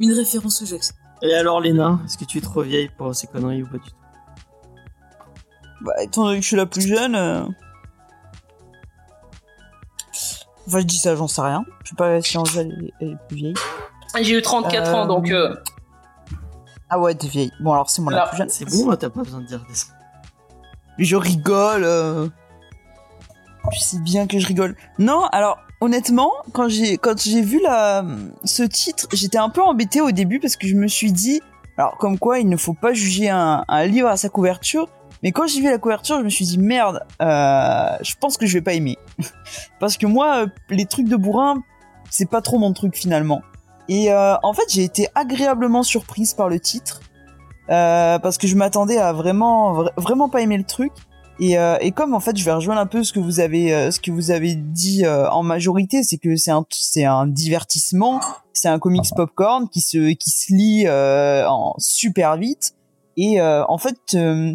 Une 0.00 0.12
référence 0.12 0.60
que 0.60 0.64
j'accepte. 0.66 0.98
Et 1.26 1.34
alors, 1.34 1.60
Léna, 1.60 1.98
est-ce 2.04 2.18
que 2.18 2.24
tu 2.24 2.38
es 2.38 2.40
trop 2.40 2.62
vieille 2.62 2.90
pour 2.96 3.14
ces 3.14 3.26
conneries 3.26 3.62
ou 3.62 3.66
pas 3.66 3.78
du 3.78 3.90
tout? 3.90 3.96
Bah, 5.80 5.92
étant 6.02 6.24
donné 6.24 6.36
que 6.36 6.42
je 6.42 6.48
suis 6.48 6.56
la 6.56 6.66
plus 6.66 6.86
jeune. 6.86 7.14
euh, 7.14 7.44
Enfin, 10.66 10.80
je 10.80 10.84
dis 10.86 10.96
ça, 10.98 11.14
j'en 11.14 11.28
sais 11.28 11.42
rien. 11.42 11.64
Je 11.84 11.90
sais 11.90 11.96
pas 11.96 12.22
si 12.22 12.38
Angèle 12.38 12.72
est- 12.72 12.92
elle 13.00 13.08
est 13.12 13.18
plus 13.28 13.36
vieille. 13.36 13.54
J'ai 14.22 14.38
eu 14.38 14.42
34 14.42 14.94
ans, 14.94 15.04
Euh, 15.04 15.06
donc, 15.06 15.30
euh, 15.30 15.54
Ah 16.88 16.98
ouais, 16.98 17.14
t'es 17.14 17.26
vieille. 17.28 17.52
Bon, 17.60 17.72
alors 17.72 17.90
c'est 17.90 18.00
moi 18.02 18.12
la 18.12 18.26
plus 18.28 18.36
jeune. 18.38 18.48
C'est 18.48 18.64
bon, 18.70 18.94
t'as 18.96 19.10
pas 19.10 19.22
besoin 19.22 19.40
de 19.40 19.46
dire 19.46 19.60
des. 19.66 19.74
Mais 20.98 21.04
je 21.04 21.16
rigole. 21.16 21.84
euh. 21.84 22.28
Tu 23.72 23.78
sais 23.80 23.98
bien 23.98 24.26
que 24.26 24.38
je 24.38 24.46
rigole. 24.46 24.76
Non, 24.98 25.24
alors 25.32 25.58
honnêtement, 25.84 26.32
quand 26.52 26.68
j'ai 26.68 26.96
quand 26.96 27.20
j'ai 27.20 27.42
vu 27.42 27.60
ce 28.44 28.62
titre, 28.62 29.06
j'étais 29.12 29.38
un 29.38 29.50
peu 29.50 29.62
embêtée 29.62 30.00
au 30.00 30.10
début 30.10 30.40
parce 30.40 30.56
que 30.56 30.66
je 30.66 30.74
me 30.74 30.88
suis 30.88 31.12
dit, 31.12 31.42
alors 31.76 31.96
comme 31.98 32.18
quoi 32.18 32.38
il 32.38 32.48
ne 32.48 32.56
faut 32.56 32.72
pas 32.72 32.94
juger 32.94 33.28
un, 33.28 33.64
livre 33.86 34.08
à 34.08 34.16
sa 34.16 34.28
couverture. 34.28 34.88
Mais 35.22 35.32
quand 35.32 35.46
j'ai 35.46 35.60
vu 35.60 35.70
la 35.70 35.78
couverture, 35.78 36.18
je 36.18 36.24
me 36.24 36.28
suis 36.28 36.44
dit 36.44 36.58
merde, 36.58 37.02
euh, 37.22 37.96
je 38.02 38.14
pense 38.20 38.36
que 38.36 38.44
je 38.46 38.54
vais 38.54 38.62
pas 38.62 38.74
aimer 38.74 38.98
parce 39.80 39.96
que 39.96 40.06
moi, 40.06 40.44
euh, 40.44 40.46
les 40.68 40.84
trucs 40.84 41.08
de 41.08 41.16
bourrin, 41.16 41.62
c'est 42.10 42.28
pas 42.28 42.42
trop 42.42 42.58
mon 42.58 42.72
truc 42.74 42.94
finalement. 42.94 43.42
Et 43.88 44.12
euh, 44.12 44.34
en 44.42 44.52
fait, 44.52 44.64
j'ai 44.68 44.84
été 44.84 45.08
agréablement 45.14 45.82
surprise 45.82 46.34
par 46.34 46.48
le 46.48 46.60
titre 46.60 47.00
parce 47.66 48.36
que 48.36 48.46
je 48.46 48.56
m'attendais 48.56 48.98
à 48.98 49.12
vraiment 49.12 49.72
vra- 49.72 49.92
vraiment 49.96 50.28
pas 50.28 50.40
aimer 50.42 50.58
le 50.58 50.64
truc. 50.64 50.92
Et, 51.40 51.58
euh, 51.58 51.76
et 51.80 51.90
comme 51.90 52.14
en 52.14 52.20
fait, 52.20 52.36
je 52.36 52.44
vais 52.44 52.52
rejoindre 52.52 52.80
un 52.80 52.86
peu 52.86 53.02
ce 53.02 53.12
que 53.12 53.18
vous 53.18 53.40
avez 53.40 53.74
euh, 53.74 53.90
ce 53.90 53.98
que 53.98 54.12
vous 54.12 54.30
avez 54.30 54.54
dit 54.54 55.04
euh, 55.04 55.28
en 55.30 55.42
majorité, 55.42 56.04
c'est 56.04 56.18
que 56.18 56.36
c'est 56.36 56.52
un 56.52 56.64
c'est 56.70 57.04
un 57.04 57.26
divertissement, 57.26 58.20
c'est 58.52 58.68
un 58.68 58.78
comics 58.78 59.10
popcorn 59.16 59.68
qui 59.68 59.80
se 59.80 60.12
qui 60.12 60.30
se 60.30 60.52
lit 60.54 60.84
euh, 60.86 61.44
en 61.48 61.74
super 61.78 62.36
vite. 62.36 62.74
Et 63.16 63.40
euh, 63.40 63.64
en 63.68 63.78
fait, 63.78 63.96
euh, 64.14 64.54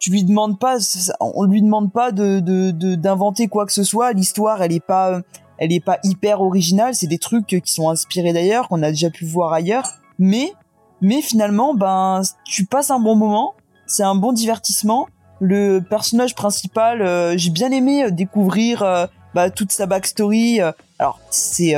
tu 0.00 0.10
lui 0.10 0.24
demandes 0.24 0.58
pas, 0.58 0.78
on 1.20 1.44
lui 1.44 1.62
demande 1.62 1.92
pas 1.92 2.10
de 2.10 2.40
de 2.40 2.72
de- 2.72 2.96
d'inventer 2.96 3.46
quoi 3.46 3.64
que 3.64 3.72
ce 3.72 3.84
soit. 3.84 4.12
L'histoire, 4.12 4.60
elle 4.60 4.72
est 4.72 4.84
pas 4.84 5.20
elle 5.58 5.72
est 5.72 5.84
pas 5.84 5.98
hyper 6.02 6.40
originale. 6.40 6.96
C'est 6.96 7.06
des 7.06 7.18
trucs 7.18 7.46
qui 7.46 7.72
sont 7.72 7.88
inspirés 7.90 8.32
d'ailleurs, 8.32 8.68
qu'on 8.68 8.82
a 8.82 8.90
déjà 8.90 9.10
pu 9.10 9.24
voir 9.24 9.52
ailleurs. 9.52 9.92
Mais 10.18 10.52
mais 11.00 11.22
finalement, 11.22 11.74
ben, 11.74 12.22
tu 12.44 12.66
passes 12.66 12.90
un 12.90 12.98
bon 12.98 13.14
moment. 13.14 13.54
C'est 13.86 14.02
un 14.02 14.16
bon 14.16 14.32
divertissement. 14.32 15.06
Le 15.40 15.80
personnage 15.80 16.34
principal, 16.34 17.02
euh, 17.02 17.36
j'ai 17.36 17.50
bien 17.50 17.70
aimé 17.70 18.04
euh, 18.04 18.10
découvrir 18.10 18.82
euh, 18.82 19.06
bah, 19.34 19.50
toute 19.50 19.70
sa 19.70 19.86
backstory. 19.86 20.60
alors, 20.98 21.20
c'est 21.30 21.74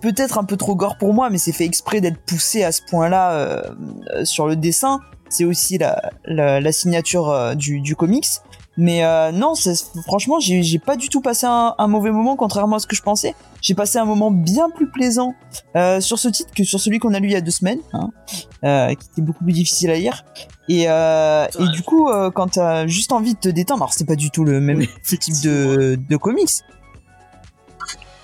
peut-être 0.00 0.38
un 0.38 0.44
peu 0.44 0.56
trop 0.56 0.74
gore 0.74 0.98
pour 0.98 1.14
moi, 1.14 1.30
mais 1.30 1.38
c'est 1.38 1.52
fait 1.52 1.64
exprès 1.64 2.00
d'être 2.00 2.18
poussé 2.18 2.62
à 2.62 2.72
ce 2.72 2.82
point-là 2.82 3.62
sur 4.24 4.46
le 4.46 4.54
dessin. 4.54 5.00
C'est 5.30 5.46
aussi 5.46 5.78
la, 5.78 6.72
signature 6.72 7.56
du, 7.56 7.80
du 7.80 7.96
comics. 7.96 8.26
Mais 8.76 9.04
euh, 9.04 9.30
non, 9.30 9.54
c'est- 9.54 9.86
franchement, 10.06 10.40
j'ai 10.40 10.62
j'ai 10.64 10.78
pas 10.80 10.96
du 10.96 11.08
tout 11.08 11.20
passé 11.20 11.46
un, 11.46 11.74
un 11.78 11.86
mauvais 11.86 12.10
moment, 12.10 12.34
contrairement 12.36 12.76
à 12.76 12.78
ce 12.80 12.86
que 12.88 12.96
je 12.96 13.02
pensais. 13.02 13.34
J'ai 13.62 13.74
passé 13.74 13.98
un 13.98 14.04
moment 14.04 14.30
bien 14.32 14.68
plus 14.68 14.90
plaisant 14.90 15.34
euh, 15.76 16.00
sur 16.00 16.18
ce 16.18 16.28
titre 16.28 16.50
que 16.54 16.64
sur 16.64 16.80
celui 16.80 16.98
qu'on 16.98 17.14
a 17.14 17.20
lu 17.20 17.28
il 17.28 17.32
y 17.32 17.36
a 17.36 17.40
deux 17.40 17.50
semaines, 17.52 17.78
hein, 17.92 18.10
euh, 18.64 18.88
qui 18.94 19.06
était 19.12 19.22
beaucoup 19.22 19.44
plus 19.44 19.52
difficile 19.52 19.90
à 19.90 19.94
lire. 19.94 20.24
Et, 20.68 20.82
et 20.84 21.68
du 21.74 21.82
coup, 21.82 22.08
quand 22.34 22.48
t'as 22.52 22.86
juste 22.86 23.12
envie 23.12 23.34
de 23.34 23.38
te 23.38 23.48
détendre, 23.48 23.82
alors 23.82 23.92
c'est 23.92 24.06
pas 24.06 24.16
du 24.16 24.30
tout 24.30 24.44
le 24.44 24.60
même 24.60 24.78
Oui, 24.78 24.88
type 25.18 25.42
de, 25.42 25.98
de 26.08 26.16
comics. 26.16 26.50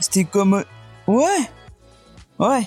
C'était 0.01 0.25
comme... 0.25 0.65
Ouais 1.07 1.25
Ouais 2.39 2.67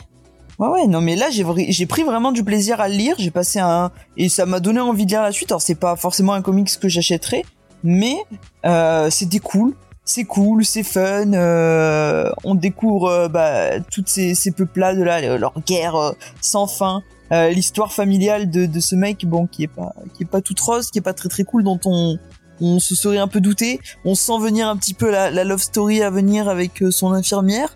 Ouais, 0.60 0.68
ouais, 0.68 0.86
non, 0.88 1.02
mais 1.02 1.16
là, 1.16 1.28
j'ai 1.32 1.86
pris 1.88 2.04
vraiment 2.04 2.32
du 2.32 2.44
plaisir 2.44 2.80
à 2.80 2.88
le 2.88 2.94
lire. 2.94 3.16
J'ai 3.18 3.32
passé 3.32 3.58
un. 3.60 3.92
Et 4.18 4.30
ça 4.30 4.46
m'a 4.46 4.60
donné 4.60 4.80
envie 4.80 5.06
de 5.06 5.10
lire 5.10 5.24
la 5.24 5.32
suite. 5.32 5.52
Alors, 5.52 5.62
c'est 5.64 5.74
pas 5.76 5.96
forcément 5.96 6.34
un 6.34 6.44
comics 6.44 6.70
que 6.80 6.88
j'achèterais, 6.88 7.44
mais 7.84 8.16
euh, 8.66 9.10
c'était 9.10 9.40
cool. 9.40 9.74
C'est 10.06 10.26
cool, 10.26 10.66
c'est 10.66 10.84
fun. 10.84 11.32
euh, 11.34 12.30
on 12.44 12.56
découvre 12.56 13.08
euh, 13.08 13.28
bah, 13.30 13.80
toutes 13.92 14.10
ces, 14.10 14.36
ces 14.36 14.52
peuplades 14.52 14.98
là, 14.98 15.22
le- 15.22 15.38
leur 15.38 15.54
guerre 15.66 15.96
euh, 15.96 16.12
sans 16.42 16.68
fin. 16.68 17.02
euh, 17.32 17.50
L'histoire 17.52 17.94
familiale 17.94 18.50
de, 18.50 18.66
de 18.66 18.80
ce 18.82 18.96
mec, 18.96 19.26
bon, 19.26 19.48
qui 19.48 19.64
est 19.64 19.68
pas, 19.70 19.94
qui 20.14 20.24
est 20.24 20.26
pas 20.26 20.42
toute 20.42 20.60
rose, 20.60 20.92
qui 20.92 21.00
est 21.00 21.02
pas 21.02 21.14
très 21.14 21.30
très 21.30 21.46
cool, 21.46 21.64
dont 21.64 21.80
on, 21.86 22.18
on 22.60 22.80
se 22.80 22.96
serait 22.96 23.18
un 23.18 23.30
peu 23.30 23.40
douté. 23.40 23.80
On 24.04 24.14
sent 24.14 24.40
venir 24.42 24.68
un 24.68 24.76
petit 24.76 24.94
peu 24.94 25.10
la, 25.10 25.32
la 25.32 25.46
love 25.46 25.62
story 25.62 26.02
à 26.04 26.10
venir 26.10 26.50
avec 26.50 26.84
son 26.92 27.14
infirmière. 27.14 27.74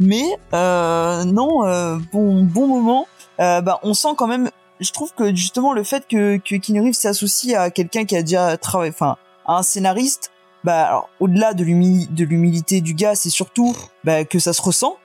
Mais 0.00 0.24
non, 0.52 1.98
bon 2.12 2.42
bon 2.42 2.66
moment. 2.66 3.06
Bah, 3.38 3.78
on 3.84 3.94
sent 3.94 4.14
quand 4.16 4.26
même. 4.26 4.50
Je 4.80 4.90
trouve 4.92 5.12
que 5.14 5.34
justement 5.34 5.72
le 5.72 5.82
fait 5.84 6.06
que 6.08 6.36
que 6.38 6.56
Keanu 6.56 6.92
s'associe 6.92 7.54
à 7.56 7.70
quelqu'un 7.70 8.04
qui 8.04 8.16
a 8.16 8.22
déjà 8.22 8.56
travaillé, 8.56 8.92
enfin 8.94 9.16
un 9.48 9.62
scénariste. 9.62 10.30
Bah 10.64 10.86
alors 10.86 11.08
au-delà 11.20 11.54
de 11.54 11.64
l'humi- 11.64 12.08
de 12.10 12.24
l'humilité 12.24 12.80
du 12.80 12.94
gars, 12.94 13.14
c'est 13.14 13.30
surtout 13.30 13.76
bah, 14.04 14.24
que 14.24 14.38
ça 14.38 14.52
se 14.52 14.62
ressent. 14.62 14.96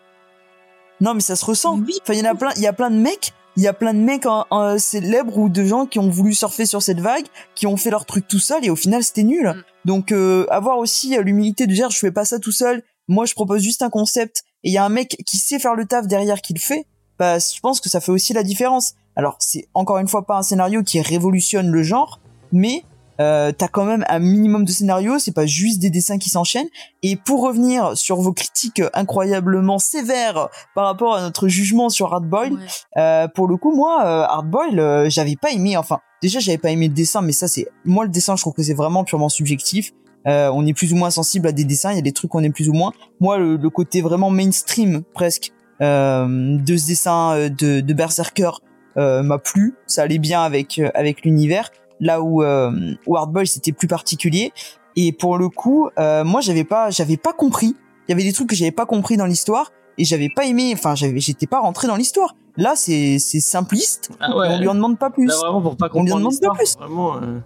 Non 1.02 1.14
mais 1.14 1.22
ça 1.22 1.36
se 1.36 1.46
ressent. 1.46 1.78
Oui. 1.80 1.98
Enfin 2.02 2.14
il 2.14 2.20
y 2.20 2.28
en 2.28 2.32
a 2.32 2.36
plein. 2.36 2.52
Il 2.56 2.62
y 2.62 2.68
a 2.68 2.74
plein 2.74 2.90
de 2.92 2.96
mecs. 2.98 3.34
Il 3.56 3.62
y 3.62 3.68
a 3.68 3.74
plein 3.74 3.94
de 3.94 4.00
mecs 4.00 4.26
en- 4.26 4.46
en 4.50 4.80
célèbres 4.80 5.38
ou 5.38 5.48
de 5.48 5.64
gens 5.64 5.86
qui 5.86 6.00
ont 6.00 6.10
voulu 6.10 6.34
surfer 6.34 6.66
sur 6.66 6.82
cette 6.82 7.00
vague, 7.00 7.26
qui 7.54 7.68
ont 7.68 7.78
fait 7.78 7.92
leur 7.92 8.06
truc 8.06 8.28
tout 8.28 8.40
seul 8.40 8.66
et 8.66 8.72
au 8.72 8.76
final 8.76 9.04
c'était 9.04 9.24
nul. 9.24 9.48
Mm. 9.48 9.64
Donc 9.86 10.12
euh, 10.12 10.48
avoir 10.50 10.80
aussi 10.80 11.16
euh, 11.18 11.22
l'humilité 11.22 11.68
de 11.68 11.74
dire 11.74 11.92
je 11.92 12.00
fais 12.00 12.12
pas 12.12 12.26
ça 12.26 12.40
tout 12.40 12.52
seul. 12.52 12.82
Moi 13.08 13.26
je 13.26 13.34
propose 13.34 13.62
juste 13.62 13.84
un 13.84 13.90
concept 13.92 14.44
et 14.64 14.70
il 14.70 14.74
y 14.74 14.78
a 14.78 14.84
un 14.86 14.90
mec 14.90 15.18
qui 15.28 15.38
sait 15.38 15.60
faire 15.60 15.76
le 15.76 15.86
taf 15.86 16.08
derrière 16.08 16.42
qui 16.42 16.54
le 16.54 16.60
fait, 16.60 16.88
bah 17.20 17.38
je 17.38 17.60
pense 17.60 17.80
que 17.80 17.90
ça 17.90 18.00
fait 18.02 18.12
aussi 18.12 18.34
la 18.34 18.42
différence. 18.44 18.94
Alors 19.16 19.36
c'est 19.40 19.68
encore 19.76 20.00
une 20.00 20.08
fois 20.08 20.26
pas 20.26 20.38
un 20.38 20.42
scénario 20.42 20.82
qui 20.82 21.00
révolutionne 21.02 21.70
le 21.70 21.84
genre, 21.84 22.20
mais 22.52 22.84
euh, 23.24 23.52
t'as 23.52 23.68
quand 23.68 23.86
même 23.86 24.04
un 24.10 24.20
minimum 24.20 24.66
de 24.66 24.72
scénario, 24.72 25.18
c'est 25.20 25.32
pas 25.34 25.46
juste 25.46 25.80
des 25.80 25.90
dessins 25.90 26.18
qui 26.18 26.30
s'enchaînent. 26.30 26.68
Et 27.02 27.16
pour 27.16 27.42
revenir 27.42 27.95
sur 27.97 28.18
vos 28.18 28.34
critiques 28.34 28.82
incroyablement 28.93 29.80
sévères 29.80 30.50
par 30.76 30.86
rapport 30.86 31.16
à 31.16 31.22
notre 31.22 31.47
jugement 31.47 31.89
sur 31.89 32.14
Hard 32.14 32.26
Boil, 32.28 32.54
Ouais. 32.54 32.60
euh, 32.97 33.28
pour 33.28 33.47
le 33.47 33.58
coup 33.58 33.74
moi 33.76 34.02
euh, 34.06 34.24
Hard 34.28 34.50
Boil, 34.50 34.80
euh, 34.80 35.10
j'avais 35.10 35.36
pas 35.36 35.52
aimé. 35.52 35.78
Enfin 35.78 36.00
déjà 36.22 36.39
j'avais 36.39 36.58
pas 36.58 36.72
aimé 36.72 36.88
le 36.88 36.93
dessin, 36.93 37.22
mais 37.22 37.32
ça 37.32 37.47
c'est 37.47 37.68
moi 37.86 38.04
le 38.06 38.10
dessin 38.12 38.36
je 38.36 38.41
trouve 38.41 38.54
que 38.54 38.64
c'est 38.64 38.74
vraiment 38.74 39.04
purement 39.04 39.30
subjectif. 39.30 39.91
Euh, 40.28 40.50
on 40.54 40.66
est 40.66 40.74
plus 40.74 40.93
ou 40.93 40.95
moins 40.95 41.10
sensible 41.12 41.47
à 41.47 41.52
des 41.52 41.66
dessins, 41.66 41.91
il 41.91 41.95
y 41.95 42.00
a 42.00 42.02
des 42.04 42.14
trucs 42.14 42.32
qu'on 42.32 42.43
est 42.43 42.50
plus 42.50 42.70
ou 42.70 42.74
moins. 42.74 42.93
Moi, 43.20 43.38
le, 43.38 43.58
le 43.58 43.70
côté 43.70 44.02
vraiment 44.02 44.30
mainstream 44.30 45.04
presque 45.14 45.52
euh, 45.82 46.58
de 46.58 46.78
ce 46.78 46.88
dessin 46.88 47.50
de, 47.50 47.82
de 47.82 47.93
Berserker 47.93 48.52
euh, 48.95 49.22
m'a 49.22 49.38
plu. 49.38 49.76
Ça 49.86 50.04
allait 50.04 50.20
bien 50.20 50.41
avec 50.41 50.80
avec 50.93 51.24
l'univers. 51.26 51.72
Là 52.00 52.22
où 52.22 52.44
euh, 52.44 52.72
où 53.06 53.16
Hard 53.18 53.46
c'était 53.46 53.72
plus 53.72 53.88
particulier. 53.88 54.52
Et 54.96 55.12
pour 55.12 55.38
le 55.38 55.50
coup, 55.50 55.89
euh, 56.00 56.24
moi 56.24 56.41
j'avais 56.41 56.64
pas 56.64 56.89
j'avais 56.89 57.18
pas 57.18 57.34
compris. 57.34 57.76
Il 58.08 58.12
y 58.12 58.14
avait 58.14 58.24
des 58.24 58.34
trucs 58.34 58.50
que 58.50 58.56
j'avais 58.56 58.72
pas 58.72 58.86
compris 58.86 59.16
dans 59.18 59.26
l'histoire 59.26 59.72
et 59.98 60.04
j'avais 60.06 60.30
pas 60.36 60.46
aimé. 60.46 60.72
Enfin, 60.74 60.96
j'avais 60.96 61.20
j'étais 61.20 61.48
pas 61.48 61.60
rentré 61.62 61.88
dans 61.88 61.96
l'histoire. 61.96 62.36
Là, 62.58 62.74
c'est 62.76 63.18
c'est 63.20 63.39
simpliste. 63.39 64.10
Ah 64.20 64.32
on 64.36 64.60
lui 64.60 64.68
en 64.68 64.76
demande 64.76 65.00
pas 65.00 65.10
plus. 65.10 65.26
Là, 65.28 65.36
vraiment, 65.38 65.62
pour 65.62 65.78
pas 65.78 65.89
On 65.94 66.04
lui 66.04 66.12
en 66.12 66.18
demande 66.20 66.39
pas 66.39 66.52
plus. 66.52 66.76
Vraiment. 66.78 67.16
euh, 67.18 67.39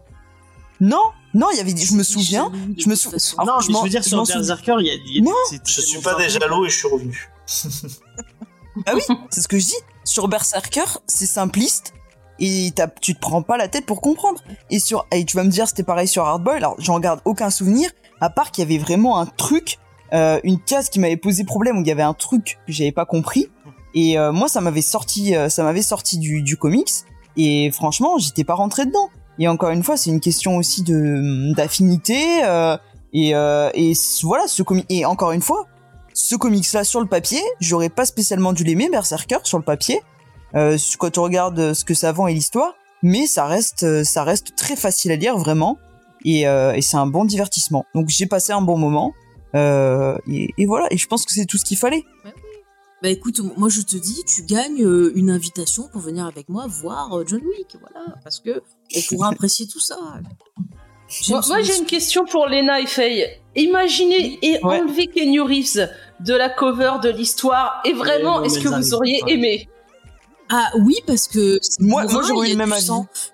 Non, 0.81 1.03
Non, 1.33 1.47
il 1.53 1.57
y 1.57 1.61
avait, 1.61 1.73
des- 1.73 1.81
je 1.85 1.93
me 1.93 2.03
souviens. 2.03 2.51
Je 2.77 2.89
me 2.89 2.95
toute 2.95 3.03
sou- 3.03 3.11
façon. 3.11 3.37
Alors, 3.37 3.55
non, 3.57 3.61
je 3.61 3.67
mais 3.71 3.77
je 3.77 3.83
veux 3.83 3.89
dire, 3.89 4.01
je 4.03 4.09
sur 4.09 4.25
souviens. 4.25 4.35
Berserker, 4.41 4.75
il 4.79 4.85
y 4.87 4.89
a, 4.89 4.93
il 4.95 5.15
y 5.15 5.19
a 5.19 5.21
Non, 5.23 5.31
c'est 5.49 5.61
Je 5.65 5.81
suis 5.81 6.01
pas 6.01 6.15
déjà 6.15 6.39
jaloux 6.39 6.65
et 6.65 6.69
je 6.69 6.75
suis 6.77 6.87
revenu. 6.87 7.29
Ah 8.85 8.91
oui, 8.95 9.01
c'est 9.31 9.41
ce 9.41 9.47
que 9.47 9.57
je 9.57 9.65
dis. 9.65 9.75
Sur 10.03 10.27
Berserker, 10.27 10.83
c'est 11.07 11.25
simpliste 11.25 11.93
et 12.39 12.71
tu 13.01 13.15
te 13.15 13.19
prends 13.19 13.41
pas 13.41 13.57
la 13.57 13.67
tête 13.67 13.85
pour 13.85 14.01
comprendre. 14.01 14.41
Et 14.69 14.79
sur, 14.79 15.05
et 15.11 15.25
tu 15.25 15.37
vas 15.37 15.43
me 15.43 15.49
dire 15.49 15.67
c'était 15.67 15.83
pareil 15.83 16.07
sur 16.07 16.25
Hardboy. 16.25 16.57
Alors 16.57 16.75
j'en 16.79 16.99
garde 16.99 17.21
aucun 17.25 17.49
souvenir 17.49 17.89
à 18.21 18.29
part 18.29 18.51
qu'il 18.51 18.63
y 18.63 18.67
avait 18.67 18.83
vraiment 18.83 19.19
un 19.19 19.25
truc, 19.25 19.77
euh, 20.13 20.39
une 20.43 20.59
case 20.59 20.89
qui 20.89 20.99
m'avait 20.99 21.17
posé 21.17 21.43
problème 21.43 21.77
où 21.77 21.81
il 21.81 21.87
y 21.87 21.91
avait 21.91 22.03
un 22.03 22.13
truc 22.13 22.59
que 22.65 22.73
j'avais 22.73 22.91
pas 22.91 23.05
compris. 23.05 23.47
Et 23.93 24.17
euh, 24.17 24.31
moi 24.31 24.47
ça 24.47 24.61
m'avait 24.61 24.81
sorti, 24.81 25.35
euh, 25.35 25.49
ça 25.49 25.63
m'avait 25.63 25.81
sorti 25.81 26.17
du, 26.17 26.41
du 26.41 26.57
comics. 26.57 26.91
Et 27.37 27.71
franchement 27.71 28.17
j'étais 28.17 28.43
pas 28.43 28.55
rentré 28.55 28.85
dedans. 28.85 29.09
Et 29.39 29.47
encore 29.47 29.69
une 29.69 29.83
fois 29.83 29.97
c'est 29.97 30.09
une 30.09 30.19
question 30.19 30.57
aussi 30.57 30.83
de 30.83 31.53
d'affinité. 31.55 32.43
euh, 32.43 32.77
et, 33.13 33.33
euh, 33.35 33.69
et 33.73 33.93
voilà 34.23 34.47
ce 34.47 34.63
comic. 34.63 34.85
Et 34.89 35.05
encore 35.05 35.31
une 35.31 35.41
fois 35.41 35.65
ce 36.13 36.35
comics 36.35 36.71
là 36.73 36.83
sur 36.83 36.99
le 36.99 37.05
papier, 37.05 37.41
j'aurais 37.59 37.89
pas 37.89 38.05
spécialement 38.05 38.51
dû 38.51 38.63
l'aimer 38.63 38.89
Berserker 38.89 39.37
sur 39.43 39.59
le 39.59 39.63
papier 39.63 40.01
euh, 40.55 40.77
quand 40.99 41.17
on 41.17 41.23
regarde 41.23 41.73
ce 41.73 41.83
que 41.85 41.93
ça 41.93 42.11
vend 42.11 42.27
et 42.27 42.33
l'histoire, 42.33 42.73
mais 43.03 43.27
ça 43.27 43.45
reste 43.45 43.83
euh, 43.83 44.03
ça 44.03 44.23
reste 44.23 44.55
très 44.55 44.75
facile 44.75 45.11
à 45.11 45.15
lire 45.15 45.37
vraiment 45.37 45.77
et, 46.25 46.47
euh, 46.47 46.73
et 46.73 46.81
c'est 46.81 46.97
un 46.97 47.07
bon 47.07 47.25
divertissement. 47.25 47.85
Donc 47.93 48.09
j'ai 48.09 48.25
passé 48.25 48.51
un 48.53 48.61
bon 48.61 48.77
moment 48.77 49.13
euh, 49.55 50.17
et, 50.31 50.49
et 50.57 50.65
voilà 50.65 50.87
et 50.91 50.97
je 50.97 51.07
pense 51.07 51.25
que 51.25 51.33
c'est 51.33 51.45
tout 51.45 51.57
ce 51.57 51.65
qu'il 51.65 51.77
fallait. 51.77 52.03
Bah 53.03 53.09
écoute, 53.09 53.39
moi 53.57 53.69
je 53.69 53.81
te 53.81 53.95
dis, 53.95 54.23
tu 54.25 54.41
gagnes 54.43 55.11
une 55.13 55.29
invitation 55.29 55.87
pour 55.91 56.01
venir 56.01 56.25
avec 56.25 56.49
moi 56.49 56.65
voir 56.67 57.11
John 57.27 57.41
Wick, 57.41 57.77
voilà, 57.79 58.15
parce 58.23 58.39
que 58.39 58.63
on 58.95 59.01
pourra 59.09 59.29
apprécier 59.29 59.67
tout 59.67 59.79
ça. 59.79 59.97
Moi, 61.29 61.41
moi, 61.47 61.61
j'ai 61.61 61.77
une 61.77 61.85
question 61.85 62.25
pour 62.25 62.47
Lena 62.47 62.81
et 62.81 62.85
Faye. 62.87 63.25
Imaginez 63.55 64.39
et 64.41 64.59
Ouais. 64.63 64.81
enlever 64.81 65.07
Kenny 65.07 65.39
Reeves 65.39 65.87
de 66.19 66.33
la 66.33 66.49
cover 66.49 66.93
de 67.01 67.09
l'histoire 67.09 67.81
et 67.85 67.93
vraiment, 67.93 68.41
est-ce 68.43 68.59
que 68.59 68.67
vous 68.67 68.93
auriez 68.93 69.21
aimé? 69.27 69.69
Ah 70.49 70.71
oui, 70.79 70.95
parce 71.05 71.27
que 71.27 71.57
c'est 71.61 71.81
Moi- 71.81 72.05
moi, 72.05 72.21
j'aurais 72.27 72.47
eu 72.47 72.51
le 72.51 72.57
même 72.57 72.71
avis. 72.71 72.85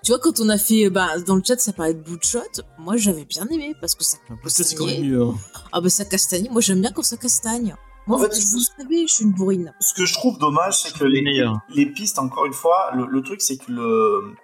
Tu 0.02 0.10
vois, 0.10 0.18
quand 0.18 0.40
on 0.40 0.48
a 0.48 0.58
fait, 0.58 0.90
bah, 0.90 1.18
dans 1.26 1.36
le 1.36 1.42
chat, 1.46 1.58
ça 1.60 1.72
parlait 1.72 1.94
de 1.94 2.00
Bloodshot. 2.02 2.40
Moi, 2.78 2.96
j'avais 2.96 3.24
bien 3.24 3.46
aimé 3.48 3.74
parce 3.80 3.94
que 3.94 4.02
ça 4.04 4.16
Parce 4.42 4.56
que 4.56 4.64
c'est 4.64 4.74
quand 4.74 4.86
même 4.86 5.02
mieux. 5.04 5.26
Ah 5.72 5.80
bah 5.80 5.90
ça 5.90 6.04
castagne. 6.04 6.48
Moi, 6.50 6.60
j'aime 6.60 6.80
bien 6.80 6.90
quand 6.92 7.02
ça 7.04 7.16
castagne. 7.16 7.76
Moi, 8.06 8.18
En 8.18 8.20
fait, 8.20 8.34
vous, 8.36 8.58
vous 8.58 8.60
savez, 8.82 9.06
je 9.06 9.14
suis 9.14 9.24
une 9.24 9.32
bourrine. 9.32 9.72
Ce 9.80 9.94
que 9.94 10.04
je 10.04 10.12
trouve 10.12 10.38
dommage, 10.38 10.78
c'est 10.82 10.92
que 10.92 11.04
Les 11.04 11.86
pistes, 11.86 12.18
encore 12.18 12.46
une 12.46 12.52
fois, 12.52 12.90
le, 12.94 13.06
le 13.06 13.22
truc, 13.22 13.40
c'est 13.40 13.56
que 13.56 13.70
le, 13.70 14.34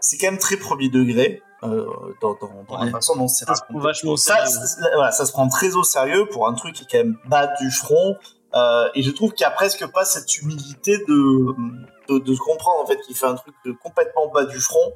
c'est 0.00 0.18
quand 0.18 0.30
même 0.30 0.38
très 0.38 0.56
premier 0.56 0.88
degré 0.88 1.42
euh, 1.64 1.86
dans, 2.20 2.34
dans, 2.34 2.64
dans 2.68 2.78
Ouais. 2.78 2.86
la 2.86 2.90
façon 2.92 3.16
dont 3.16 3.26
c'est 3.28 3.44
Ça 3.46 3.54
ça- 4.46 4.66
ça- 4.66 4.76
voilà, 4.94 5.10
ça 5.10 5.24
se 5.26 5.32
prend 5.32 5.48
très 5.48 5.74
au 5.74 5.82
sérieux 5.82 6.26
pour 6.30 6.46
un 6.46 6.52
truc 6.54 6.74
qui 6.74 6.82
est 6.84 6.86
quand 6.90 6.98
même 6.98 7.16
bas 7.26 7.48
du 7.60 7.70
front. 7.70 8.14
Euh, 8.56 8.88
et 8.94 9.02
je 9.02 9.10
trouve 9.10 9.32
qu'il 9.32 9.42
y 9.42 9.46
a 9.46 9.50
presque 9.50 9.86
pas 9.88 10.04
cette 10.04 10.38
humilité 10.38 10.96
de, 11.06 11.54
se 12.08 12.38
comprendre 12.38 12.82
en 12.82 12.86
fait 12.86 12.98
qu'il 13.00 13.14
fait 13.14 13.26
un 13.26 13.34
truc 13.34 13.54
complètement 13.82 14.28
bas 14.28 14.44
du 14.44 14.58
front 14.58 14.92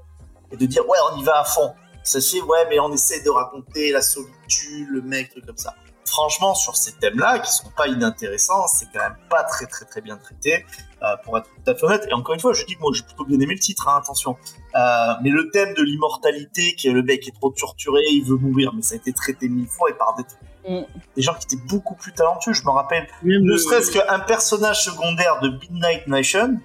et 0.50 0.56
de 0.56 0.66
dire 0.66 0.88
ouais 0.88 0.98
on 1.12 1.18
y 1.18 1.24
va 1.24 1.40
à 1.40 1.44
fond. 1.44 1.74
Ça 2.02 2.20
fait 2.20 2.40
ouais 2.40 2.66
mais 2.70 2.80
on 2.80 2.92
essaie 2.92 3.22
de 3.22 3.28
raconter 3.28 3.92
la 3.92 4.00
solitude, 4.00 4.88
le 4.88 5.02
mec, 5.02 5.30
truc 5.30 5.44
comme 5.44 5.58
ça. 5.58 5.74
Franchement 6.06 6.54
sur 6.54 6.74
ces 6.74 6.92
thèmes-là 6.92 7.40
qui 7.40 7.52
sont 7.52 7.70
pas 7.76 7.86
inintéressants, 7.86 8.66
c'est 8.66 8.86
quand 8.92 9.00
même 9.00 9.16
pas 9.28 9.42
très 9.44 9.66
très 9.66 9.84
très 9.84 10.00
bien 10.00 10.16
traité 10.16 10.64
euh, 11.02 11.16
pour 11.24 11.36
être 11.36 11.46
tout 11.46 11.70
à 11.70 11.74
fait 11.74 11.84
honnête. 11.84 12.06
Et 12.08 12.14
encore 12.14 12.34
une 12.34 12.40
fois 12.40 12.54
je 12.54 12.64
dis 12.64 12.76
que 12.76 12.80
moi 12.80 12.92
j'ai 12.94 13.02
plutôt 13.02 13.24
bien 13.24 13.38
aimé 13.40 13.54
le 13.54 13.60
titre, 13.60 13.88
hein, 13.88 13.98
attention. 13.98 14.36
Euh, 14.74 15.12
mais 15.22 15.30
le 15.30 15.50
thème 15.50 15.74
de 15.74 15.82
l'immortalité, 15.82 16.74
qui 16.76 16.88
est 16.88 16.92
le 16.92 17.02
mec 17.02 17.28
est 17.28 17.32
trop 17.32 17.50
torturé, 17.50 18.00
il 18.10 18.24
veut 18.24 18.36
mourir, 18.36 18.72
mais 18.74 18.82
ça 18.82 18.94
a 18.94 18.96
été 18.96 19.12
traité 19.12 19.48
mille 19.48 19.68
fois 19.68 19.90
et 19.90 19.94
par 19.94 20.14
des, 20.16 20.24
Mm. 20.68 20.80
des 21.16 21.22
gens 21.22 21.34
qui 21.34 21.46
étaient 21.54 21.64
beaucoup 21.66 21.94
plus 21.94 22.12
talentueux. 22.12 22.52
Je 22.52 22.62
me 22.64 22.70
rappelle, 22.70 23.08
ne 23.22 23.56
serait-ce 23.56 23.90
qu'un 23.92 24.18
personnage 24.20 24.84
secondaire 24.84 25.40
de 25.40 25.48
Midnight 25.48 26.06
Nation, 26.06 26.58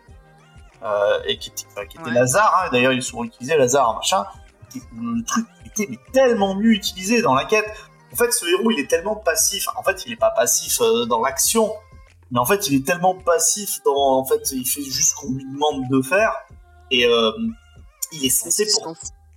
euh, 0.83 1.19
et 1.27 1.37
qui 1.37 1.49
était, 1.49 1.63
enfin, 1.71 1.85
qui 1.85 1.97
était 1.97 2.07
Ouais. 2.09 2.13
Lazare, 2.13 2.63
hein, 2.65 2.69
d'ailleurs 2.71 2.91
il 2.91 2.99
est 2.99 3.01
souvent 3.01 3.23
utilisé, 3.23 3.55
Lazare, 3.57 3.95
machin, 3.95 4.25
qui- 4.69 4.81
le 4.93 5.23
truc 5.23 5.45
était 5.65 5.87
mais, 5.89 5.97
tellement 6.11 6.55
mieux 6.55 6.71
utilisé 6.73 7.21
dans 7.21 7.33
la 7.33 7.45
quête. 7.45 7.65
En 8.11 8.15
fait, 8.17 8.31
ce 8.31 8.45
héros, 8.45 8.69
il 8.71 8.79
est 8.79 8.87
tellement 8.89 9.15
passif. 9.15 9.67
En 9.75 9.83
fait, 9.83 10.05
il 10.05 10.13
est 10.13 10.17
pas 10.17 10.31
passif 10.31 10.79
euh, 10.81 11.05
dans 11.05 11.21
l'action, 11.21 11.73
mais 12.31 12.39
en 12.39 12.45
fait, 12.45 12.67
il 12.67 12.75
est 12.75 12.85
tellement 12.85 13.15
passif 13.15 13.81
dans. 13.85 14.19
En 14.19 14.25
fait, 14.25 14.51
il 14.51 14.65
fait 14.65 14.83
juste 14.83 15.11
ce 15.11 15.15
qu'on 15.15 15.33
lui 15.33 15.45
demande 15.45 15.83
de 15.89 16.01
faire, 16.01 16.33
et 16.91 17.05
euh, 17.05 17.31
il 18.11 18.25
est 18.25 18.29
censé 18.29 18.65
pour 18.83 18.95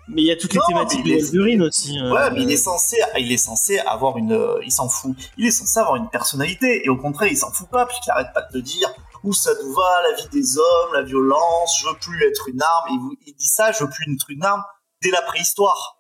Mais 0.09 0.23
il 0.23 0.27
y 0.27 0.31
a 0.33 0.37
toutes 0.37 0.55
les 0.55 0.61
thématiques 0.69 1.05
de 1.05 1.11
Wolverine 1.37 1.63
aussi. 1.63 1.99
euh, 1.99 2.13
Ouais, 2.13 2.31
mais 2.31 2.43
il 2.43 2.51
est 2.51 2.57
censé, 2.57 2.97
il 3.19 3.31
est 3.31 3.37
censé 3.37 3.79
avoir 3.81 4.17
une, 4.17 4.33
euh, 4.33 4.59
il 4.65 4.73
s'en 4.73 4.89
fout. 4.89 5.15
Il 5.37 5.47
est 5.47 5.51
censé 5.51 5.79
avoir 5.79 5.97
une 5.97 6.09
personnalité, 6.09 6.85
et 6.85 6.89
au 6.89 6.97
contraire, 6.97 7.29
il 7.31 7.37
s'en 7.37 7.53
fout 7.53 7.69
pas, 7.69 7.85
puisqu'il 7.87 8.11
arrête 8.11 8.33
pas 8.33 8.43
de 8.43 8.53
te 8.53 8.59
dire 8.59 8.89
où 9.25 9.33
ça 9.33 9.51
nous 9.63 9.73
va, 9.75 10.03
la 10.11 10.17
vie 10.17 10.29
des 10.33 10.59
hommes, 10.59 10.95
la 10.95 11.03
violence, 11.03 11.79
je 11.83 11.89
veux 11.89 11.97
plus 11.99 12.25
être 12.27 12.49
une 12.49 12.63
arme. 12.63 12.89
Il, 12.93 12.99
vous- 13.01 13.17
il 13.27 13.35
dit 13.35 13.49
ça, 13.49 13.73
je 13.73 13.85
veux 13.85 13.91
plus 13.91 14.11
être 14.15 14.31
une 14.31 14.45
arme 14.45 14.63
dès 15.03 15.11
la 15.11 15.23
préhistoire. 15.23 15.99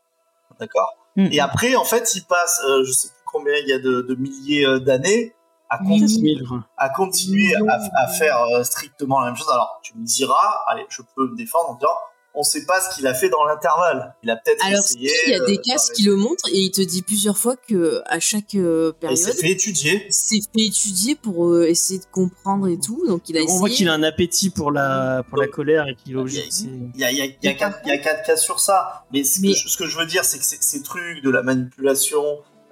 D'accord? 0.59 0.95
Mm. 1.17 1.29
Et 1.33 1.41
après, 1.41 1.75
en 1.77 1.85
fait, 1.85 2.15
il 2.15 2.25
passe, 2.25 2.61
euh, 2.67 2.85
je 2.85 2.93
sais 2.93 3.09
plus 3.09 3.17
combien 3.27 3.55
il 3.57 3.69
y 3.69 3.73
a 3.73 3.79
de, 3.79 4.03
de 4.09 4.15
milliers 4.15 4.67
euh, 4.67 4.79
d'années 4.81 5.35
à, 5.69 5.79
con- 5.79 5.99
4000, 5.99 6.45
quoi. 6.49 6.65
à 6.77 6.89
continuer 6.89 7.53
à, 7.69 7.79
à 8.05 8.09
faire 8.09 8.41
euh, 8.55 8.63
strictement 8.65 9.21
la 9.21 9.27
même 9.27 9.37
chose. 9.37 9.51
Alors, 9.51 9.81
tu 9.83 9.97
me 9.99 10.05
diras, 10.05 10.63
allez, 10.67 10.87
je 10.89 11.03
peux 11.15 11.29
me 11.29 11.37
défendre 11.37 11.71
en 11.71 11.75
disant, 11.75 11.89
on 12.41 12.45
sait 12.45 12.65
pas 12.67 12.81
ce 12.81 12.95
qu'il 12.95 13.07
a 13.09 13.15
fait 13.15 13.29
dans 13.29 13.43
l'intervalle. 13.45 14.15
Il 14.23 14.31
a 14.31 14.37
peut-être 14.37 14.65
Alors, 14.65 14.79
essayé. 14.79 15.11
il 15.27 15.33
y 15.33 15.35
a 15.35 15.45
des 15.45 15.59
euh, 15.59 15.93
qui 15.95 16.05
le 16.05 16.15
montrent 16.15 16.49
et 16.53 16.59
il 16.59 16.71
te 16.71 16.81
dit 16.81 17.03
plusieurs 17.03 17.37
fois 17.37 17.57
que 17.57 18.01
à 18.07 18.21
chaque 18.21 18.55
euh, 18.55 18.93
Il 19.03 19.17
s'est 19.17 19.25
période, 19.25 19.41
fait 19.41 19.51
étudier. 19.51 20.07
c'est 20.11 20.37
fait 20.41 20.65
étudier 20.67 21.17
pour 21.17 21.47
euh, 21.47 21.67
essayer 21.69 21.99
de 21.99 22.05
comprendre 22.13 22.69
et 22.69 22.79
tout. 22.79 23.05
Donc, 23.09 23.29
il 23.29 23.37
a 23.39 23.41
On 23.49 23.59
voit 23.59 23.69
qu'il 23.69 23.89
a 23.89 23.93
un 23.93 24.03
appétit 24.05 24.51
pour 24.51 24.71
la, 24.71 25.25
pour 25.29 25.39
la 25.39 25.49
colère 25.49 25.89
et 25.89 25.97
qu'il 25.97 26.13
est 26.13 26.17
obligé 26.17 26.45
il 26.95 27.01
y 27.01 27.05
a- 27.05 27.11
Il 27.11 27.17
y 27.19 27.21
a, 27.21 27.25
il 27.25 27.31
y 27.31 27.33
a- 27.33 27.35
il 27.43 27.47
y 27.47 27.49
a 27.49 27.55
quatre, 27.55 27.79
il 27.85 27.89
y 27.89 27.93
a 27.93 27.99
quatre 27.99 28.25
cas 28.25 28.37
sur 28.37 28.61
ça. 28.61 29.05
Mais, 29.13 29.25
ce, 29.25 29.41
Mais- 29.41 29.49
Que 29.49 29.59
je, 29.59 29.69
ce 29.69 29.77
que 29.77 29.87
je 29.87 29.99
veux 29.99 30.07
dire, 30.07 30.25
c'est 30.25 30.39
que 30.39 30.45
ces, 30.45 30.59
ces 30.61 30.83
trucs 30.83 31.23
de 31.25 31.31
la 31.31 31.43
manipulation, 31.43 32.23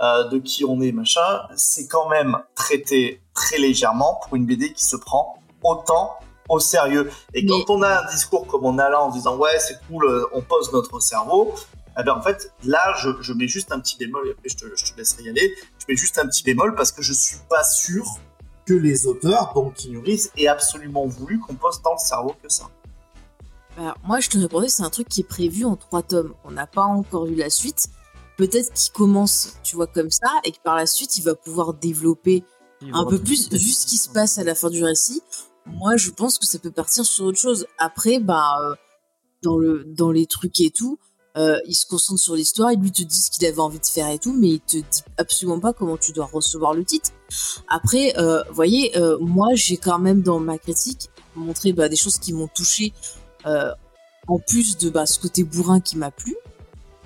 euh, 0.00 0.28
de 0.28 0.38
qui 0.38 0.64
on 0.64 0.80
est, 0.80 0.92
machin, 0.92 1.40
c'est 1.56 1.88
quand 1.88 2.08
même 2.08 2.36
traité 2.54 3.20
très 3.34 3.58
légèrement 3.58 4.20
pour 4.22 4.36
une 4.36 4.46
BD 4.46 4.72
qui 4.72 4.84
se 4.84 4.94
prend 4.96 5.38
autant 5.64 6.12
au 6.48 6.60
sérieux. 6.60 7.10
Et 7.34 7.42
Mais- 7.42 7.48
quand 7.48 7.70
on 7.70 7.82
a 7.82 8.02
un 8.02 8.10
discours 8.10 8.46
comme 8.46 8.64
on 8.64 8.78
a 8.78 8.88
là 8.88 9.00
en 9.02 9.10
disant 9.10 9.36
ouais, 9.36 9.58
c'est 9.58 9.78
cool, 9.88 10.06
euh, 10.06 10.26
on 10.32 10.42
pose 10.42 10.72
notre 10.72 11.00
cerveau, 11.00 11.54
eh 11.98 12.02
ben 12.02 12.12
en 12.12 12.22
fait, 12.22 12.52
là, 12.64 12.94
je, 13.00 13.10
je 13.20 13.32
mets 13.32 13.48
juste 13.48 13.72
un 13.72 13.80
petit 13.80 13.96
bémol 13.96 14.28
et 14.28 14.32
après 14.32 14.48
je 14.48 14.56
te, 14.56 14.64
je 14.76 14.92
te 14.92 14.98
laisserai 14.98 15.24
y 15.24 15.28
aller. 15.30 15.54
Je 15.78 15.84
mets 15.88 15.96
juste 15.96 16.18
un 16.18 16.26
petit 16.26 16.42
bémol 16.42 16.74
parce 16.74 16.92
que 16.92 17.02
je 17.02 17.12
suis 17.12 17.38
pas 17.48 17.64
sûr 17.64 18.04
que 18.66 18.74
les 18.74 19.06
auteurs, 19.06 19.52
donc 19.54 19.76
Reeves, 20.04 20.28
aient 20.36 20.48
absolument 20.48 21.06
voulu 21.06 21.38
qu'on 21.38 21.54
pose 21.54 21.80
tant 21.82 21.92
le 21.92 21.98
cerveau 21.98 22.34
que 22.42 22.48
ça. 22.48 22.68
Alors, 23.78 23.96
moi, 24.04 24.20
je 24.20 24.28
te 24.28 24.38
répondais, 24.38 24.68
c'est 24.68 24.82
un 24.82 24.90
truc 24.90 25.08
qui 25.08 25.20
est 25.20 25.28
prévu 25.28 25.64
en 25.64 25.76
trois 25.76 26.02
tomes. 26.02 26.34
On 26.44 26.50
n'a 26.50 26.66
pas 26.66 26.82
encore 26.82 27.26
eu 27.26 27.34
la 27.34 27.50
suite. 27.50 27.88
Peut-être 28.36 28.72
qu'il 28.72 28.92
commence, 28.92 29.58
tu 29.62 29.76
vois, 29.76 29.86
comme 29.86 30.10
ça, 30.10 30.28
et 30.44 30.52
que 30.52 30.58
par 30.62 30.76
la 30.76 30.86
suite, 30.86 31.16
il 31.16 31.22
va 31.22 31.34
pouvoir 31.34 31.74
développer 31.74 32.42
il 32.82 32.90
un 32.92 33.04
peu 33.04 33.18
plus, 33.18 33.50
vu 33.50 33.58
ce 33.58 33.86
qui 33.86 33.96
se 33.96 34.08
passe 34.08 34.38
à 34.38 34.44
la 34.44 34.54
fin 34.54 34.68
du 34.68 34.82
récit. 34.82 35.22
Moi, 35.66 35.96
je 35.96 36.10
pense 36.10 36.38
que 36.38 36.46
ça 36.46 36.58
peut 36.58 36.70
partir 36.70 37.04
sur 37.04 37.26
autre 37.26 37.38
chose. 37.38 37.66
Après, 37.78 38.18
bah, 38.18 38.58
euh, 38.62 38.74
dans, 39.42 39.58
le, 39.58 39.84
dans 39.84 40.10
les 40.10 40.26
trucs 40.26 40.60
et 40.60 40.70
tout, 40.70 40.98
euh, 41.36 41.58
il 41.66 41.74
se 41.74 41.84
concentre 41.86 42.20
sur 42.20 42.34
l'histoire, 42.34 42.72
il 42.72 42.80
lui 42.80 42.92
te 42.92 43.02
dit 43.02 43.18
ce 43.18 43.30
qu'il 43.30 43.46
avait 43.46 43.58
envie 43.58 43.80
de 43.80 43.86
faire 43.86 44.08
et 44.08 44.18
tout, 44.18 44.32
mais 44.32 44.48
il 44.48 44.60
te 44.60 44.78
dit 44.78 45.02
absolument 45.18 45.60
pas 45.60 45.72
comment 45.74 45.98
tu 45.98 46.12
dois 46.12 46.24
recevoir 46.26 46.72
le 46.72 46.84
titre. 46.84 47.10
Après, 47.68 48.14
vous 48.16 48.54
voyez, 48.54 48.96
euh, 48.96 49.18
moi, 49.20 49.48
j'ai 49.52 49.76
quand 49.76 49.98
même 49.98 50.22
dans 50.22 50.40
ma 50.40 50.56
critique 50.56 51.10
montré 51.34 51.72
bah, 51.72 51.90
des 51.90 51.96
choses 51.96 52.16
qui 52.16 52.32
m'ont 52.32 52.48
touché, 52.48 52.94
en 53.44 54.38
plus 54.38 54.78
de 54.78 54.88
bah, 54.88 55.04
ce 55.04 55.18
côté 55.18 55.44
bourrin 55.44 55.80
qui 55.80 55.98
m'a 55.98 56.10
plu. 56.10 56.36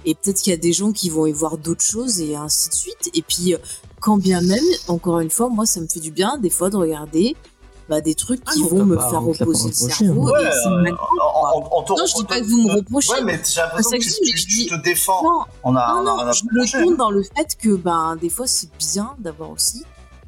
Et 0.07 0.15
peut-être 0.15 0.41
qu'il 0.41 0.53
y 0.53 0.55
a 0.55 0.59
des 0.59 0.73
gens 0.73 0.93
qui 0.93 1.11
vont 1.11 1.27
y 1.27 1.33
voir 1.33 1.59
d'autres 1.59 1.83
choses 1.83 2.21
et 2.21 2.37
ainsi 2.37 2.71
de 2.71 2.75
suite. 2.75 3.11
Et 3.13 3.23
puis, 3.23 3.55
quand 4.01 4.17
bien 4.17 4.41
même, 4.41 4.65
encore 4.89 5.21
une 5.21 5.29
fois, 5.29 5.49
moi, 5.49 5.67
ça 5.67 5.81
me 5.81 5.89
fait 5.89 6.01
du 6.01 6.13
bien 6.13 6.39
des 6.39 6.51
fois 6.51 6.71
de 6.71 6.77
regarder 6.77 7.37
bah, 7.91 8.01
des 8.01 8.15
trucs 8.15 8.41
Ah 8.47 8.53
qui 8.53 8.63
vont 8.63 8.79
t'as 8.79 8.85
me 8.85 8.97
pas- 8.97 9.11
faire 9.11 9.21
reposer 9.23 9.65
le 9.69 9.75
reproché, 9.75 10.05
cerveau. 10.05 10.31
Ouais, 10.31 10.43
et 10.43 10.51
c'est 10.53 10.69
euh, 10.69 10.83
Non, 11.97 12.07
je 12.07 12.15
dis 12.15 12.25
pas 12.25 12.41
que 12.41 12.45
vous 12.47 12.63
me 12.69 12.73
reprochez. 12.77 13.13
Ouais, 13.13 13.23
mais 13.25 13.41
j'ai 13.45 13.61
l'impression 13.61 13.91
C'est 13.91 13.99
que 13.99 14.05
tu, 14.05 14.11
que 14.11 14.31
tu- 14.31 14.37
je 14.39 14.47
dis- 14.47 14.67
tu 14.67 14.79
te 14.79 14.83
défends. 14.83 15.23
Non, 15.23 15.41
On 15.65 15.77
a, 15.77 16.03
non, 16.03 16.17
on 16.21 16.33
je 16.33 16.45
le 16.51 16.83
tourne 16.85 16.97
dans 16.97 17.11
le 17.11 17.23
fait 17.23 17.57
que 17.61 17.75
ben, 17.75 18.17
des 18.17 18.31
fois, 18.31 18.47
c'est 18.47 18.71
bien 18.79 19.15
d'avoir 19.19 19.51
aussi 19.51 19.85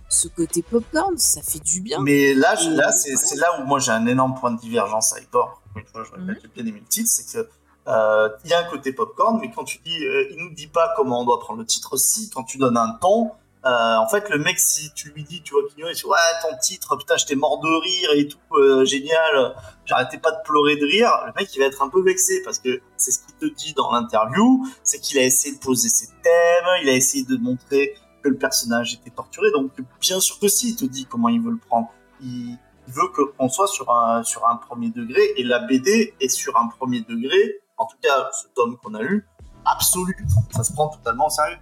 ce 0.08 0.28
côté 0.28 0.60
popcorn, 0.62 1.16
ça 1.16 1.40
fait 1.40 1.60
du 1.62 1.80
bien. 1.80 1.98
Mais 2.00 2.34
là, 2.34 2.54
Et 2.60 2.68
là 2.70 2.92
c'est 2.92 3.14
voilà. 3.14 3.36
là 3.56 3.62
où 3.62 3.66
moi 3.66 3.78
j'ai 3.78 3.92
un 3.92 4.04
énorme 4.06 4.34
point 4.34 4.50
de 4.50 4.60
divergence 4.60 5.12
avec 5.14 5.30
toi. 5.30 5.54
Encore 5.70 5.76
Une 5.76 5.86
fois, 5.86 6.02
je 6.04 6.10
répète, 6.10 6.26
Mhm. 6.36 6.50
j'ai 6.54 6.62
bien 6.62 6.70
aimé 6.70 6.80
le 6.82 6.88
titre, 6.88 7.08
c'est 7.10 7.32
que 7.32 7.48
euh, 7.88 8.28
il 8.44 8.50
y 8.50 8.54
a 8.54 8.58
un 8.60 8.64
côté 8.64 8.92
popcorn, 8.92 9.38
mais 9.40 9.50
quand 9.54 9.64
tu 9.64 9.78
dis, 9.84 10.04
euh, 10.04 10.24
il 10.30 10.36
nous 10.36 10.54
dit 10.54 10.66
pas 10.66 10.92
comment 10.96 11.20
on 11.20 11.24
doit 11.24 11.40
prendre 11.40 11.60
le 11.60 11.64
titre. 11.66 11.96
Si, 11.96 12.28
quand 12.28 12.42
tu 12.44 12.58
donnes 12.58 12.76
un 12.76 12.90
ton, 13.00 13.30
Euh, 13.64 13.96
en 13.96 14.08
fait, 14.08 14.28
le 14.28 14.38
mec, 14.38 14.58
si 14.58 14.92
tu 14.92 15.10
lui 15.10 15.22
dis, 15.22 15.40
tu 15.42 15.54
vois, 15.54 15.62
qu'il 15.68 15.84
il 15.86 15.94
dit 15.94 16.04
ouais, 16.04 16.18
ton 16.42 16.56
titre, 16.58 16.96
putain, 16.96 17.16
j'étais 17.16 17.36
mort 17.36 17.60
de 17.60 17.68
rire 17.68 18.10
et 18.16 18.26
tout, 18.26 18.38
euh, 18.54 18.84
génial, 18.84 19.54
j'arrêtais 19.84 20.18
pas 20.18 20.32
de 20.32 20.42
pleurer 20.44 20.76
de 20.76 20.84
rire. 20.84 21.10
Le 21.26 21.32
mec, 21.36 21.54
il 21.54 21.60
va 21.60 21.66
être 21.66 21.80
un 21.80 21.88
peu 21.88 22.02
vexé 22.02 22.42
parce 22.42 22.58
que 22.58 22.80
c'est 22.96 23.12
ce 23.12 23.20
qu'il 23.20 23.34
te 23.36 23.54
dit 23.54 23.72
dans 23.74 23.92
l'interview, 23.92 24.66
c'est 24.82 24.98
qu'il 24.98 25.18
a 25.18 25.22
essayé 25.22 25.54
de 25.54 25.60
poser 25.60 25.88
ses 25.88 26.08
thèmes, 26.22 26.66
il 26.82 26.88
a 26.88 26.94
essayé 26.94 27.24
de 27.24 27.36
montrer 27.36 27.94
que 28.22 28.28
le 28.28 28.36
personnage 28.36 28.94
était 28.94 29.10
torturé. 29.10 29.52
Donc, 29.52 29.70
bien 30.00 30.18
sûr 30.18 30.40
que 30.40 30.48
si, 30.48 30.70
il 30.70 30.76
te 30.76 30.84
dit 30.84 31.06
comment 31.06 31.28
il 31.28 31.40
veut 31.40 31.52
le 31.52 31.58
prendre. 31.58 31.88
Il, 32.20 32.58
veut 32.88 33.08
qu'on 33.08 33.48
soit 33.48 33.68
sur 33.68 33.90
un, 33.92 34.24
sur 34.24 34.46
un 34.46 34.56
premier 34.56 34.90
degré 34.90 35.20
et 35.36 35.44
la 35.44 35.60
BD 35.60 36.14
est 36.20 36.28
sur 36.28 36.56
un 36.58 36.66
premier 36.66 37.00
degré, 37.02 37.60
en 37.76 37.86
tout 37.86 37.96
cas, 38.02 38.28
ce 38.32 38.48
tome 38.54 38.76
qu'on 38.76 38.94
a 38.94 39.02
eu, 39.02 39.24
absolu. 39.64 40.16
Ça 40.50 40.64
se 40.64 40.72
prend 40.72 40.88
totalement 40.88 41.28
au 41.28 41.30
sérieux. 41.30 41.58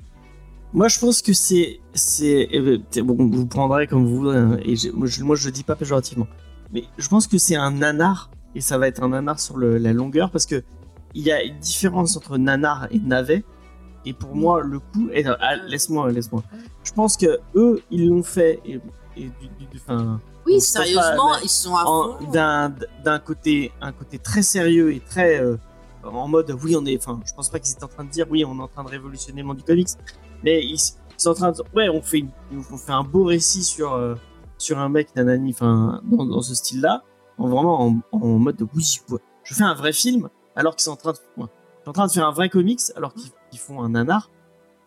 Moi, 0.73 0.89
je 0.89 0.99
pense 1.01 1.21
que 1.23 1.33
c'est, 1.33 1.81
c'est, 1.95 2.49
eh 2.51 2.61
ben, 2.61 2.83
bon, 3.05 3.29
vous 3.31 3.47
prendrez 3.47 3.87
comme 3.89 4.07
vous 4.07 4.17
voudrez, 4.19 4.39
hein, 4.39 4.59
et 4.65 4.75
moi, 4.95 5.07
je, 5.09 5.23
moi, 5.25 5.35
je 5.37 5.47
le 5.47 5.53
dis 5.53 5.65
pas 5.65 5.75
péjorativement, 5.75 6.29
mais 6.73 6.85
je 6.97 7.09
pense 7.09 7.27
que 7.27 7.39
c'est 7.39 7.57
un 7.57 7.73
nanar, 7.73 8.31
et 8.55 8.61
ça 8.61 8.79
va 8.79 8.87
être 8.87 9.03
un 9.03 9.09
nanar 9.09 9.41
sur 9.41 9.57
le, 9.57 9.79
la 9.79 9.93
longueur, 9.93 10.31
parce 10.31 10.47
que 10.47 10.63
il 11.15 11.23
y 11.25 11.33
a 11.33 11.43
une 11.43 11.59
différence 11.59 12.17
entre 12.17 12.39
nanar 12.39 12.87
et 12.93 13.01
navet, 13.01 13.45
et 14.07 14.13
pour 14.13 14.37
moi, 14.37 14.61
le 14.63 14.79
coup, 14.79 15.09
ah, 15.41 15.57
laisse-moi, 15.67 16.13
laisse-moi. 16.13 16.45
Je 16.85 16.93
pense 16.93 17.17
que 17.17 17.41
eux, 17.57 17.83
ils 17.91 18.09
l'ont 18.09 18.23
fait, 18.23 18.61
et, 18.65 18.75
et 19.17 19.25
du, 19.25 19.49
du, 19.59 19.67
enfin, 19.77 20.21
Oui, 20.47 20.55
pas- 20.55 20.61
sérieusement, 20.61 21.31
mais 21.35 21.43
ils 21.43 21.49
sont 21.49 21.75
à 21.75 21.83
en- 21.85 22.17
fond. 22.17 22.31
d'un 22.33 22.73
d'un 23.05 23.19
côté 23.19 23.73
un 23.81 23.91
côté 23.91 24.19
très 24.21 24.43
sérieux 24.43 24.93
et 24.95 25.01
très 25.01 25.41
euh, 25.43 25.57
en 26.05 26.29
mode 26.29 26.57
oui 26.63 26.77
on 26.77 26.87
est 26.87 26.97
enfin 26.97 27.21
je 27.27 27.35
pense 27.35 27.51
pas 27.51 27.59
qu'ils 27.59 27.73
étaient 27.75 27.85
en 27.85 27.89
train 27.89 28.05
de 28.05 28.11
dire 28.11 28.27
oui 28.31 28.45
on 28.47 28.57
est 28.59 28.63
en 28.63 28.69
train 28.69 28.85
de 28.85 28.89
révolutionner 28.89 29.43
le 29.43 29.49
monde 29.49 29.59
du 29.59 29.65
comics 29.65 29.89
mais 30.45 30.65
ils, 30.65 30.75
ils 30.75 31.23
sont 31.23 31.31
en 31.31 31.35
train 31.35 31.53
de 31.53 31.63
ouais 31.75 31.89
on 31.89 32.03
fait 32.03 32.25
on 32.53 32.77
fait 32.77 32.93
un 32.93 33.05
beau 33.05 33.25
récit 33.25 33.63
sur 33.65 33.93
euh, 33.95 34.15
sur 34.59 34.79
un 34.79 34.89
mec 34.89 35.15
nanani 35.17 35.51
enfin 35.51 36.01
dans, 36.05 36.25
dans 36.25 36.43
ce 36.43 36.55
style 36.55 36.81
là 36.81 37.03
en 37.39 37.49
vraiment 37.49 37.81
en, 37.87 38.01
en 38.13 38.27
mode 38.39 38.57
de 38.57 38.67
oui 38.75 39.01
je 39.45 39.55
fais 39.55 39.63
un 39.63 39.75
vrai 39.75 39.93
film 39.93 40.29
alors 40.57 40.77
qu'ils 40.77 40.85
sont 40.85 40.93
en 40.93 40.97
train 40.97 41.13
de 41.13 41.19
ouais, 41.43 41.49
en 41.87 41.93
train 41.93 42.07
de 42.07 42.13
faire 42.13 42.27
un 42.27 42.33
vrai 42.33 42.49
comics 42.49 42.81
alors 42.97 43.15
qu'ils 43.15 43.59
font 43.59 43.83
un 43.83 43.91
nanar 43.91 44.31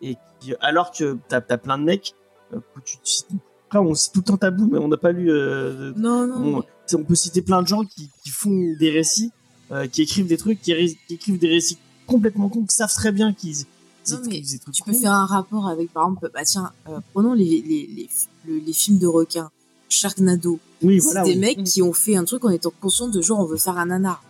et 0.02 0.16
qui, 0.40 0.54
alors 0.60 0.90
que 0.92 1.16
t'as 1.28 1.40
as 1.48 1.58
plein 1.58 1.78
de 1.78 1.84
mecs 1.84 2.14
euh, 2.52 2.58
que 2.74 2.80
tu, 2.84 2.96
tu- 3.02 3.22
après 3.66 3.78
on 3.78 3.94
cite 3.94 4.12
tout 4.12 4.20
le 4.20 4.24
temps 4.24 4.36
tabou 4.36 4.68
mais 4.70 4.78
on 4.78 4.88
n'a 4.88 4.96
pas 4.96 5.12
lu 5.12 5.30
euh, 5.30 5.92
Non, 5.96 6.26
non. 6.26 6.62
On 6.92 7.02
peut 7.02 7.14
citer 7.14 7.40
plein 7.42 7.62
de 7.62 7.66
gens 7.66 7.82
qui, 7.84 8.10
qui 8.22 8.28
font 8.30 8.74
des 8.78 8.90
récits, 8.90 9.32
euh, 9.72 9.86
qui 9.86 10.02
écrivent 10.02 10.26
des 10.26 10.36
trucs, 10.36 10.60
qui, 10.60 10.74
qui 11.08 11.14
écrivent 11.14 11.38
des 11.38 11.48
récits 11.48 11.78
complètement 12.06 12.50
cons, 12.50 12.64
qui 12.66 12.74
savent 12.76 12.92
très 12.92 13.10
bien 13.10 13.32
qu'ils 13.32 13.64
Non, 14.10 14.18
mais 14.26 14.42
Tu 14.72 14.82
peux 14.84 14.92
faire 14.92 15.12
un 15.12 15.26
rapport 15.26 15.68
avec, 15.68 15.92
par 15.92 16.04
exemple, 16.04 16.30
bah 16.34 16.44
tiens, 16.44 16.72
euh, 16.88 16.98
prenons 17.12 17.32
les, 17.32 17.44
les, 17.44 17.88
les, 17.94 18.08
le- 18.46 18.58
les 18.58 18.72
films 18.72 18.98
de 18.98 19.06
requins. 19.06 19.50
Sharknado. 19.88 20.58
Oui, 20.82 21.00
c'est 21.00 21.04
voilà. 21.12 21.22
des 21.22 21.30
oui. 21.32 21.38
mecs 21.38 21.64
qui 21.64 21.80
ont 21.82 21.92
fait 21.92 22.16
un 22.16 22.24
truc 22.24 22.44
en 22.44 22.50
étant 22.50 22.72
conscients 22.80 23.08
de 23.08 23.20
genre 23.22 23.40
on 23.40 23.46
veut 23.46 23.56
faire 23.56 23.78
un 23.78 23.86
nanar. 23.86 24.22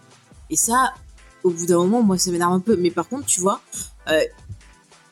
Et 0.51 0.57
ça, 0.57 0.93
au 1.43 1.51
bout 1.51 1.67
d'un 1.67 1.79
moment, 1.79 2.03
moi 2.03 2.19
ça 2.19 2.31
m'énerve 2.31 2.53
un 2.53 2.61
peu. 2.61 2.77
Mais 2.77 2.91
par 2.91 3.09
contre, 3.09 3.25
tu 3.27 3.41
vois, 3.41 3.61
euh, 4.09 4.21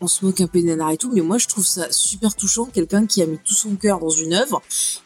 on 0.01 0.09
se 0.09 0.25
moque 0.25 0.41
un 0.41 0.47
peu 0.49 0.61
des 0.61 0.67
nanars 0.69 0.91
et 0.91 0.97
tout, 0.97 1.11
mais 1.13 1.21
moi 1.21 1.39
je 1.39 1.47
trouve 1.47 1.65
ça 1.65 1.87
super 1.93 2.35
touchant, 2.35 2.65
quelqu'un 2.67 3.07
qui 3.07 3.23
a 3.23 3.27
mis 3.27 3.39
tout 3.39 3.55
son 3.55 3.77
cœur 3.77 4.01
dans 4.01 4.11
une 4.11 4.35
œuvre, 4.35 4.61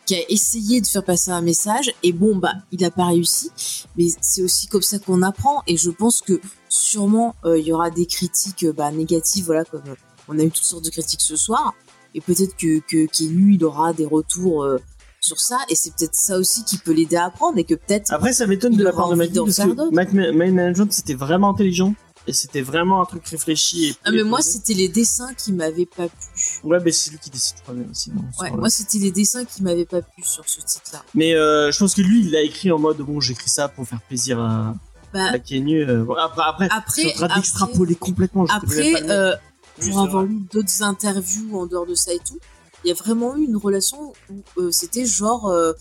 qui 0.06 0.14
a 0.14 0.30
essayé 0.30 0.80
de 0.80 0.86
faire 0.86 1.04
passer 1.04 1.30
un 1.30 1.42
message, 1.42 1.92
et 2.02 2.12
bon 2.12 2.34
bah 2.36 2.54
il 2.72 2.82
a 2.82 2.90
pas 2.90 3.04
réussi, 3.08 3.50
mais 3.98 4.06
c'est 4.22 4.40
aussi 4.42 4.68
comme 4.68 4.80
ça 4.82 4.98
qu'on 4.98 5.20
apprend, 5.20 5.62
et 5.66 5.76
je 5.76 5.90
pense 5.90 6.22
que 6.22 6.40
sûrement 6.76 7.34
euh, 7.44 7.58
il 7.58 7.66
y 7.66 7.72
aura 7.72 7.90
des 7.90 8.06
critiques 8.06 8.64
euh, 8.64 8.72
bah, 8.72 8.90
négatives, 8.90 9.46
voilà, 9.46 9.64
comme 9.64 9.82
euh, 9.88 9.94
on 10.28 10.38
a 10.38 10.42
eu 10.42 10.50
toutes 10.50 10.64
sortes 10.64 10.84
de 10.84 10.90
critiques 10.90 11.20
ce 11.20 11.36
soir, 11.36 11.74
et 12.14 12.20
peut-être 12.20 12.56
que 12.56 12.80
que 12.80 13.06
il 13.20 13.64
aura 13.64 13.92
des 13.92 14.06
retours 14.06 14.66
sur 15.20 15.38
ça, 15.40 15.58
et 15.68 15.74
c'est 15.74 15.94
peut-être 15.94 16.14
ça 16.14 16.38
aussi 16.38 16.64
qui 16.64 16.78
peut 16.78 16.92
l'aider 16.92 17.16
à 17.16 17.26
apprendre, 17.26 17.58
et 17.58 17.64
que 17.64 17.74
peut-être 17.74 18.12
Après, 18.12 18.32
ça 18.32 18.46
m'étonne 18.46 18.76
de 18.76 18.84
la 18.84 18.92
part 18.92 19.08
de 19.10 19.26
d'en 19.26 19.44
parce 19.44 19.56
que 20.10 20.32
Management, 20.32 20.92
c'était 20.92 21.14
vraiment 21.14 21.50
intelligent. 21.50 21.94
Et 22.28 22.32
c'était 22.32 22.62
vraiment 22.62 23.00
un 23.00 23.04
truc 23.04 23.24
réfléchi. 23.26 23.84
Et 23.84 23.94
Ah 24.04 24.10
mais 24.10 24.24
moi 24.24 24.42
c'était 24.42 24.74
les 24.74 24.88
dessins 24.88 25.32
qui 25.34 25.52
m'avaient 25.52 25.86
pas 25.86 26.08
plu. 26.08 26.42
Ouais, 26.64 26.78
mais 26.84 26.90
c'est 26.90 27.10
lui 27.12 27.18
qui 27.18 27.30
décide 27.30 27.56
bien 27.68 27.84
aussi. 27.88 28.10
Ouais, 28.40 28.50
moi 28.50 28.68
c'était 28.68 28.98
les 28.98 29.12
dessins 29.12 29.44
qui 29.44 29.62
m'avaient 29.62 29.84
pas 29.84 30.02
plu 30.02 30.24
sur 30.24 30.48
ce 30.48 30.60
titre-là. 30.60 31.04
Mais 31.14 31.34
euh, 31.34 31.70
je 31.70 31.78
pense 31.78 31.94
que 31.94 32.02
lui, 32.02 32.22
il 32.22 32.32
l'a 32.32 32.42
écrit 32.42 32.72
en 32.72 32.80
mode 32.80 32.98
bon, 32.98 33.20
j'écris 33.20 33.48
ça 33.48 33.68
pour 33.68 33.86
faire 33.86 34.00
plaisir 34.02 34.40
à, 34.40 34.74
Bah, 35.32 35.38
Kenny. 35.38 35.76
euh, 35.76 36.04
après, 36.18 36.42
après, 36.44 36.68
après, 36.70 37.02
je 37.02 37.08
suis 37.08 37.08
en 37.10 37.12
train 37.14 37.24
après, 37.26 37.36
d'extrapoler 37.40 37.94
complètement. 37.94 38.46
après 38.48 39.10
euh, 39.10 39.34
pour 39.80 39.98
avoir 40.00 40.22
lu 40.24 40.40
d'autres 40.52 40.82
interviews 40.82 41.58
en 41.58 41.66
dehors 41.66 41.86
de 41.86 41.94
ça 41.94 42.12
et 42.12 42.18
tout, 42.18 42.38
il 42.84 42.88
y 42.88 42.90
a 42.90 42.94
vraiment 42.94 43.36
eu 43.36 43.44
une 43.44 43.56
relation 43.56 44.12
où 44.30 44.42
euh, 44.60 44.70
c'était 44.70 45.04
genre 45.06 45.48
euh, 45.48 45.72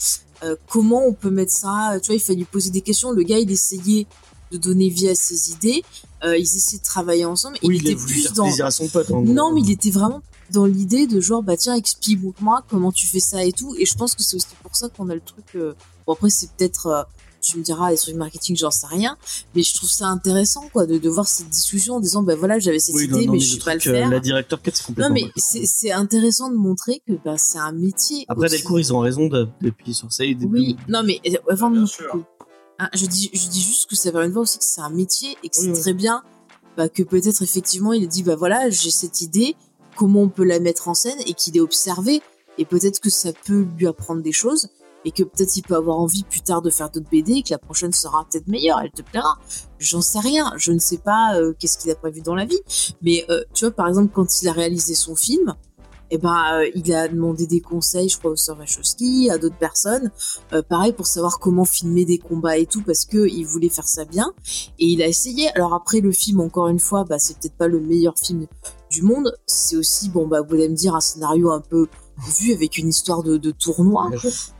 euh, 0.44 0.56
comment 0.68 1.04
on 1.06 1.14
peut 1.14 1.30
mettre 1.30 1.52
ça. 1.52 1.98
Tu 2.02 2.08
vois, 2.08 2.16
il 2.16 2.20
fallait 2.20 2.40
lui 2.40 2.46
poser 2.46 2.70
des 2.72 2.82
questions. 2.82 3.12
Le 3.12 3.24
gars, 3.24 3.40
il 3.40 3.52
essayait 3.52 4.06
de 4.52 4.58
donner 4.58 4.90
vie 4.90 5.10
à 5.10 5.16
ses 5.16 5.52
idées. 5.52 5.84
Euh, 6.24 6.38
ils 6.38 6.44
essayaient 6.44 6.80
de 6.80 6.84
travailler 6.84 7.26
ensemble. 7.26 7.58
oui, 7.64 7.78
il 7.78 7.82
était 7.88 7.94
voulu 7.96 8.14
plus 8.14 8.34
dans 8.34 8.50
à 8.66 8.72
son 8.72 8.88
pote. 8.88 9.12
en. 9.12 9.22
Non, 9.22 9.54
mais 9.54 9.62
il 9.62 9.72
était 9.72 9.92
vraiment 9.92 10.22
dans 10.52 10.66
l'idée 10.66 11.08
de 11.08 11.20
genre, 11.22 11.42
bah 11.42 11.58
tiens, 11.58 11.74
explique-moi 11.76 12.64
comment 12.70 12.92
tu 12.92 13.08
fais 13.08 13.20
ça 13.20 13.44
et 13.44 13.52
tout. 13.52 13.76
Et 13.80 13.86
je 13.86 13.96
pense 13.96 14.14
que 14.16 14.24
c'est 14.24 14.36
aussi 14.36 14.48
pour 14.62 14.76
ça 14.76 14.90
qu'on 14.90 15.10
a 15.10 15.16
le 15.16 15.22
truc. 15.22 15.46
euh, 15.56 15.74
Bon, 16.06 16.14
après, 16.14 16.30
c'est 16.30 16.50
peut-être, 16.52 16.86
euh, 16.88 17.04
tu 17.46 17.58
me 17.58 17.64
diras, 17.64 17.92
les 17.92 17.98
trucs 17.98 18.16
marketing, 18.16 18.56
j'en 18.58 18.72
sais 18.72 18.88
rien. 18.88 19.18
Mais 19.56 19.64
je 19.64 19.74
trouve 19.74 19.90
ça 19.90 20.08
intéressant, 20.08 20.68
quoi, 20.74 20.86
de, 20.86 20.98
de 20.98 21.10
voir 21.10 21.28
cette 21.28 21.50
discussion 21.50 21.96
en 21.96 22.00
disant, 22.00 22.24
bah 22.24 22.36
voilà, 22.36 22.60
j'avais 22.60 22.80
cette 22.80 22.96
Oui, 22.96 23.08
non, 23.08 23.18
idée, 23.18 23.26
non, 23.28 23.32
mais 23.34 23.38
mais 23.40 23.44
je 23.44 23.54
sais 23.54 23.60
pas 23.60 23.74
le 23.76 23.80
euh, 23.80 23.94
faire. 23.94 24.10
La 24.10 24.20
directeur 24.20 24.62
4, 24.62 24.76
c'est 24.76 24.82
Non, 24.84 24.88
complètement. 24.88 25.14
mais 25.14 25.24
pas- 25.24 25.66
c'est 25.68 25.92
intéressant 25.92 26.50
de 26.50 26.56
montrer 26.56 27.02
que 27.08 27.14
bah, 27.24 27.36
c'est 27.38 27.58
un 27.60 27.72
métier. 27.72 28.26
Après, 28.28 28.46
aussi. 28.48 28.56
Delcourt, 28.58 28.80
ils 28.80 28.94
ont 28.94 29.00
raison 29.00 29.28
de- 29.28 29.48
d'appuyer 29.62 29.94
sur 29.94 30.12
ça. 30.12 30.24
Oui, 30.24 30.76
non, 30.90 31.04
mais 31.04 31.22
avant 31.50 31.70
Bien 31.70 31.82
de 31.84 31.88
hein, 32.80 32.90
je, 32.94 33.06
dis, 33.06 33.30
je 33.34 33.48
dis 33.48 33.62
juste 33.62 33.90
que 33.90 33.96
ça 33.96 34.12
permet 34.12 34.28
de 34.28 34.34
voir 34.34 34.44
aussi 34.44 34.58
que 34.58 34.64
c'est 34.66 34.82
un 34.82 34.90
métier 34.90 35.32
et 35.44 35.50
que 35.50 35.56
Oui, 35.58 35.64
c'est 35.66 35.72
oui. 35.72 35.80
très 35.82 35.94
bien 35.94 36.24
bah, 36.78 36.90
que 36.90 37.04
peut-être 37.04 37.42
effectivement 37.42 37.94
il 37.94 38.04
a 38.04 38.08
dit 38.08 38.22
bah 38.22 38.36
voilà, 38.36 38.70
j'ai 38.70 38.92
cette 38.92 39.22
idée, 39.22 39.56
comment 39.96 40.24
on 40.24 40.30
peut 40.30 40.44
la 40.44 40.60
mettre 40.60 40.90
en 40.90 40.94
scène 40.94 41.18
et 41.26 41.34
qu'il 41.34 41.56
ait 41.56 41.62
observé 41.62 42.22
et 42.58 42.66
peut-être 42.66 43.00
que 43.00 43.10
ça 43.10 43.32
peut 43.46 43.66
lui 43.78 43.88
apprendre 43.88 44.22
des 44.22 44.34
choses 44.34 44.68
et 45.06 45.12
que 45.12 45.24
peut-être 45.24 45.56
il 45.56 45.62
peut 45.62 45.76
avoir 45.76 45.98
envie 45.98 46.24
plus 46.24 46.42
tard 46.42 46.62
de 46.62 46.70
faire 46.70 46.90
d'autres 46.90 47.10
BD 47.10 47.34
et 47.34 47.44
que 47.44 47.52
la 47.52 47.60
prochaine 47.60 47.94
sera 47.94 48.26
peut-être 48.30 48.48
meilleure, 48.48 48.80
elle 48.84 48.92
te 48.92 49.04
plaira. 49.04 49.38
J'en 49.80 50.02
sais 50.02 50.20
rien, 50.20 50.52
je 50.58 50.72
ne 50.72 50.80
sais 50.80 50.98
pas 50.98 51.38
euh, 51.38 51.54
qu'est-ce 51.58 51.78
qu'il 51.78 51.92
a 51.92 51.96
prévu 51.96 52.22
dans 52.22 52.36
la 52.36 52.46
vie, 52.46 52.60
mais 53.02 53.26
euh, 53.30 53.44
tu 53.54 53.66
vois 53.66 53.74
par 53.74 53.88
exemple 53.88 54.12
quand 54.14 54.42
il 54.42 54.48
a 54.48 54.52
réalisé 54.52 54.96
son 54.96 55.16
film, 55.16 55.56
eh 56.12 56.18
ben, 56.20 56.38
euh, 56.54 56.70
il 56.76 56.94
a 56.94 57.08
demandé 57.08 57.48
des 57.48 57.62
conseils, 57.62 58.10
je 58.10 58.20
crois, 58.20 58.32
au 58.32 58.36
Sir 58.36 58.56
Wachowski, 58.58 59.30
à 59.32 59.40
d'autres 59.40 59.58
personnes, 59.58 60.12
pareil 60.70 60.94
pour 60.94 61.08
savoir 61.08 61.40
comment 61.40 61.66
filmer 61.66 62.06
des 62.06 62.20
combats 62.20 62.58
et 62.58 62.68
tout, 62.68 62.84
parce 62.84 63.06
que 63.06 63.28
il 63.28 63.44
voulait 63.44 63.70
faire 63.70 63.88
ça 63.88 64.06
bien. 64.06 64.32
Et 64.78 64.86
il 64.86 65.02
a 65.02 65.08
essayé. 65.08 65.50
Alors 65.56 65.74
après, 65.74 66.02
le 66.02 66.12
film, 66.12 66.42
encore 66.42 66.68
une 66.68 66.80
fois, 66.80 67.06
bah, 67.06 67.18
c'est 67.18 67.40
peut-être 67.40 67.58
pas 67.58 67.68
le 67.68 67.80
meilleur 67.80 68.14
film 68.20 68.46
du 68.92 69.02
monde. 69.02 69.36
C'est 69.48 69.78
aussi, 69.78 70.10
bon, 70.10 70.28
bah, 70.28 70.42
vous 70.42 70.54
allez 70.54 70.70
me 70.70 70.76
dire, 70.76 70.94
un 70.96 71.02
scénario 71.02 71.52
un 71.52 71.62
peu 71.62 71.88
vu 72.40 72.54
avec 72.54 72.78
une 72.78 72.90
histoire 72.90 73.24
de, 73.24 73.38
de 73.38 73.52
tournoi. 73.52 74.10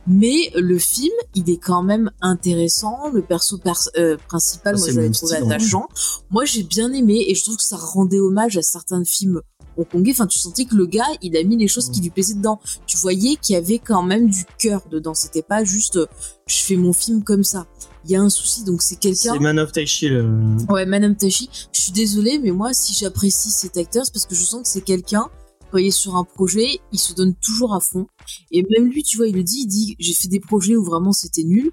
Mais 0.06 0.50
le 0.54 0.78
film, 0.78 1.14
il 1.34 1.48
est 1.50 1.56
quand 1.56 1.82
même 1.82 2.10
intéressant. 2.20 3.08
Le 3.12 3.22
perso 3.22 3.58
pers- 3.58 3.88
euh, 3.96 4.16
principal, 4.28 4.74
Ah, 4.76 4.78
moi, 4.78 4.88
je 4.90 4.96
l'avais 4.96 5.10
trouvé 5.10 5.36
attachant. 5.36 5.88
Moi, 6.30 6.44
j'ai 6.44 6.62
bien 6.62 6.92
aimé 6.92 7.24
et 7.28 7.34
je 7.34 7.42
trouve 7.42 7.56
que 7.56 7.62
ça 7.62 7.76
rendait 7.76 8.20
hommage 8.20 8.56
à 8.56 8.62
certains 8.62 9.04
films 9.04 9.40
hongkongais. 9.76 10.12
Enfin, 10.12 10.26
tu 10.26 10.38
sentais 10.38 10.64
que 10.64 10.74
le 10.74 10.86
gars, 10.86 11.04
il 11.22 11.36
a 11.36 11.42
mis 11.42 11.56
les 11.56 11.68
choses 11.68 11.90
qui 11.90 12.00
lui 12.00 12.10
plaisaient 12.10 12.34
dedans. 12.34 12.60
Tu 12.86 12.96
voyais 12.96 13.36
qu'il 13.36 13.54
y 13.54 13.56
avait 13.56 13.78
quand 13.78 14.02
même 14.02 14.28
du 14.30 14.44
cœur 14.58 14.82
dedans. 14.90 15.14
C'était 15.14 15.42
pas 15.42 15.64
juste, 15.64 15.96
euh, 15.96 16.06
je 16.46 16.56
fais 16.56 16.76
mon 16.76 16.92
film 16.92 17.22
comme 17.24 17.44
ça. 17.44 17.66
Il 18.04 18.12
y 18.12 18.16
a 18.16 18.22
un 18.22 18.28
souci, 18.30 18.62
donc 18.62 18.82
c'est 18.82 18.96
quelqu'un. 18.96 19.32
C'est 19.32 19.40
Man 19.40 19.58
of 19.58 19.72
Taichi. 19.72 20.08
Le... 20.08 20.24
Ouais, 20.68 20.86
Madame 20.86 21.16
Tachi, 21.16 21.50
je 21.72 21.80
suis 21.80 21.90
désolée, 21.92 22.38
mais 22.38 22.52
moi, 22.52 22.72
si 22.72 22.94
j'apprécie 22.94 23.50
cet 23.50 23.76
acteur, 23.76 24.04
c'est 24.04 24.12
parce 24.12 24.26
que 24.26 24.34
je 24.36 24.44
sens 24.44 24.62
que 24.62 24.68
c'est 24.68 24.80
quelqu'un, 24.82 25.28
quand 25.70 25.78
il 25.78 25.86
est 25.86 25.90
sur 25.90 26.16
un 26.16 26.24
projet, 26.24 26.80
il 26.92 26.98
se 26.98 27.14
donne 27.14 27.34
toujours 27.34 27.74
à 27.74 27.80
fond. 27.80 28.06
Et 28.50 28.64
même 28.70 28.88
lui, 28.88 29.02
tu 29.02 29.16
vois, 29.16 29.28
il 29.28 29.34
le 29.34 29.42
dit, 29.42 29.62
il 29.62 29.66
dit, 29.66 29.96
j'ai 29.98 30.14
fait 30.14 30.28
des 30.28 30.40
projets 30.40 30.76
où 30.76 30.84
vraiment 30.84 31.12
c'était 31.12 31.44
nul, 31.44 31.72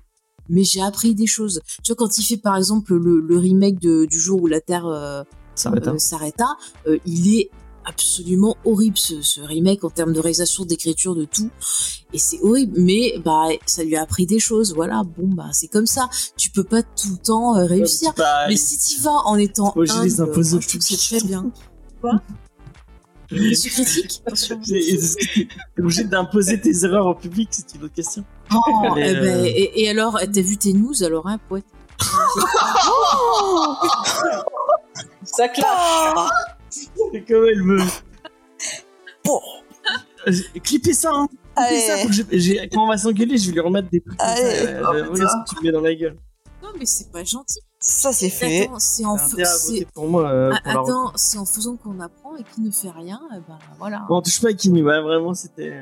mais 0.50 0.64
j'ai 0.64 0.82
appris 0.82 1.16
des 1.16 1.28
choses. 1.28 1.62
Tu 1.84 1.92
vois, 1.92 1.96
quand 1.96 2.18
il 2.18 2.24
fait, 2.24 2.38
par 2.38 2.58
exemple, 2.58 2.96
le, 2.96 3.20
le 3.20 3.38
remake 3.38 3.80
de, 3.80 4.06
du 4.06 4.20
jour 4.20 4.42
où 4.42 4.48
la 4.48 4.62
Terre 4.62 4.86
euh, 4.88 5.24
être 5.76 5.88
euh, 5.88 5.98
s'arrêta, 5.98 6.58
euh, 6.88 6.98
il 7.06 7.38
est 7.38 7.50
absolument 7.86 8.56
horrible 8.66 8.98
ce, 8.98 9.22
ce 9.22 9.42
remake 9.42 9.84
en 9.84 9.90
termes 9.90 10.14
de 10.14 10.20
réalisation, 10.20 10.66
d'écriture, 10.66 11.16
de 11.16 11.26
tout. 11.26 11.50
Et 12.14 12.18
c'est 12.18 12.40
horrible, 12.42 12.80
mais 12.80 13.20
bah 13.24 13.48
ça 13.66 13.84
lui 13.84 13.96
a 13.96 14.02
appris 14.02 14.26
des 14.26 14.40
choses. 14.40 14.74
Voilà, 14.74 15.04
bon 15.04 15.28
bah 15.28 15.50
c'est 15.52 15.68
comme 15.68 15.86
ça. 15.86 16.10
Tu 16.38 16.50
peux 16.50 16.64
pas 16.64 16.84
tout 16.84 17.12
le 17.12 17.18
temps 17.18 17.58
euh, 17.58 17.66
réussir. 17.66 18.14
Mais 18.48 18.56
si 18.56 18.78
tu 18.78 19.02
vas 19.02 19.12
en 19.26 19.36
étant 19.36 19.74
de 19.76 19.82
les 19.82 20.16
moi, 20.16 20.28
au 20.28 20.44
je 20.44 20.68
trouve 20.68 20.80
que 20.80 20.86
c'est 20.86 20.98
très 21.20 21.28
bien. 21.28 21.52
Quoi? 22.02 22.22
Critiques 23.30 24.22
Attention. 24.26 24.60
T'es 24.66 25.48
obligé 25.80 26.04
d'imposer 26.04 26.60
tes 26.62 26.84
erreurs 26.86 27.08
au 27.08 27.16
public, 27.16 27.50
c'est 27.52 27.74
une 27.76 27.84
autre 27.84 27.94
question. 27.94 28.24
Oh, 28.54 28.60
eh 28.98 29.14
ben, 29.14 29.26
euh, 29.26 29.44
et, 29.46 29.82
et 29.84 29.90
alors, 29.90 30.20
t'as 30.20 30.42
vu 30.42 30.58
tes 30.58 30.74
news 30.74 31.04
alors, 31.04 31.28
hein, 31.28 31.40
poète? 31.50 31.66
Ça 35.24 35.48
claque. 35.48 35.68
Et 37.14 37.24
comme 37.24 37.46
elle 37.48 37.64
me. 37.64 37.80
Bon. 39.26 39.40
euh, 40.28 40.32
clippez 40.64 40.94
ça, 40.94 41.12
hein. 41.14 41.28
Clippez 41.56 41.80
ça, 41.82 41.94
Allez. 41.94 42.02
faut 42.04 42.08
que 42.10 42.14
je- 42.14 42.24
j'ai- 42.38 42.70
quand 42.70 42.84
on 42.84 42.88
va 42.88 42.98
s'engueuler, 42.98 43.38
je 43.38 43.48
vais 43.48 43.54
lui 43.54 43.60
remettre 43.62 43.90
des 43.90 44.02
trucs. 44.02 44.20
Allez. 44.20 44.42
euh, 44.44 44.82
Oh, 44.84 44.88
regarde 45.12 45.18
ce 45.48 45.54
que 45.54 45.56
tu 45.56 45.62
me 45.62 45.68
mets 45.68 45.72
dans 45.72 45.82
la 45.82 45.96
gueule. 45.96 46.18
Non, 46.62 46.70
mais 46.78 46.86
c'est 46.86 47.12
pas 47.12 47.24
gentil. 47.24 47.60
Ça, 47.86 48.14
c'est 48.14 48.30
fait. 48.30 48.64
Attends, 48.64 48.80
c'est 48.80 49.04
en, 49.06 49.18
c'est- 49.18 49.86
pour 49.94 50.08
moi. 50.08 50.30
euh, 50.30 50.52
Ah, 50.54 50.62
pour 50.64 50.74
la 50.74 50.80
attends, 50.80 51.12
c'est 51.16 51.38
en 51.38 51.46
faisant 51.46 51.76
qu'on 51.76 52.00
apprend 52.00 52.38
et 52.38 52.44
qu'il 52.44 52.64
ne 52.64 52.72
fait 52.72 52.90
rien, 52.90 53.20
eh 53.36 53.40
ben 53.46 53.60
voilà. 53.78 54.06
Bon, 54.08 54.22
touche 54.22 54.40
pas 54.42 54.50
à 54.50 54.54
Kinu, 54.54 54.84
ouais, 54.84 55.02
vraiment, 55.02 55.34
c'était. 55.34 55.74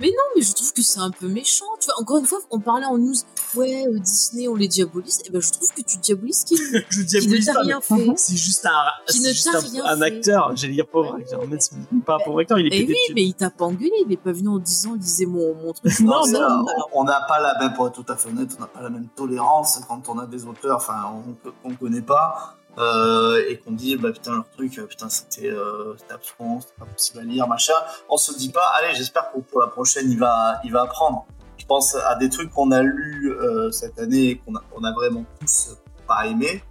Mais 0.00 0.08
non, 0.08 0.22
mais 0.36 0.42
je 0.42 0.52
trouve 0.52 0.72
que 0.72 0.82
c'est 0.82 0.98
un 1.00 1.10
peu 1.10 1.28
méchant. 1.28 1.64
Tu 1.80 1.86
vois, 1.86 2.00
encore 2.00 2.18
une 2.18 2.26
fois, 2.26 2.38
on 2.50 2.58
parlait 2.60 2.86
en 2.86 2.98
news, 2.98 3.14
ouais, 3.54 3.84
euh, 3.86 3.98
Disney, 3.98 4.48
on 4.48 4.54
les 4.56 4.66
diabolise. 4.68 5.20
Et 5.26 5.30
ben, 5.30 5.40
je 5.40 5.50
trouve 5.52 5.72
que 5.72 5.82
tu 5.82 5.98
diabolises 5.98 6.44
qui, 6.44 6.56
Je 6.56 6.62
qui 6.90 6.98
ne 7.00 7.04
diabolise 7.04 7.46
t'a 7.46 7.60
rien 7.60 7.80
fait. 7.80 7.94
c'est 8.16 8.36
juste 8.36 8.66
un, 8.66 8.70
Qui 9.12 9.20
ne 9.20 9.28
juste 9.28 9.48
un, 9.54 9.58
rien 9.60 9.84
un 9.86 10.00
acteur, 10.02 10.52
j'allais 10.56 10.74
dire 10.74 10.86
pauvre 10.86 11.14
acteur, 11.16 11.40
mais 11.48 11.58
c'est 11.60 11.72
même 11.92 12.02
pas 12.02 12.16
un 12.16 12.24
pauvre 12.24 12.40
acteur, 12.40 12.58
il 12.58 12.66
est 12.66 12.76
Et 12.76 12.80
pété 12.86 12.92
oui, 13.08 13.14
mais 13.14 13.22
il 13.24 13.34
t'a 13.34 13.50
pas 13.50 13.66
engueulé, 13.66 13.92
il 14.06 14.12
est 14.12 14.16
pas 14.16 14.32
venu 14.32 14.48
en 14.48 14.58
disant, 14.58 14.94
lisez 14.94 15.26
mon, 15.26 15.54
mon 15.54 15.72
truc. 15.72 16.00
Non, 16.00 16.22
c'est 16.24 16.32
non, 16.32 16.48
non. 16.58 16.64
on- 16.94 17.04
n'a 17.04 17.20
pas 17.28 17.40
la 17.40 17.56
même, 17.60 17.72
pour 17.74 17.86
être 17.88 17.94
tout 18.02 18.12
à 18.12 18.16
fait 18.16 18.28
honnête, 18.28 18.50
on 18.58 18.60
n'a 18.60 18.66
pas 18.66 18.82
la 18.82 18.90
même 18.90 19.08
tolérance 19.16 19.80
quand 19.88 20.08
on 20.08 20.18
a 20.18 20.26
des 20.26 20.44
auteurs, 20.44 20.76
enfin, 20.76 21.12
on- 21.44 21.50
qu'on 21.68 21.74
connaît 21.76 22.02
pas, 22.02 22.56
euh, 22.78 23.44
et 23.48 23.58
qu'on 23.58 23.72
dit, 23.72 23.96
bah 23.96 24.12
putain, 24.12 24.34
leur 24.34 24.48
truc, 24.50 24.78
euh, 24.78 24.86
putain, 24.86 25.08
c'était 25.08 25.50
euh, 25.50 25.96
c'était 25.98 26.12
abscon, 26.12 26.60
c'était 26.60 26.74
pas 26.78 26.86
possible 26.86 27.18
à 27.18 27.22
lire, 27.22 27.48
machin. 27.48 27.72
On 28.08 28.16
se 28.16 28.36
dit 28.36 28.50
pas, 28.50 28.72
allez, 28.78 28.94
j'espère 28.94 29.32
que 29.32 29.40
pour 29.40 29.60
la 29.60 29.66
prochaine, 29.66 30.10
il 30.10 30.18
va, 30.18 30.60
il 30.62 30.70
va 30.70 30.82
apprendre. 30.82 31.26
Je 31.56 31.66
pense 31.66 31.96
à 31.96 32.14
des 32.14 32.28
trucs 32.28 32.50
qu'on 32.52 32.70
a 32.70 32.82
lus 32.82 33.34
cette 33.72 33.98
année 33.98 34.28
et 34.28 34.38
qu'on 34.38 34.54
a, 34.54 34.92
vraiment 34.92 35.24
tous 35.40 35.76
pas 36.06 36.26
aimé. 36.26 36.62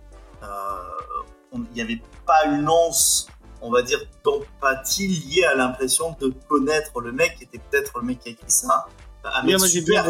Il 1.53 1.61
n'y 1.73 1.81
avait 1.81 2.01
pas 2.25 2.45
une 2.45 2.69
once, 2.69 3.27
on 3.61 3.69
va 3.69 3.81
dire, 3.81 3.99
d'empathie 4.23 5.07
liée 5.07 5.43
à 5.43 5.55
l'impression 5.55 6.15
de 6.19 6.33
connaître 6.47 7.01
le 7.01 7.11
mec, 7.11 7.35
qui 7.35 7.43
était 7.43 7.59
peut-être 7.59 7.99
le 7.99 8.05
mec 8.05 8.19
qui 8.19 8.29
a 8.29 8.31
écrit 8.31 8.49
ça. 8.49 8.87
Un 9.35 9.43
Mais 9.45 9.51
mec 9.51 9.59
moi 9.59 9.67
super. 9.67 10.05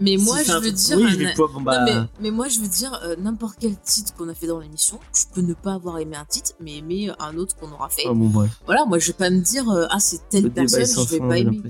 Mais 0.00 0.16
moi, 0.16 0.36
je 0.44 0.52
un 0.52 0.60
veux 0.60 0.70
dire, 0.72 0.98
un- 0.98 1.60
bah, 1.62 1.84
mais, 1.84 1.92
mais 2.20 2.30
moi, 2.30 2.48
je 2.48 2.60
veux 2.60 2.68
dire, 2.68 3.00
euh, 3.04 3.16
n'importe 3.18 3.56
quel 3.60 3.76
titre 3.76 4.14
qu'on 4.14 4.28
a 4.28 4.34
fait 4.34 4.46
dans 4.46 4.60
l'émission, 4.60 4.98
je 5.14 5.22
peux 5.34 5.40
ne 5.40 5.54
pas 5.54 5.74
avoir 5.74 5.98
aimé 5.98 6.16
un 6.16 6.24
titre, 6.24 6.52
mais 6.60 6.78
aimer 6.78 7.10
un 7.18 7.36
autre 7.36 7.56
qu'on 7.56 7.70
aura 7.72 7.88
fait. 7.88 8.04
Ah 8.08 8.12
bon, 8.12 8.28
bref. 8.28 8.50
Voilà, 8.66 8.84
moi, 8.86 8.98
je 8.98 9.08
vais 9.08 9.12
pas 9.14 9.30
me 9.30 9.40
dire, 9.40 9.68
euh, 9.70 9.86
ah, 9.90 9.98
c'est 10.00 10.28
telle 10.28 10.50
personne, 10.50 10.84
je 10.84 11.10
vais 11.10 11.18
pas 11.20 11.38
aimer. 11.38 11.60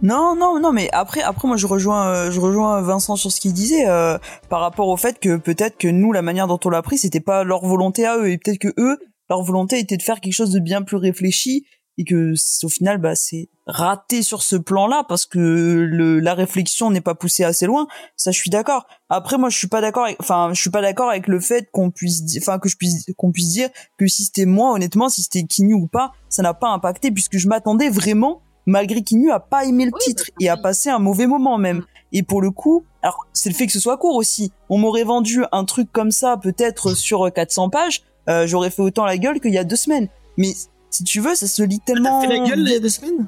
Non, 0.00 0.36
non, 0.36 0.60
non, 0.60 0.72
mais 0.72 0.88
après, 0.92 1.22
après, 1.22 1.48
moi, 1.48 1.56
je 1.56 1.66
rejoins, 1.66 2.06
euh, 2.08 2.30
je 2.30 2.38
rejoins 2.38 2.80
Vincent 2.82 3.16
sur 3.16 3.32
ce 3.32 3.40
qu'il 3.40 3.52
disait 3.52 3.88
euh, 3.88 4.16
par 4.48 4.60
rapport 4.60 4.86
au 4.86 4.96
fait 4.96 5.18
que 5.18 5.36
peut-être 5.36 5.76
que 5.76 5.88
nous, 5.88 6.12
la 6.12 6.22
manière 6.22 6.46
dont 6.46 6.60
on 6.64 6.70
l'a 6.70 6.82
pris, 6.82 6.98
c'était 6.98 7.18
pas 7.20 7.42
leur 7.42 7.64
volonté 7.66 8.06
à 8.06 8.16
eux, 8.16 8.30
et 8.30 8.38
peut-être 8.38 8.58
que 8.60 8.72
eux, 8.78 8.96
leur 9.28 9.42
volonté 9.42 9.78
était 9.80 9.96
de 9.96 10.02
faire 10.02 10.20
quelque 10.20 10.32
chose 10.34 10.50
de 10.52 10.60
bien 10.60 10.82
plus 10.82 10.96
réfléchi, 10.96 11.66
et 11.98 12.04
que 12.04 12.32
au 12.64 12.68
final, 12.68 12.98
bah, 12.98 13.14
c'est 13.14 13.48
raté 13.66 14.22
sur 14.22 14.42
ce 14.42 14.56
plan-là 14.56 15.04
parce 15.08 15.26
que 15.26 15.38
le, 15.38 16.20
la 16.20 16.32
réflexion 16.32 16.90
n'est 16.90 17.02
pas 17.02 17.14
poussée 17.14 17.44
assez 17.44 17.66
loin. 17.66 17.86
Ça, 18.16 18.30
je 18.30 18.38
suis 18.38 18.48
d'accord. 18.50 18.86
Après, 19.10 19.36
moi, 19.36 19.50
je 19.50 19.58
suis 19.58 19.66
pas 19.68 19.80
d'accord. 19.82 20.04
avec- 20.04 20.16
Enfin, 20.20 20.50
je 20.54 20.60
suis 20.60 20.70
pas 20.70 20.80
d'accord 20.80 21.10
avec 21.10 21.26
le 21.28 21.40
fait 21.40 21.68
qu'on 21.70 21.90
puisse, 21.90 22.22
enfin, 22.38 22.58
que 22.58 22.68
je 22.68 22.76
puisse, 22.76 23.04
qu'on 23.18 23.30
puisse 23.32 23.50
dire 23.50 23.68
que 23.98 24.06
si 24.06 24.24
c'était 24.24 24.46
moi, 24.46 24.72
honnêtement, 24.72 25.08
si 25.10 25.22
c'était 25.22 25.42
Kinu 25.42 25.74
ou 25.74 25.86
pas, 25.86 26.12
ça 26.30 26.42
n'a 26.42 26.54
pas 26.54 26.68
impacté 26.68 27.10
puisque 27.10 27.36
je 27.36 27.48
m'attendais 27.48 27.90
vraiment 27.90 28.40
malgré 28.64 29.02
Kinu 29.02 29.30
a 29.30 29.40
pas 29.40 29.64
aimé 29.64 29.86
le 29.86 29.92
Oui, 29.94 30.00
titre 30.00 30.24
bah, 30.28 30.34
et 30.40 30.48
a 30.48 30.54
oui. 30.54 30.62
passé 30.62 30.88
un 30.90 30.98
mauvais 30.98 31.26
moment 31.26 31.58
même. 31.58 31.78
Mm. 31.78 31.84
Et 32.12 32.22
pour 32.22 32.40
le 32.40 32.50
coup, 32.50 32.84
alors 33.02 33.26
c'est 33.32 33.48
le 33.50 33.54
fait 33.54 33.66
que 33.66 33.72
ce 33.72 33.80
soit 33.80 33.96
court 33.98 34.14
aussi. 34.16 34.52
On 34.70 34.78
m'aurait 34.78 35.04
vendu 35.04 35.42
un 35.52 35.64
truc 35.64 35.90
comme 35.92 36.10
ça 36.10 36.36
peut-être 36.36 36.94
sur 36.94 37.30
400 37.32 37.70
pages, 37.70 38.02
euh, 38.28 38.46
j'aurais 38.46 38.70
fait 38.70 38.82
autant 38.82 39.04
la 39.04 39.18
gueule 39.18 39.40
qu'il 39.40 39.52
y 39.52 39.58
a 39.58 39.64
deux 39.64 39.76
semaines. 39.76 40.08
Mais 40.36 40.52
si 40.90 41.04
tu 41.04 41.20
veux, 41.20 41.34
ça 41.34 41.46
se 41.46 41.62
lit 41.62 41.80
tellement. 41.80 42.20
T'as 42.22 42.28
fait 42.28 42.38
la 42.38 42.48
gueule 42.48 42.60
il 42.60 42.72
y 42.72 42.76
a 42.76 42.80
deux 42.80 42.88
semaines 42.88 43.26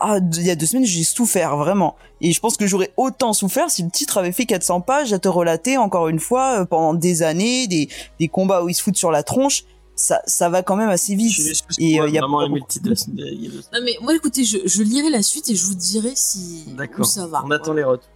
Ah, 0.00 0.18
il 0.36 0.42
y 0.46 0.50
a 0.50 0.56
deux 0.56 0.66
semaines, 0.66 0.84
j'ai 0.84 1.04
souffert 1.04 1.56
vraiment. 1.56 1.96
Et 2.20 2.32
je 2.32 2.40
pense 2.40 2.56
que 2.56 2.66
j'aurais 2.66 2.92
autant 2.96 3.32
souffert 3.32 3.70
si 3.70 3.82
le 3.82 3.90
titre 3.90 4.18
avait 4.18 4.32
fait 4.32 4.46
400 4.46 4.80
pages 4.80 5.12
à 5.12 5.18
te 5.18 5.28
relater 5.28 5.76
encore 5.78 6.08
une 6.08 6.20
fois 6.20 6.60
euh, 6.60 6.64
pendant 6.64 6.94
des 6.94 7.22
années, 7.22 7.66
des, 7.66 7.88
des 8.18 8.28
combats 8.28 8.62
où 8.62 8.68
ils 8.68 8.74
se 8.74 8.82
foutent 8.82 8.96
sur 8.96 9.10
la 9.10 9.22
tronche. 9.22 9.64
Ça, 9.94 10.20
ça 10.26 10.48
va 10.48 10.62
quand 10.62 10.74
même 10.74 10.88
assez 10.88 11.14
vite. 11.14 11.32
Je 11.32 11.52
Et, 11.78 12.00
euh, 12.00 12.08
y 12.08 12.16
a 12.18 12.22
vraiment 12.22 12.42
aimé 12.42 12.60
le 12.60 12.66
titre 12.66 12.84
de 12.86 12.90
la 12.90 12.96
semaine 12.96 13.26
il 13.30 13.44
y 13.44 13.46
a 13.46 13.50
deux 13.50 13.60
semaines. 13.62 13.80
Non, 13.80 13.84
mais 13.84 13.92
moi, 14.00 14.14
écoutez, 14.16 14.44
je, 14.44 14.58
je 14.64 14.82
lirai 14.82 15.10
la 15.10 15.22
suite 15.22 15.50
et 15.50 15.54
je 15.54 15.64
vous 15.66 15.74
dirai 15.74 16.12
si 16.16 16.64
où 16.66 16.76
D'accord. 16.76 17.04
ça 17.04 17.26
va. 17.26 17.42
On 17.44 17.50
attend 17.50 17.74
les 17.74 17.84
retours. 17.84 18.08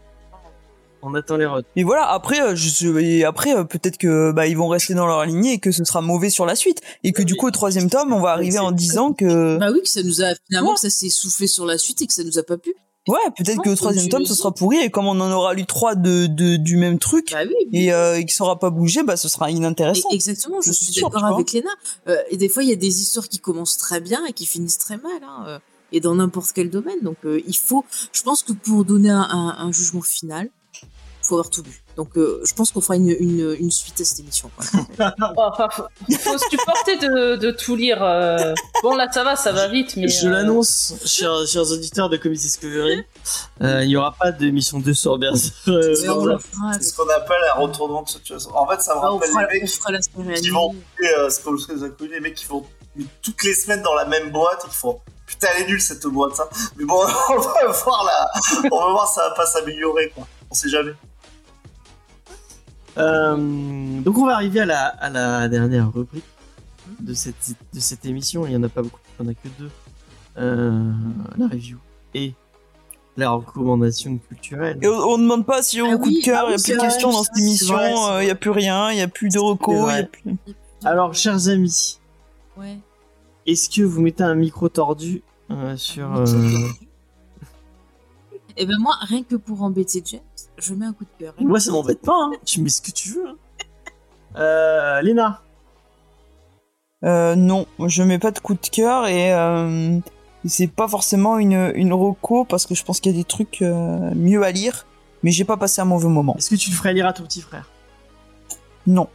On 1.09 1.15
attend 1.15 1.37
les 1.37 1.47
retours. 1.47 1.71
Mais 1.77 1.85
voilà, 1.85 2.11
après, 2.11 2.41
euh, 2.41 2.57
je 2.57 2.69
sais- 2.69 2.87
et 3.05 3.25
après 3.25 3.55
euh, 3.55 3.63
peut-être 3.65 3.97
que 3.97 4.33
bah 4.33 4.47
ils 4.49 4.57
vont 4.57 4.69
rester 4.69 4.95
dans 4.95 5.07
leur 5.07 5.25
lignée 5.25 5.53
et 5.55 5.59
que 5.59 5.71
ce 5.71 5.85
sera 5.85 6.01
mauvais 6.01 6.31
sur 6.31 6.47
la 6.47 6.57
suite 6.57 6.81
et 7.05 7.13
que 7.13 7.23
du 7.23 7.37
coup 7.37 7.47
au 7.47 7.51
troisième 7.53 7.89
tome 7.89 8.13
on 8.13 8.21
va 8.21 8.31
arriver 8.33 8.59
en 8.59 8.73
disant 8.73 9.13
que 9.13 9.57
Bah 9.59 9.69
oui, 9.73 9.81
que 9.83 9.89
ça 9.89 10.03
nous 10.03 10.23
a 10.23 10.35
finalement 10.47 10.71
Ouais. 10.71 10.75
que 10.75 10.81
ça 10.81 10.91
s'est 10.91 11.09
soufflé 11.11 11.47
sur 11.47 11.65
la 11.65 11.79
suite 11.79 12.03
et 12.03 12.07
que 12.07 12.13
ça 12.13 12.25
nous 12.25 12.39
a 12.39 12.43
pas 12.43 12.57
plu. 12.57 12.75
ouais 13.09 13.19
peut-être 13.39 13.63
que 13.63 13.71
que 13.71 13.75
troisième 13.77 14.09
tome 14.09 14.23
le 14.23 14.27
ce 14.27 14.35
sera 14.35 14.53
pourri 14.53 14.79
et 14.79 14.91
comme 14.91 15.07
on 15.07 15.21
en 15.21 15.31
aura 15.31 15.55
lu 15.55 15.65
trois 15.65 15.95
de, 15.95 16.27
de 16.27 16.57
du 16.57 16.77
même 16.77 16.99
truc 16.99 17.29
Bah 17.31 17.39
oui. 17.47 17.55
et 17.73 17.93
euh, 17.93 18.17
et 18.19 18.25
qu'il 18.25 18.33
saura 18.35 18.59
pas 18.59 18.71
bouger 18.71 19.03
bah 19.05 19.17
ce 19.17 19.29
sera 19.29 19.49
Et- 19.51 19.55
inintéressant. 19.55 20.09
Exactement, 20.11 20.61
je 20.61 20.73
Je 20.73 20.73
suis 20.73 21.01
d'accord 21.01 21.25
avec 21.25 21.53
Léna. 21.53 21.71
Euh, 22.09 22.17
et 22.31 22.37
des 22.37 22.49
fois, 22.49 22.63
il 22.65 22.69
y 22.69 22.73
a 22.73 22.77
des 22.77 23.01
histoires 23.03 23.29
qui 23.29 23.39
commencent 23.39 23.77
très 23.79 24.01
bien 24.01 24.25
et 24.27 24.33
qui 24.33 24.45
finissent 24.47 24.79
très 24.79 24.97
mal. 24.97 25.21
Hein, 25.23 25.45
euh, 25.47 25.59
et 25.93 26.01
dans 26.01 26.17
n'importe 26.17 26.51
quel 26.53 26.69
domaine. 26.69 27.01
Donc, 27.03 27.17
euh, 27.25 27.41
il 27.47 27.57
faut. 27.57 27.85
Je 28.13 28.23
pense 28.25 28.43
que 28.43 28.53
pour 28.53 28.85
donner 28.85 29.11
un, 29.11 29.21
un- 29.31 29.55
un 29.67 29.71
jugement 29.71 30.03
final, 30.03 30.49
faut 31.27 31.35
avoir 31.37 31.51
tout 31.51 31.63
lu. 31.63 31.83
Donc, 31.97 32.17
euh, 32.17 32.41
je 32.45 32.53
pense 32.55 32.71
qu'on 32.71 32.81
fera 32.81 32.97
une, 32.97 33.09
une, 33.19 33.57
une 33.59 33.71
suite 33.71 34.01
à 34.01 34.05
cette 34.05 34.21
émission. 34.21 34.51
quoi. 34.57 35.11
Enfin, 35.37 35.69
faut, 35.71 35.85
faut 36.19 36.39
se 36.39 36.45
supporter 36.51 36.97
de, 36.99 37.37
de 37.37 37.51
tout 37.51 37.75
lire. 37.77 38.03
euh. 38.03 38.55
Bon, 38.83 38.95
là, 38.97 39.11
ça 39.11 39.25
va, 39.25 39.35
ça 39.37 39.53
va 39.53 39.69
vite, 39.69 39.97
mais. 39.97 40.09
Je 40.09 40.27
euh, 40.27 40.31
l'annonce, 40.31 40.95
chers, 41.05 41.47
chers 41.47 41.71
auditeurs 41.71 42.09
de 42.09 42.17
Comedy 42.17 42.43
Discovery, 42.43 43.05
euh, 43.63 43.83
il 43.85 43.89
n'y 43.89 43.97
aura 43.97 44.13
pas 44.13 44.31
d'émission 44.33 44.79
2 44.79 44.95
sur 44.95 45.19
Berserk. 45.19 45.55
C'est 45.65 45.95
ce 45.97 46.95
qu'on 46.97 47.09
appelle 47.09 47.37
un 47.55 47.61
retournement 47.61 48.03
de 48.03 48.09
situation. 48.09 48.51
En 48.57 48.67
fait, 48.67 48.81
ça 48.83 48.95
me 48.95 49.01
Ah, 49.03 49.11
rappelle 49.11 49.29
fera, 49.31 49.43
les 49.53 49.61
mecs 49.61 49.69
série 49.69 50.41
qui 50.41 50.51
vont 50.51 50.75
euh, 51.03 51.89
connu, 51.99 52.11
les 52.13 52.21
mecs 52.21 52.35
qui 52.35 52.47
vont 52.47 52.65
toutes 53.23 53.43
les 53.45 53.55
semaines 53.55 53.83
dans 53.83 53.95
la 53.95 54.05
même 54.07 54.31
boîte 54.31 54.65
et 54.67 54.69
qui 54.71 54.77
font 54.77 55.01
putain 55.27 55.49
elle 55.57 55.63
est 55.65 55.67
nulle 55.67 55.81
cette 55.81 56.07
boîte 56.07 56.35
ça. 56.37 56.49
Mais 56.77 56.85
bon, 56.85 56.95
on 57.29 57.39
va 57.39 57.67
voir 57.67 58.05
là, 58.05 58.31
on 58.71 58.79
va 58.87 58.91
voir 58.93 59.09
ça 59.13 59.29
va 59.29 59.35
pas 59.35 59.47
s'améliorer 59.47 60.11
quoi. 60.15 60.27
On 60.51 60.55
sait 60.55 60.69
jamais. 60.69 60.93
Euh, 62.99 64.01
donc 64.01 64.17
on 64.19 64.27
va 64.27 64.35
arriver 64.35 64.61
à 64.61 64.67
la, 64.67 64.87
à 64.87 65.11
la 65.11 65.49
dernière 65.49 65.93
rubrique 65.93 66.25
de 67.01 67.13
cette, 67.15 67.55
de 67.75 67.81
cette 67.81 68.07
émission. 68.07 68.47
Il 68.47 68.51
n'y 68.51 68.57
en 68.57 68.63
a 68.63 68.69
pas 68.69 68.83
beaucoup, 68.83 69.01
il 69.19 69.23
n'y 69.23 69.29
en 69.29 69.33
a 69.33 69.35
que 69.35 69.49
deux. 69.59 69.71
Euh, 70.39 70.93
la 71.39 71.47
review 71.49 71.79
et 72.15 72.35
la 73.17 73.31
recommandation 73.31 74.19
culturelle. 74.19 74.79
Et 74.83 74.87
on, 74.89 74.93
on 74.93 75.19
demande 75.19 75.47
pas 75.47 75.63
si 75.63 75.81
on 75.81 75.91
Ah 75.91 75.95
a 75.95 75.97
coup 75.97 76.09
oui, 76.09 76.21
de 76.21 76.25
cœur, 76.25 76.45
ah 76.47 76.49
il 76.49 76.51
y 76.51 76.55
a 76.55 76.57
oui, 76.57 76.63
plus 76.63 76.75
de 76.77 76.81
questions 76.81 77.11
dans 77.11 77.23
cette 77.23 77.39
émission, 77.39 77.75
il 77.79 77.95
vrai. 77.95 78.27
y 78.27 78.31
a 78.31 78.35
plus 78.35 78.51
rien, 78.51 78.91
il 78.93 78.99
y 78.99 79.03
a 79.03 79.09
plus 79.09 79.29
de 79.31 79.39
recos, 79.39 79.91
a 79.91 80.03
plus... 80.05 80.37
Alors, 80.85 81.15
chers 81.15 81.49
amis, 81.49 81.99
Ouais. 82.59 82.79
est-ce 83.47 83.69
que 83.71 83.83
vous 83.83 84.01
mettez 84.03 84.23
un 84.25 84.35
micro 84.35 84.69
tordu 84.69 85.23
euh, 85.51 85.77
sur... 85.77 86.15
Euh. 86.15 86.25
Et 88.59 88.65
ben 88.67 88.79
moi, 88.79 88.97
rien 89.01 89.23
que 89.23 89.37
pour 89.37 89.63
embêter 89.63 90.03
James, 90.05 90.21
je 90.59 90.75
mets 90.75 90.87
un 90.87 90.93
coup 90.93 91.05
de 91.05 91.25
cœur. 91.25 91.35
Rien 91.39 91.47
Moi, 91.49 91.61
ça 91.61 91.71
m'embête 91.73 92.01
pas, 92.03 92.15
hein. 92.17 92.33
tu 92.45 92.61
mets 92.61 92.69
ce 92.69 92.81
que 92.83 92.91
tu 92.91 93.11
veux. 93.11 93.29
hein. 93.29 93.37
Euh, 94.39 95.01
Léna, 95.01 95.41
Euh, 97.05 97.35
non, 97.37 97.67
je 97.87 98.03
mets 98.03 98.19
pas 98.19 98.31
de 98.33 98.39
coup 98.39 98.55
de 98.55 98.67
cœur 98.67 99.07
et 99.07 99.33
euh, 99.33 99.99
c'est 100.45 100.67
pas 100.67 100.89
forcément 100.89 101.39
une, 101.39 101.73
une 101.75 101.93
reco 101.95 102.45
parce 102.45 102.67
que 102.67 102.75
je 102.75 102.85
pense 102.85 103.01
qu'il 103.01 103.13
y 103.13 103.15
a 103.15 103.19
des 103.19 103.25
trucs 103.25 103.63
euh, 103.63 104.11
mieux 104.15 104.43
à 104.43 104.51
lire, 104.51 104.87
mais 105.23 105.31
j'ai 105.31 105.45
pas 105.45 105.57
passé 105.57 105.81
un 105.81 105.85
mauvais 105.87 106.09
moment. 106.09 106.35
est-ce 106.37 106.51
que 106.51 106.55
tu 106.57 106.69
le 106.71 106.77
ferais 106.77 106.93
lire 106.93 107.07
à 107.07 107.13
ton 107.15 107.23
petit 107.25 107.41
frère? 107.41 107.71
Non. 108.87 109.09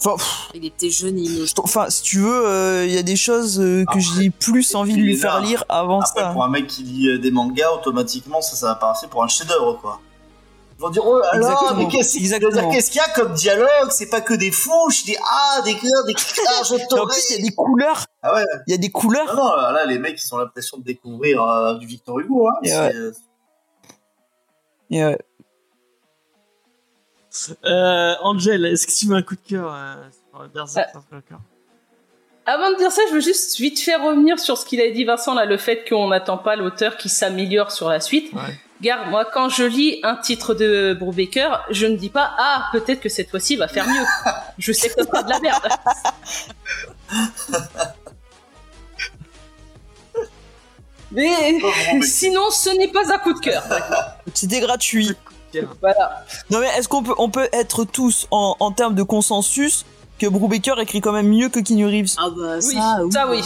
Enfin, 0.00 0.16
pff, 0.16 0.50
Il 0.54 0.64
était 0.64 0.90
jeune, 0.90 1.18
il 1.18 1.46
je 1.46 1.54
t- 1.54 1.60
enfin 1.62 1.88
si 1.88 2.02
tu 2.02 2.18
veux, 2.18 2.46
euh, 2.46 2.86
il 2.86 2.92
y 2.92 2.98
a 2.98 3.02
des 3.02 3.16
choses 3.16 3.58
euh, 3.60 3.84
que 3.92 3.98
j'ai 4.00 4.30
plus 4.30 4.74
envie 4.74 4.94
de 4.94 5.00
lui 5.00 5.14
est 5.14 5.16
faire 5.16 5.40
lire 5.40 5.64
avant 5.68 6.00
Après 6.00 6.20
ça. 6.22 6.30
pour 6.32 6.44
un 6.44 6.50
mec 6.50 6.66
qui 6.66 6.82
lit 6.82 7.18
des 7.18 7.30
mangas, 7.30 7.70
automatiquement 7.72 8.42
ça 8.42 8.56
ça 8.56 8.66
va 8.66 8.74
passer 8.74 9.06
pour 9.06 9.22
un 9.24 9.28
chef-d'œuvre 9.28 9.78
quoi. 9.80 10.00
Ils 10.78 10.82
vont 10.82 10.90
dire 10.90 11.06
oh 11.06 11.18
là 11.18 11.38
là, 11.38 11.72
mais 11.74 11.88
qu'est-ce 11.88 12.18
qu'est-ce 12.18 12.90
qu'il 12.90 12.98
y 12.98 13.04
a 13.04 13.08
comme 13.14 13.32
dialogue? 13.32 13.90
C'est 13.90 14.10
pas 14.10 14.20
que 14.20 14.34
des 14.34 14.50
fouches, 14.50 15.06
des 15.06 15.16
ah, 15.24 15.62
des 15.64 15.74
cœurs, 15.74 16.04
des 16.06 16.12
en 17.00 17.06
plus, 17.06 17.30
il 17.30 17.36
y 17.36 17.38
a 17.40 17.42
des 17.48 17.54
couleurs. 17.54 18.04
Ah 18.22 18.34
ouais. 18.34 18.44
Il 18.66 18.72
y 18.72 18.74
a 18.74 18.76
des 18.76 18.90
couleurs. 18.90 19.34
Non 19.34 19.44
non, 19.56 19.70
là 19.72 19.86
les 19.86 19.98
mecs 19.98 20.22
ils 20.22 20.34
ont 20.34 20.38
l'impression 20.38 20.76
de 20.76 20.82
découvrir 20.84 21.42
euh, 21.42 21.74
du 21.78 21.86
Victor 21.86 22.18
Hugo. 22.20 22.48
Hein. 22.48 22.54
Et 22.62 22.68
C'est- 22.68 22.78
ouais. 22.78 23.12
Et, 24.90 25.02
euh, 25.02 25.16
euh, 27.64 28.14
Angel, 28.22 28.66
est-ce 28.66 28.86
que 28.86 28.92
tu 28.92 29.08
mets 29.08 29.16
un 29.16 29.22
coup 29.22 29.34
de 29.34 29.48
cœur 29.48 29.72
euh, 29.74 30.46
Berserk 30.54 30.92
cœur? 31.26 31.40
Avant 32.44 32.70
de 32.70 32.76
dire 32.76 32.92
ça, 32.92 33.02
je 33.08 33.14
veux 33.14 33.20
juste 33.20 33.56
vite 33.58 33.80
faire 33.80 34.04
revenir 34.04 34.38
sur 34.38 34.56
ce 34.58 34.66
qu'il 34.66 34.80
a 34.80 34.90
dit 34.90 35.04
Vincent 35.04 35.34
là, 35.34 35.46
le 35.46 35.56
fait 35.56 35.88
qu'on 35.88 36.08
n'attend 36.08 36.38
pas 36.38 36.54
l'auteur 36.54 36.96
qui 36.96 37.08
s'améliore 37.08 37.72
sur 37.72 37.88
la 37.88 38.00
suite. 38.00 38.32
Ouais. 38.34 38.60
Garde, 38.82 39.08
moi 39.10 39.24
quand 39.32 39.48
je 39.48 39.64
lis 39.64 40.00
un 40.02 40.16
titre 40.16 40.52
de 40.54 40.94
Brubaker, 40.98 41.64
je 41.70 41.86
ne 41.86 41.96
dis 41.96 42.10
pas 42.10 42.30
ah 42.38 42.68
peut-être 42.72 43.00
que 43.00 43.08
cette 43.08 43.30
fois-ci 43.30 43.54
il 43.54 43.58
va 43.58 43.68
faire 43.68 43.86
mieux. 43.88 44.04
je 44.58 44.72
sais 44.72 44.88
que 44.88 44.94
ça 44.96 45.04
sera 45.04 45.22
de 45.22 45.30
la 45.30 45.40
merde. 45.40 45.68
Mais 51.12 51.28
Rebecca. 51.36 52.06
sinon, 52.06 52.50
ce 52.50 52.68
n'est 52.76 52.88
pas 52.88 53.12
un 53.14 53.18
coup 53.18 53.32
de 53.32 53.38
cœur. 53.38 53.62
C'était 54.34 54.60
gratuit. 54.60 55.12
Voilà. 55.80 56.24
Non 56.50 56.58
mais 56.60 56.66
est-ce 56.76 56.86
qu'on 56.88 57.02
peut, 57.02 57.14
on 57.16 57.30
peut 57.30 57.48
être 57.52 57.84
tous 57.84 58.26
en, 58.30 58.56
en 58.60 58.72
termes 58.72 58.94
de 58.94 59.02
consensus 59.02 59.86
que 60.18 60.26
Brubaker 60.26 60.78
écrit 60.80 61.00
quand 61.00 61.12
même 61.12 61.28
mieux 61.28 61.48
que 61.48 61.60
Keanu 61.60 61.86
Reeves? 61.86 62.14
Ah 62.18 62.28
bah 62.28 62.56
Oui, 62.56 62.74
ça, 62.74 62.98
oui. 63.02 63.12
ça, 63.12 63.30
oui. 63.30 63.40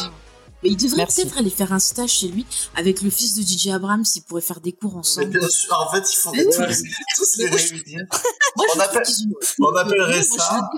Mais 0.63 0.71
il 0.71 0.77
devrait 0.77 1.07
peut-être 1.07 1.39
aller 1.39 1.49
faire 1.51 1.73
un 1.73 1.79
stage 1.79 2.11
chez 2.11 2.29
lui 2.29 2.47
avec 2.77 3.01
le 3.03 3.09
fils 3.11 3.35
de 3.35 3.43
DJ 3.43 3.69
Abrams, 3.69 4.05
ils 4.15 4.21
pourraient 4.23 4.41
faire 4.43 4.61
des 4.61 4.73
cours 4.73 4.93
Mais 4.93 4.99
ensemble. 4.99 5.31
bien 5.39 5.49
sûr, 5.49 5.73
en 5.79 5.91
fait, 5.93 6.05
il 6.13 6.17
faudrait 6.17 6.45
Ouais. 6.45 6.53
tous, 6.53 6.61
les- 6.83 6.91
tous 7.17 7.37
les 7.39 7.45
Mais 7.45 7.51
moi, 7.51 7.59
je- 7.59 7.69
réunir. 7.75 8.01
On 8.77 8.81
appelle- 8.81 9.77
appellerait 9.79 10.23
ça, 10.23 10.71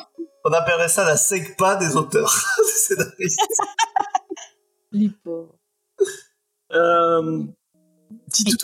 on 0.45 0.51
appellerait 0.53 0.89
ça 0.89 1.05
la 1.05 1.17
SEGPA 1.17 1.77
des 1.77 1.97
auteurs. 1.97 2.33
des 2.59 2.73
scénaristes. 2.73 3.41
Les 4.93 5.09
pauvres. 5.25 5.57
Euh, 6.73 7.43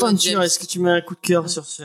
aventure, 0.01 0.19
James 0.19 0.43
est-ce 0.43 0.59
que 0.59 0.67
tu 0.67 0.79
mets 0.79 0.91
un 0.93 1.01
coup 1.01 1.15
de 1.15 1.21
cœur 1.21 1.49
sur 1.51 1.65
ce. 1.65 1.83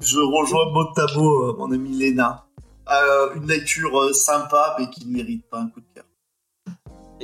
Je 0.00 0.18
rejoins 0.18 0.70
mot 0.72 0.88
à 0.96 1.14
mot 1.14 1.42
euh, 1.50 1.56
mon 1.56 1.70
ami 1.72 1.96
Léna. 1.96 2.46
Euh, 2.90 3.34
une 3.36 3.46
lecture 3.46 3.96
euh, 4.00 4.12
sympa, 4.12 4.74
mais 4.78 4.90
qui 4.90 5.06
ne 5.06 5.12
mérite 5.12 5.48
pas 5.48 5.60
un 5.60 5.68
coup 5.68 5.80
de 5.80 5.86
cœur. 5.94 6.04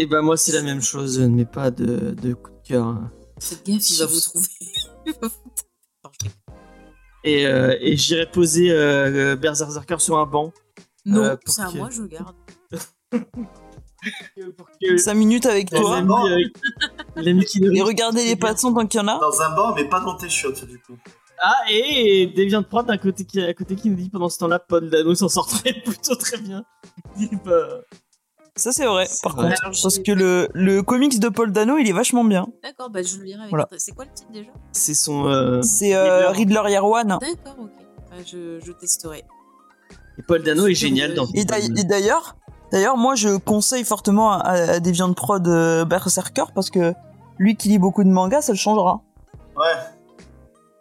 Eh 0.00 0.06
ben, 0.06 0.22
moi, 0.22 0.36
c'est 0.36 0.52
la 0.52 0.62
même 0.62 0.80
chose, 0.80 1.16
je 1.18 1.22
ne 1.22 1.28
mets 1.34 1.44
pas 1.44 1.70
de, 1.72 2.12
de 2.12 2.34
coup 2.34 2.50
de 2.50 2.68
cœur. 2.68 2.96
Faites 3.40 3.66
gaffe, 3.66 3.82
il 3.90 3.98
va 3.98 4.06
vous 4.06 4.20
trouver. 4.20 4.48
Et, 7.24 7.46
euh, 7.46 7.76
et 7.80 7.96
j'irai 7.96 8.30
poser 8.30 8.70
euh, 8.70 9.34
Berserker 9.36 9.98
sur 9.98 10.18
un 10.18 10.26
banc. 10.26 10.52
Non, 11.04 11.22
Euh, 11.24 11.36
ça, 11.46 11.66
que- 11.72 11.78
moi, 11.78 11.88
je 11.90 12.02
garde. 12.02 12.34
Pour 14.56 14.68
que 14.80 14.96
5 14.96 15.14
minutes 15.14 15.46
avec 15.46 15.70
Dans 15.72 15.80
toi 15.80 16.00
banc. 16.02 16.26
euh, 16.28 16.36
et 17.16 17.82
regarder 17.82 18.24
les 18.24 18.36
passants 18.36 18.72
tant 18.72 18.86
qu'il 18.86 19.00
y 19.00 19.02
en 19.02 19.08
a. 19.08 19.18
Dans 19.18 19.40
un 19.42 19.54
banc, 19.56 19.74
mais 19.74 19.84
pas 19.88 19.98
dans 20.00 20.16
tes 20.16 20.28
chiottes, 20.28 20.64
du 20.66 20.78
coup. 20.78 20.96
Ah, 21.40 21.54
et 21.68 22.28
Deviant 22.28 22.62
Prod 22.62 22.88
à 22.88 22.96
côté, 22.98 23.24
qui, 23.24 23.40
à 23.40 23.52
côté 23.54 23.74
qui 23.74 23.90
nous 23.90 23.96
dit 23.96 24.08
pendant 24.10 24.28
ce 24.28 24.38
temps-là, 24.38 24.60
Paul 24.60 24.88
Dano 24.88 25.14
s'en 25.16 25.28
sortait 25.28 25.72
plutôt 25.84 26.14
très 26.14 26.38
bien. 26.38 26.64
Il 27.18 27.24
est 27.24 27.42
pas- 27.44 27.80
Ça 28.58 28.72
c'est 28.72 28.84
vrai. 28.86 29.06
Par 29.22 29.34
vrai. 29.36 29.50
contre, 29.50 29.62
Alors, 29.62 29.76
parce 29.82 29.94
j'ai- 29.96 30.02
que 30.02 30.12
le, 30.12 30.48
le 30.52 30.82
comics 30.82 31.18
de 31.18 31.28
Paul 31.28 31.52
Dano, 31.52 31.78
il 31.78 31.88
est 31.88 31.92
vachement 31.92 32.24
bien. 32.24 32.46
D'accord, 32.62 32.90
bah 32.90 33.00
je 33.02 33.16
le 33.18 33.24
lirai 33.24 33.38
avec 33.40 33.50
Voilà. 33.50 33.66
C'est 33.78 33.92
quoi 33.92 34.04
le 34.04 34.10
titre 34.12 34.30
déjà? 34.32 34.50
C'est 34.72 34.94
son. 34.94 35.26
euh, 35.26 35.62
C'est 35.62 35.94
euh, 35.94 36.30
Riddler. 36.30 36.62
Year 36.68 36.84
One. 36.84 37.08
D'accord, 37.20 37.56
ok. 37.60 37.70
Bah, 38.10 38.16
je, 38.26 38.58
je 38.64 38.72
testerai. 38.72 39.22
Et 40.18 40.22
Paul 40.22 40.42
Dano 40.42 40.66
est 40.66 40.74
génial 40.74 41.14
dans 41.14 41.26
Et 41.34 41.44
d'ail- 41.44 41.72
et 41.78 41.84
d'ailleurs, 41.84 42.36
d'ailleurs, 42.72 42.96
moi 42.96 43.14
je 43.14 43.36
conseille 43.38 43.84
fortement 43.84 44.32
à, 44.32 44.48
à 44.50 44.80
Deviant 44.80 45.12
Prod 45.12 45.46
euh, 45.46 45.84
Berserker 45.84 46.44
parce 46.54 46.70
que 46.70 46.92
lui 47.38 47.54
qui 47.56 47.68
lit 47.68 47.78
beaucoup 47.78 48.02
de 48.02 48.08
mangas, 48.10 48.42
ça 48.42 48.52
le 48.52 48.58
changera. 48.58 49.02
Ouais. 49.56 49.64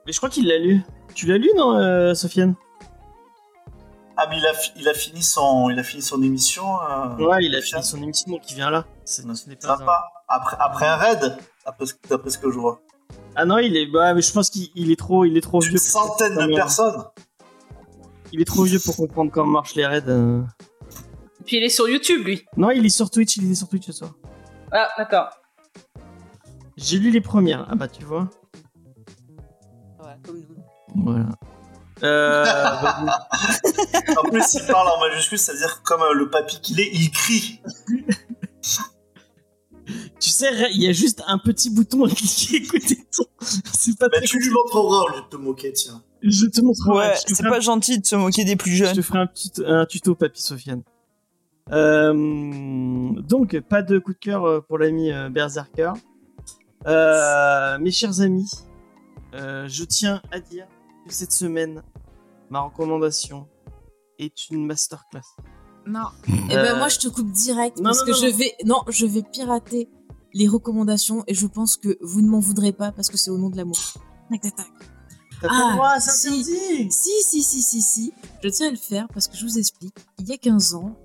Mais 0.07 0.11
je 0.11 0.17
crois 0.17 0.29
qu'il 0.29 0.47
l'a 0.47 0.57
lu. 0.57 0.81
Tu 1.13 1.27
l'as 1.27 1.37
lu, 1.37 1.49
non, 1.55 1.75
euh, 1.75 2.13
Sofiane? 2.15 2.55
Ah, 4.19 4.25
mais 4.29 4.37
il 4.39 4.45
a, 4.47 4.53
fi- 4.53 4.71
il 4.75 4.87
a 4.89 4.93
fini 4.93 5.21
son, 5.21 5.69
il 5.69 5.77
a 5.79 5.83
fini 5.83 6.01
son 6.01 6.21
émission. 6.23 6.63
euh, 6.81 7.15
Ouais, 7.17 7.37
il 7.45 7.55
a 7.55 7.61
fini 7.61 7.83
son 7.83 8.01
émission 8.01 8.31
donc 8.31 8.49
il 8.49 8.55
vient 8.55 8.69
là. 8.71 8.85
C'est- 9.05 9.21
Ce 9.21 9.47
n'est 9.49 9.55
pas 9.55 9.73
un- 9.73 9.77
Sympa. 9.77 10.03
Après, 10.27 10.57
après 10.59 10.87
un 10.87 10.95
raid, 10.95 11.37
d'après 11.65 11.85
ce, 12.31 12.37
que 12.39 12.51
je 12.51 12.57
vois. 12.57 12.81
Ah 13.35 13.45
non, 13.45 13.59
il 13.59 13.77
est. 13.77 13.85
Bah, 13.85 14.13
mais 14.13 14.21
je 14.21 14.33
pense 14.33 14.49
qu'il 14.49 14.69
il 14.75 14.91
est 14.91 14.95
trop, 14.97 15.23
il 15.25 15.37
est 15.37 15.41
trop 15.41 15.61
Une 15.61 15.69
vieux. 15.69 15.77
centaine 15.77 16.35
de 16.35 16.55
personnes. 16.55 17.03
Il 18.33 18.41
est 18.41 18.45
trop 18.45 18.63
vieux 18.63 18.79
pour 18.83 18.95
comprendre 18.97 19.31
comment 19.31 19.51
marchent 19.51 19.75
les 19.75 19.85
raids. 19.85 20.01
euh. 20.09 20.41
Puis 21.45 21.57
il 21.57 21.63
est 21.63 21.69
sur 21.69 21.87
YouTube, 21.87 22.25
lui. 22.25 22.43
Non, 22.57 22.71
il 22.71 22.85
est 22.85 22.89
sur 22.89 23.09
Twitch. 23.09 23.37
Il 23.37 23.49
est 23.51 23.55
sur 23.55 23.69
Twitch 23.69 23.85
ce 23.85 23.93
soir. 23.93 24.11
Ah, 24.71 24.89
d'accord. 24.97 25.29
J'ai 26.75 26.99
lu 26.99 27.09
les 27.11 27.21
premières. 27.21 27.65
Ah 27.69 27.75
bah 27.75 27.87
tu 27.87 28.03
vois. 28.03 28.27
Ouais, 29.99 30.17
comme 30.25 30.39
nous. 30.41 31.03
Voilà. 31.03 31.25
Euh, 32.03 32.45
En 34.17 34.29
plus, 34.29 34.53
il 34.53 34.65
parle 34.65 34.87
en 34.87 34.99
majuscule, 34.99 35.37
ça 35.37 35.51
veut 35.53 35.59
dire 35.59 35.81
comme 35.83 36.01
euh, 36.01 36.13
le 36.13 36.29
papy 36.29 36.59
qu'il 36.61 36.79
est, 36.79 36.89
il 36.93 37.11
crie. 37.11 37.61
tu 40.19 40.29
sais, 40.29 40.49
il 40.71 40.81
y 40.81 40.87
a 40.87 40.91
juste 40.91 41.23
un 41.27 41.37
petit 41.37 41.69
bouton 41.69 42.05
à 42.05 42.09
cliquer 42.09 42.57
écoutez 42.57 43.05
ton. 43.15 43.25
C'est 43.73 43.97
pas 43.97 44.09
Bah, 44.09 44.21
tu 44.21 44.39
lui 44.39 44.49
montreras 44.49 45.03
au 45.03 45.09
lieu 45.09 45.21
de 45.21 45.27
te 45.29 45.35
moquer, 45.37 45.73
tiens. 45.73 46.03
Je 46.21 46.45
te 46.47 46.61
montrerai. 46.61 46.97
Ouais, 46.97 47.15
je 47.27 47.35
c'est 47.35 47.43
pas 47.47 47.59
gentil 47.59 47.99
de 47.99 48.05
se 48.05 48.15
moquer 48.15 48.43
des 48.43 48.55
plus 48.55 48.71
Je 48.71 48.85
jeunes. 48.85 48.95
te 48.95 49.01
ferai 49.01 49.19
un, 49.19 49.27
petit, 49.27 49.51
un 49.65 49.85
tuto, 49.85 50.15
papy 50.15 50.41
Sofiane. 50.41 50.81
Euh, 51.71 52.11
donc, 53.21 53.59
pas 53.61 53.83
de 53.83 53.99
coup 53.99 54.13
de 54.13 54.17
cœur 54.17 54.65
pour 54.65 54.79
l'ami 54.79 55.11
Berserker. 55.29 55.91
Euh, 56.85 57.77
mes 57.79 57.91
chers 57.91 58.21
amis, 58.21 58.49
euh, 59.33 59.67
je 59.67 59.83
tiens 59.83 60.21
à 60.31 60.39
dire 60.39 60.67
cette 61.13 61.31
semaine, 61.31 61.83
ma 62.49 62.61
recommandation 62.61 63.47
est 64.19 64.49
une 64.49 64.65
masterclass. 64.65 65.21
Non. 65.85 66.07
Eh 66.27 66.31
ben 66.55 66.75
Euh, 66.75 66.77
moi 66.77 66.89
je 66.89 66.99
te 66.99 67.07
coupe 67.07 67.31
direct 67.31 67.77
non, 67.77 67.85
parce 67.85 67.99
non, 67.99 68.05
que 68.07 68.11
non, 68.11 68.17
je 68.17 68.35
vais 68.35 68.53
non 68.65 68.81
je 68.89 69.05
vais 69.05 69.23
pirater 69.23 69.89
les 70.33 70.47
recommandations 70.47 71.23
et 71.27 71.33
je 71.33 71.47
pense 71.47 71.77
que 71.77 71.97
vous 72.01 72.21
ne 72.21 72.27
m'en 72.27 72.39
voudrez 72.39 72.73
pas 72.73 72.91
parce 72.91 73.09
que 73.09 73.17
c'est 73.17 73.29
au 73.29 73.37
nom 73.37 73.49
de 73.49 73.57
l'amour. 73.57 73.77
Tac, 74.29 74.41
tac, 74.41 74.55
tac. 74.55 74.67
T'as 75.41 75.47
Ah, 75.51 75.71
droit, 75.73 75.99
c'est 75.99 76.11
si. 76.31 76.91
Si 76.91 77.09
si 77.23 77.43
si 77.43 77.61
si 77.61 77.81
si, 77.81 78.13
je 78.43 78.49
tiens 78.49 78.67
à 78.67 78.71
le 78.71 78.75
faire 78.77 79.07
parce 79.13 79.27
que 79.27 79.37
je 79.37 79.45
vous 79.45 79.57
explique. 79.57 79.95
Il 80.19 80.27
y 80.27 80.33
a 80.33 80.37
15 80.37 80.73
ans, 80.75 80.97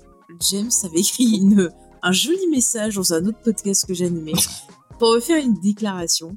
James 0.50 0.70
avait 0.84 1.00
écrit 1.00 1.36
une, 1.36 1.70
un 2.02 2.12
joli 2.12 2.46
message 2.50 2.96
dans 2.96 3.12
un 3.12 3.24
autre 3.26 3.40
podcast 3.44 3.86
que 3.86 3.94
j'animais 3.94 4.32
pour 4.98 5.14
me 5.14 5.20
faire 5.20 5.42
une 5.44 5.54
déclaration. 5.60 6.34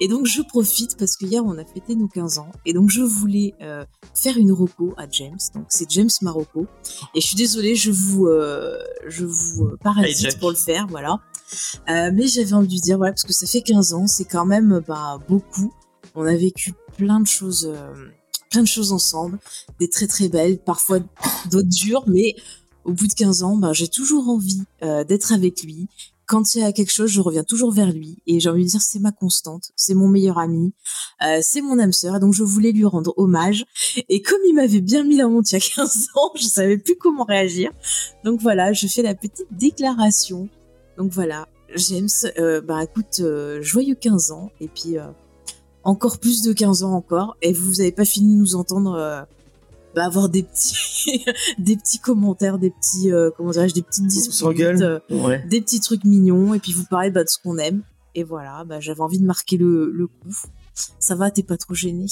Et 0.00 0.08
donc 0.08 0.26
je 0.26 0.42
profite 0.42 0.96
parce 0.98 1.16
que 1.16 1.24
hier 1.24 1.44
on 1.44 1.56
a 1.58 1.64
fêté 1.64 1.94
nos 1.94 2.08
15 2.08 2.38
ans 2.38 2.50
et 2.66 2.72
donc 2.72 2.90
je 2.90 3.02
voulais 3.02 3.54
euh, 3.62 3.84
faire 4.14 4.36
une 4.36 4.52
reco 4.52 4.94
à 4.96 5.08
James. 5.10 5.38
Donc 5.54 5.66
c'est 5.68 5.90
James 5.90 6.10
Marocco 6.22 6.66
et 7.14 7.20
je 7.20 7.26
suis 7.26 7.36
désolée, 7.36 7.74
je 7.74 7.90
vous 7.90 8.26
euh, 8.26 8.78
je 9.06 9.24
vous 9.24 9.64
euh, 9.64 9.72
Hey, 9.72 9.78
parasite 9.82 10.38
pour 10.38 10.50
le 10.50 10.56
faire, 10.56 10.86
voilà. 10.88 11.20
Euh, 11.88 12.10
mais 12.12 12.26
j'avais 12.26 12.54
envie 12.54 12.76
de 12.76 12.82
dire 12.82 12.96
voilà 12.96 13.12
parce 13.12 13.24
que 13.24 13.32
ça 13.32 13.46
fait 13.46 13.62
15 13.62 13.94
ans, 13.94 14.06
c'est 14.06 14.24
quand 14.24 14.46
même 14.46 14.82
bah 14.86 15.18
beaucoup. 15.28 15.72
On 16.14 16.26
a 16.26 16.36
vécu 16.36 16.74
plein 16.96 17.20
de 17.20 17.26
choses 17.26 17.72
plein 18.50 18.62
de 18.62 18.68
choses 18.68 18.92
ensemble, 18.92 19.40
des 19.80 19.88
très 19.88 20.06
très 20.06 20.28
belles, 20.28 20.58
parfois 20.58 21.00
d'autres 21.50 21.68
dures, 21.68 22.04
mais 22.06 22.36
au 22.84 22.92
bout 22.92 23.06
de 23.06 23.12
15 23.14 23.42
ans, 23.42 23.56
ben, 23.56 23.72
j'ai 23.72 23.88
toujours 23.88 24.28
envie 24.28 24.62
euh, 24.82 25.04
d'être 25.04 25.32
avec 25.32 25.62
lui. 25.62 25.88
Quand 26.26 26.54
il 26.54 26.62
y 26.62 26.64
a 26.64 26.72
quelque 26.72 26.92
chose, 26.92 27.10
je 27.10 27.20
reviens 27.20 27.44
toujours 27.44 27.72
vers 27.72 27.92
lui 27.92 28.18
et 28.26 28.40
j'ai 28.40 28.48
envie 28.48 28.64
de 28.64 28.70
dire 28.70 28.80
c'est 28.80 28.98
ma 28.98 29.12
constante, 29.12 29.72
c'est 29.76 29.94
mon 29.94 30.08
meilleur 30.08 30.38
ami, 30.38 30.72
euh, 31.22 31.40
c'est 31.42 31.60
mon 31.60 31.78
âme 31.78 31.92
sœur. 31.92 32.20
Donc 32.20 32.32
je 32.34 32.42
voulais 32.42 32.72
lui 32.72 32.84
rendre 32.84 33.12
hommage 33.16 33.64
et 34.08 34.22
comme 34.22 34.40
il 34.46 34.54
m'avait 34.54 34.80
bien 34.80 35.04
mis 35.04 35.16
la 35.16 35.28
honte 35.28 35.50
il 35.50 35.54
y 35.54 35.56
a 35.56 35.60
15 35.60 36.08
ans, 36.16 36.32
je 36.34 36.44
savais 36.44 36.78
plus 36.78 36.96
comment 36.96 37.24
réagir. 37.24 37.70
Donc 38.24 38.40
voilà, 38.40 38.72
je 38.72 38.86
fais 38.86 39.02
la 39.02 39.14
petite 39.14 39.46
déclaration. 39.50 40.48
Donc 40.96 41.10
voilà, 41.12 41.48
James, 41.76 42.08
euh, 42.38 42.60
bah 42.60 42.84
écoute, 42.84 43.20
euh, 43.20 43.60
joyeux 43.60 43.96
15 43.96 44.30
ans 44.30 44.50
et 44.60 44.68
puis 44.68 44.98
euh, 44.98 45.08
encore 45.82 46.18
plus 46.18 46.42
de 46.42 46.52
15 46.52 46.84
ans 46.84 46.92
encore 46.92 47.36
et 47.42 47.52
vous 47.52 47.80
avez 47.80 47.92
pas 47.92 48.04
fini 48.04 48.34
de 48.34 48.38
nous 48.38 48.54
entendre 48.54 49.26
bah, 49.94 50.04
avoir 50.06 50.28
des 50.28 50.42
petits 50.42 51.24
des 51.58 51.76
petits 51.76 51.98
commentaires, 51.98 52.58
des 52.58 52.70
petits 52.70 53.12
euh, 53.12 53.30
comment 53.36 53.50
dirais-je, 53.50 53.74
des 53.74 53.82
petites 53.82 54.04
On 54.04 54.08
disputes, 54.08 54.56
euh, 54.82 55.00
Ouais. 55.10 55.44
des 55.48 55.60
petits 55.60 55.80
trucs 55.80 56.04
mignons 56.04 56.54
et 56.54 56.58
puis 56.58 56.72
vous 56.72 56.84
parler 56.84 57.10
bah, 57.10 57.24
de 57.24 57.28
ce 57.28 57.38
qu'on 57.38 57.58
aime. 57.58 57.82
Et 58.16 58.22
voilà, 58.22 58.64
bah, 58.64 58.78
j'avais 58.80 59.00
envie 59.00 59.18
de 59.18 59.24
marquer 59.26 59.56
le, 59.56 59.90
le 59.92 60.06
coup. 60.06 60.36
Ça 60.98 61.14
va, 61.14 61.30
t'es 61.30 61.42
pas 61.42 61.56
trop 61.56 61.74
gêné 61.74 62.06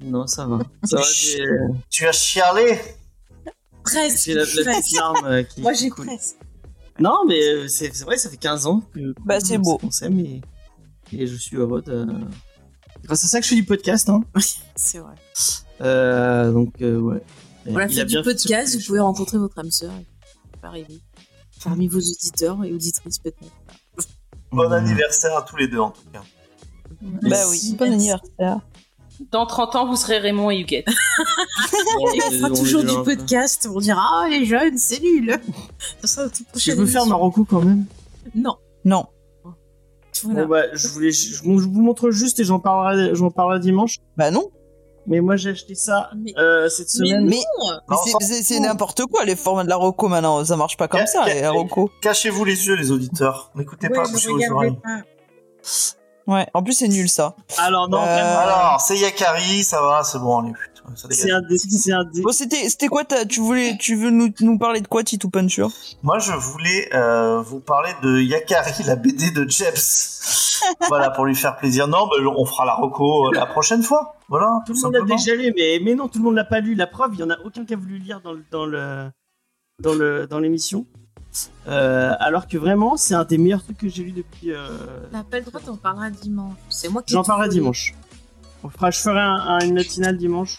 Non, 0.00 0.26
ça 0.26 0.46
va. 0.46 0.58
Ça 0.84 0.96
va, 0.98 1.02
j'ai 1.12 1.44
Tu 1.90 2.06
as 2.06 2.12
chialé 2.12 2.78
Presque. 3.82 4.24
j'ai 4.26 4.34
la, 4.34 4.44
la 4.44 4.78
petite 4.80 4.96
larme 4.96 5.24
euh, 5.26 5.42
qui. 5.42 5.60
Moi 5.62 5.72
j'ai 5.72 5.88
presque. 5.90 6.36
Non, 6.98 7.24
mais 7.26 7.40
euh, 7.48 7.66
c'est 7.68 7.90
c'est 7.94 8.04
vrai, 8.04 8.16
ça 8.18 8.28
fait 8.28 8.36
15 8.36 8.66
ans 8.66 8.82
que 8.94 9.14
Bah, 9.24 9.40
c'est 9.40 9.58
beau. 9.58 9.78
On 9.82 9.90
s'aime 9.90 10.20
et, 10.20 10.40
et 11.12 11.26
je 11.26 11.34
suis 11.36 11.56
heureux 11.56 11.82
de. 11.82 12.06
Grâce 13.04 13.24
à 13.24 13.28
ça 13.28 13.38
que 13.40 13.44
je 13.44 13.50
fais 13.50 13.56
du 13.56 13.64
podcast, 13.64 14.08
hein. 14.08 14.22
C'est 14.76 14.98
vrai. 14.98 15.14
Euh, 15.80 16.52
donc, 16.52 16.74
euh, 16.82 16.98
ouais. 16.98 17.22
Voilà, 17.66 17.88
faites 17.88 18.06
du 18.06 18.22
podcast, 18.22 18.76
vous 18.76 18.84
pouvez 18.86 19.00
rencontrer 19.00 19.38
votre 19.38 19.58
âme 19.58 19.70
sœur. 19.70 19.92
Peut 20.60 20.68
arriver. 20.68 21.00
Parmi 21.62 21.88
vos 21.88 21.98
auditeurs 21.98 22.64
et 22.64 22.72
auditrices 22.72 23.18
peut-être. 23.18 23.52
Bon 24.52 24.68
Mmh. 24.68 24.72
anniversaire 24.72 25.36
à 25.36 25.42
tous 25.42 25.56
les 25.56 25.68
deux, 25.68 25.78
en 25.78 25.90
tout 25.90 26.02
cas. 26.12 26.22
Bah 27.00 27.36
oui, 27.50 27.74
bon 27.78 27.92
anniversaire. 27.92 28.60
Dans 29.30 29.46
30 29.46 29.76
ans, 29.76 29.86
vous 29.86 29.96
serez 29.96 30.18
Raymond 30.18 30.50
et 30.50 30.58
Huguette. 30.60 30.88
on 32.00 32.30
fera 32.30 32.50
toujours 32.50 32.82
du 32.82 32.94
podcast, 33.04 33.68
on 33.72 33.78
dira 33.78 34.00
Ah, 34.02 34.28
les 34.28 34.46
jeunes, 34.46 34.78
c'est 34.78 35.00
nul 35.00 35.38
Ça 36.00 36.06
sera 36.06 36.28
tout 36.30 36.44
prochain 36.44 36.74
veux 36.74 36.86
faire. 36.86 37.06
Marocco 37.06 37.44
quand 37.44 37.62
même? 37.62 37.84
Non. 38.34 38.56
Non. 38.84 39.06
Voilà. 40.24 40.42
Bon 40.44 40.48
bah, 40.48 40.62
je 40.72 40.88
voulais, 40.88 41.12
je, 41.12 41.34
je 41.34 41.42
vous 41.42 41.80
montre 41.82 42.10
juste 42.10 42.38
et 42.40 42.44
j'en 42.44 42.58
parlerai, 42.60 43.14
j'en 43.14 43.30
parlerai 43.30 43.60
dimanche. 43.60 43.98
Bah 44.16 44.30
non. 44.30 44.50
Mais 45.06 45.20
moi 45.20 45.34
j'ai 45.36 45.50
acheté 45.50 45.74
ça 45.74 46.10
Mais- 46.16 46.34
euh, 46.38 46.68
cette 46.68 46.90
semaine. 46.90 47.24
Mais, 47.26 47.36
non 47.36 47.42
mais 47.88 47.94
Non, 47.96 47.96
c'est- 48.04 48.10
ça- 48.10 48.18
c'est 48.20 48.42
c'est 48.42 48.60
n'importe 48.60 49.06
quoi 49.06 49.24
les 49.24 49.34
formats 49.34 49.64
de 49.64 49.68
la 49.70 49.76
Rocco 49.76 50.08
maintenant. 50.08 50.44
Ça 50.44 50.56
marche 50.56 50.76
pas 50.76 50.88
comme 50.88 51.06
ça, 51.06 51.24
les 51.26 51.46
Rocco. 51.48 51.90
Cachez-vous 52.02 52.44
les 52.44 52.66
yeux, 52.66 52.74
les 52.76 52.90
auditeurs. 52.90 53.50
N'écoutez 53.54 53.88
pas, 53.88 54.00
Ouais, 54.00 54.06
je 54.06 54.12
bouchez 54.12 54.28
vos 54.28 54.54
oreilles. 54.54 54.76
pas. 54.82 55.00
Ouais, 56.26 56.46
en 56.54 56.62
plus 56.62 56.74
c'est 56.74 56.86
nul 56.88 57.08
ça. 57.08 57.34
Alors 57.58 57.88
non, 57.88 57.98
Euh, 57.98 58.38
Alors, 58.38 58.80
c'est 58.80 58.96
Yakari, 58.96 59.64
ça 59.64 59.80
va, 59.82 60.02
c'est 60.04 60.18
bon, 60.18 60.40
ça 60.40 60.46
dégage. 60.46 60.69
C'est 60.94 61.92
un. 61.92 62.04
Bon, 62.22 62.32
c'était 62.32 62.68
c'était 62.68 62.88
quoi 62.88 63.04
Tu 63.28 63.40
voulais, 63.40 63.76
tu 63.78 63.94
veux 63.96 64.10
nous, 64.10 64.28
nous 64.40 64.58
parler 64.58 64.80
de 64.80 64.88
quoi, 64.88 65.02
Titou 65.04 65.30
Puncher 65.30 65.66
Moi, 66.02 66.18
je 66.18 66.32
voulais 66.32 66.88
euh, 66.94 67.40
vous 67.42 67.60
parler 67.60 67.90
de 68.02 68.20
Yakari, 68.20 68.82
la 68.84 68.96
BD 68.96 69.30
de 69.30 69.48
Jeps. 69.48 70.62
voilà, 70.88 71.10
pour 71.10 71.24
lui 71.24 71.34
faire 71.34 71.56
plaisir. 71.56 71.88
Non, 71.88 72.08
on 72.36 72.44
fera 72.44 72.64
la 72.64 72.74
reco 72.74 73.28
euh, 73.28 73.34
la 73.34 73.46
prochaine 73.46 73.82
fois. 73.82 74.16
Voilà, 74.28 74.60
Tout 74.66 74.72
tout 74.74 74.78
le 74.90 74.98
monde 74.98 75.08
l'a 75.08 75.16
déjà 75.16 75.34
lu, 75.34 75.52
mais, 75.56 75.80
mais 75.82 75.94
non, 75.94 76.08
tout 76.08 76.18
le 76.18 76.24
monde 76.24 76.34
l'a 76.36 76.44
pas 76.44 76.60
lu. 76.60 76.74
La 76.74 76.86
preuve, 76.86 77.12
il 77.14 77.20
y 77.20 77.22
en 77.22 77.30
a 77.30 77.38
aucun 77.44 77.64
qui 77.64 77.74
a 77.74 77.76
voulu 77.76 77.98
lire 77.98 78.20
dans 78.20 78.32
le 78.32 78.44
dans 78.50 78.66
le 78.66 79.10
dans 79.82 79.94
le 79.94 80.26
dans 80.26 80.38
l'émission. 80.38 80.86
Euh, 81.68 82.12
alors 82.18 82.48
que 82.48 82.58
vraiment, 82.58 82.96
c'est 82.96 83.14
un 83.14 83.24
des 83.24 83.38
meilleurs 83.38 83.62
trucs 83.62 83.78
que 83.78 83.88
j'ai 83.88 84.02
lu 84.02 84.12
depuis. 84.12 84.52
euh, 84.52 84.68
L'appel 85.12 85.44
droit, 85.44 85.60
t'en 85.64 85.76
parleras 85.76 86.10
dimanche. 86.10 86.56
C'est 86.68 86.88
moi 86.88 87.02
qui. 87.02 87.12
J'en 87.14 87.22
parlerai 87.22 87.48
dimanche. 87.48 87.94
On 88.62 88.68
fera, 88.68 88.90
je 88.90 88.98
ferai 88.98 89.20
un- 89.20 89.40
un- 89.46 89.60
une 89.60 89.74
matinale 89.74 90.16
dimanche. 90.18 90.58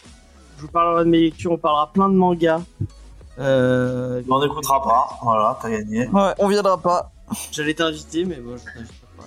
Je 0.62 0.68
vous 0.68 0.72
parlerai 0.72 1.06
de 1.06 1.10
mes 1.10 1.22
lectures. 1.22 1.52
On 1.54 1.58
parlera 1.58 1.92
plein 1.92 2.08
de 2.08 2.14
mangas. 2.14 2.62
Euh, 3.40 4.22
On 4.30 4.40
n'écoutera 4.42 4.84
pas. 4.84 5.18
Voilà, 5.24 5.58
t'as 5.60 5.72
gagné. 5.72 6.08
Ouais, 6.10 6.34
on 6.38 6.48
viendra 6.48 6.78
pas. 6.80 7.12
J'allais 7.52 7.74
t'inviter, 7.74 8.26
mais 8.26 8.36
bon, 8.36 8.58
je 8.58 8.64
t'inviterai 8.64 9.08
pas. 9.18 9.24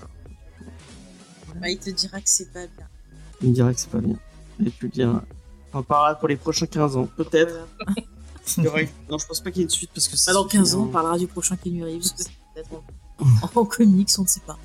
Bah, 1.61 1.68
il 1.68 1.78
te 1.78 1.91
dira 1.91 2.18
que 2.20 2.28
c'est 2.28 2.53
pas 2.53 2.61
bien. 2.68 2.87
Il 3.43 3.49
me 3.49 3.55
dirait 3.55 3.74
que 3.74 3.80
c'est 3.80 3.91
pas 3.91 3.99
bien. 3.99 4.14
Et 4.64 4.70
tu 4.70 4.85
le 4.85 4.91
diras. 4.91 5.22
On 5.72 5.78
en 5.78 5.82
parlera 5.82 6.14
pour 6.14 6.28
les 6.28 6.37
prochains 6.37 6.66
15 6.66 6.97
ans, 6.99 7.09
peut-être. 7.16 7.66
Voilà. 8.59 8.87
Non, 9.11 9.18
je 9.18 9.26
pense 9.26 9.41
pas 9.41 9.51
qu'il 9.51 9.61
y 9.61 9.62
ait 9.62 9.64
une 9.64 9.70
suite 9.70 9.91
parce 9.93 10.07
que 10.07 10.16
c'est. 10.16 10.30
Bah, 10.30 10.35
dans 10.35 10.45
15 10.47 10.76
ans, 10.76 10.82
on 10.82 10.87
parlera 10.87 11.18
du 11.18 11.26
prochain 11.26 11.57
Keanu 11.57 11.82
Reeves. 11.82 12.12
Peut-être 12.55 12.68
en- 13.18 13.61
En 13.61 13.64
comics, 13.64 14.11
on 14.18 14.22
ne 14.22 14.26
sait 14.28 14.43
pas. 14.47 14.57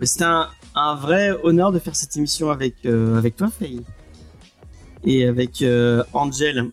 Mais 0.00 0.06
C'était 0.06 0.24
un, 0.24 0.48
un 0.74 0.94
vrai 0.94 1.32
honneur 1.42 1.70
de 1.72 1.78
faire 1.80 1.94
cette 1.96 2.16
émission 2.16 2.50
avec, 2.50 2.76
euh, 2.86 3.18
avec 3.18 3.36
toi, 3.36 3.48
Faye. 3.50 3.82
Et 5.04 5.24
avec 5.26 5.62
euh, 5.62 6.04
Angel, 6.12 6.70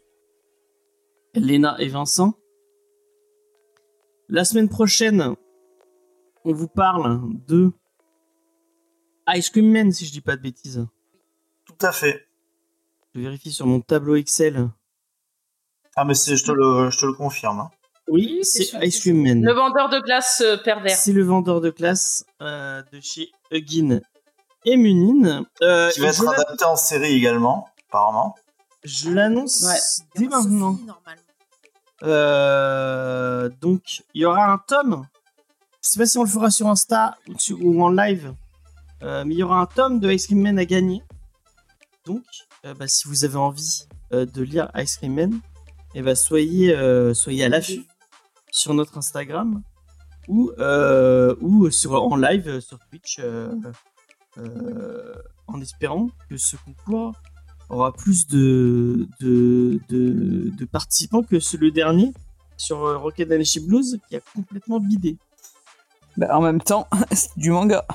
Léna 1.36 1.76
et 1.80 1.88
Vincent. 1.88 2.34
La 4.28 4.46
semaine 4.46 4.70
prochaine, 4.70 5.36
on 6.46 6.54
vous 6.54 6.68
parle 6.68 7.22
de 7.48 7.72
Ice 9.36 9.50
Cream 9.50 9.72
Man, 9.72 9.92
si 9.92 10.06
je 10.06 10.12
dis 10.12 10.22
pas 10.22 10.36
de 10.36 10.42
bêtises. 10.42 10.86
Tout 11.66 11.86
à 11.86 11.92
fait. 11.92 12.28
Je 13.16 13.22
vérifie 13.22 13.52
sur 13.52 13.66
mon 13.66 13.82
tableau 13.82 14.16
Excel. 14.16 14.70
Ah, 15.96 16.06
mais 16.06 16.14
c'est, 16.14 16.38
je 16.38 16.46
te 16.46 16.52
le, 16.52 16.92
je 16.92 17.00
te 17.00 17.06
le 17.08 17.14
confirme. 17.14 17.60
hein. 17.62 17.72
Oui, 18.08 18.40
c'est 18.44 18.72
Ice 18.86 19.00
Cream 19.02 19.22
Man. 19.24 19.44
Le 19.44 19.54
vendeur 19.54 19.90
de 19.90 20.00
glace 20.00 20.42
euh, 20.46 20.58
pervers. 20.58 20.96
C'est 20.96 21.14
le 21.14 21.24
vendeur 21.24 21.62
de 21.62 21.70
classe 21.72 22.26
euh, 22.42 22.82
de 22.92 23.00
chez 23.02 23.32
Huggin 23.52 24.00
et 24.66 24.78
Munin. 24.78 25.46
Euh, 25.62 25.90
Qui 25.92 26.00
va 26.02 26.08
être 26.10 26.28
adapté 26.28 26.66
en 26.66 26.76
série 26.76 27.14
également, 27.14 27.68
apparemment. 27.90 28.36
Je 28.84 29.10
l'annonce 29.10 29.64
Ouais. 29.64 29.80
dès 30.16 30.28
maintenant. 30.28 30.80
Euh, 32.04 33.50
donc, 33.62 34.04
il 34.14 34.22
y 34.22 34.26
aura 34.26 34.52
un 34.52 34.58
tome. 34.58 35.06
Je 35.84 35.90
sais 35.90 36.00
pas 36.00 36.06
si 36.06 36.18
on 36.18 36.24
le 36.24 36.30
fera 36.30 36.50
sur 36.50 36.68
Insta 36.68 37.18
ou, 37.28 37.38
sur- 37.38 37.62
ou 37.64 37.82
en 37.84 37.90
live, 37.90 38.34
euh, 39.04 39.24
mais 39.26 39.34
il 39.36 39.38
y 39.40 39.44
aura 39.44 39.60
un 39.60 39.66
tome 39.66 40.00
de 40.00 40.10
Ice 40.12 40.28
Cream 40.28 40.42
Man 40.42 40.58
à 40.60 40.66
gagner. 40.66 41.04
Donc, 42.06 42.24
euh, 42.66 42.74
bah, 42.74 42.88
si 42.88 43.08
vous 43.08 43.26
avez 43.26 43.36
envie 43.38 43.86
euh, 44.14 44.26
de 44.26 44.42
lire 44.42 44.72
Ice 44.76 44.98
Cream 44.98 45.14
Man, 45.14 45.40
eh 45.96 46.02
ben, 46.02 46.16
soyez, 46.16 46.74
euh, 46.76 47.14
soyez 47.14 47.44
à 47.46 47.50
l'affût 47.50 47.86
sur 48.52 48.74
notre 48.74 48.98
Instagram 48.98 49.62
ou, 50.28 50.52
euh, 50.60 51.36
ou 51.42 51.70
sur, 51.70 51.94
en 52.02 52.16
live 52.16 52.60
sur 52.62 52.80
Twitch 52.90 53.18
euh, 53.20 53.52
euh, 54.38 55.16
en 55.48 55.60
espérant 55.62 56.10
que 56.30 56.38
ce 56.38 56.56
concours 56.58 57.14
aura 57.70 57.94
plus 57.94 58.28
de, 58.28 59.08
de, 59.20 59.80
de, 59.90 60.50
de 60.58 60.66
participants 60.66 61.22
que 61.24 61.40
ce- 61.40 61.58
le 61.58 61.72
dernier 61.72 62.14
sur 62.58 62.84
euh, 62.84 62.98
Rocket 62.98 63.30
Dynasty 63.30 63.60
Blues 63.62 64.00
qui 64.10 64.16
a 64.16 64.20
complètement 64.36 64.80
bidé. 64.80 65.18
Bah, 66.18 66.36
en 66.38 66.42
même 66.42 66.62
temps, 66.62 66.88
c'est 67.12 67.38
du 67.38 67.52
manga. 67.52 67.86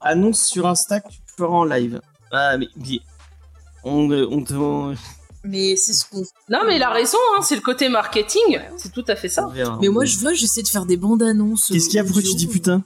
Annonce 0.00 0.42
sur 0.42 0.66
Insta 0.66 1.00
que 1.00 1.08
tu 1.08 1.18
feras 1.36 1.48
en 1.48 1.64
live. 1.64 2.00
Ah, 2.30 2.56
mais, 2.56 2.68
mais 2.76 3.00
on, 3.84 4.10
euh, 4.10 4.26
on, 4.30 4.42
te- 4.44 4.54
on- 4.54 4.94
Mais 5.44 5.76
c'est 5.76 5.92
ce 5.92 6.04
qu'on. 6.08 6.22
Non, 6.48 6.60
mais 6.66 6.76
il 6.76 6.82
a 6.82 6.90
raison, 6.90 7.18
hein, 7.36 7.42
c'est 7.42 7.56
le 7.56 7.60
côté 7.62 7.88
marketing. 7.88 8.60
C'est 8.76 8.92
tout 8.92 9.04
à 9.08 9.16
fait 9.16 9.28
ça. 9.28 9.46
verra. 9.48 9.78
Mais 9.80 9.88
moi, 9.88 10.04
je 10.04 10.18
vois, 10.18 10.32
j'essaie 10.34 10.62
de 10.62 10.68
faire 10.68 10.86
des 10.86 10.96
bandes 10.96 11.22
annonces. 11.22 11.66
Qu'est-ce 11.68 11.86
qu'il 11.88 11.96
y 11.96 11.98
a? 11.98 12.04
Pourquoi 12.04 12.22
tu 12.22 12.34
dis 12.34 12.46
putain? 12.46 12.82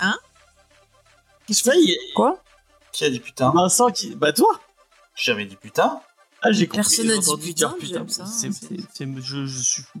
Hein? 0.00 0.16
Qu'est-ce 1.46 1.62
qu'il 1.62 1.88
y 1.88 1.92
a 1.92 1.96
Quoi? 2.14 2.42
Qui 2.98 3.04
a 3.04 3.10
dit 3.10 3.20
putain 3.20 3.52
Vincent 3.54 3.90
qui. 3.92 4.16
Bah 4.16 4.32
toi 4.32 4.58
J'ai 5.14 5.30
jamais 5.32 5.46
dit 5.46 5.54
putain. 5.54 6.00
Ah, 6.42 6.50
j'ai 6.50 6.66
compris. 6.66 6.78
Personne 6.96 7.06
n'a 7.06 7.18
dit 7.18 7.36
putain, 7.40 7.74
j'aime 7.80 8.08
ça, 8.08 8.26
C'est- 8.26 8.50
c'est- 8.52 8.66
c'est- 8.68 8.82
c'est- 8.92 9.20
je, 9.20 9.46
je 9.46 9.58
suis 9.62 9.82
fou. 9.84 10.00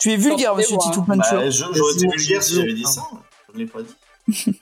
Tu 0.00 0.10
es 0.12 0.16
vulgaire, 0.16 0.56
monsieur. 0.56 0.76
Titou 0.76 1.02
Puncher. 1.04 1.36
Bah, 1.36 1.50
je- 1.50 1.64
j'aurais 1.72 1.92
été 1.94 2.06
Vas-y, 2.08 2.16
vulgaire 2.18 2.42
si 2.42 2.52
vas-y, 2.54 2.60
j'avais 2.62 2.74
dit 2.74 2.84
ça. 2.84 3.02
Je 3.48 3.52
ne 3.54 3.58
l'ai 3.58 3.66
pas 3.66 3.80
dit. 3.82 3.94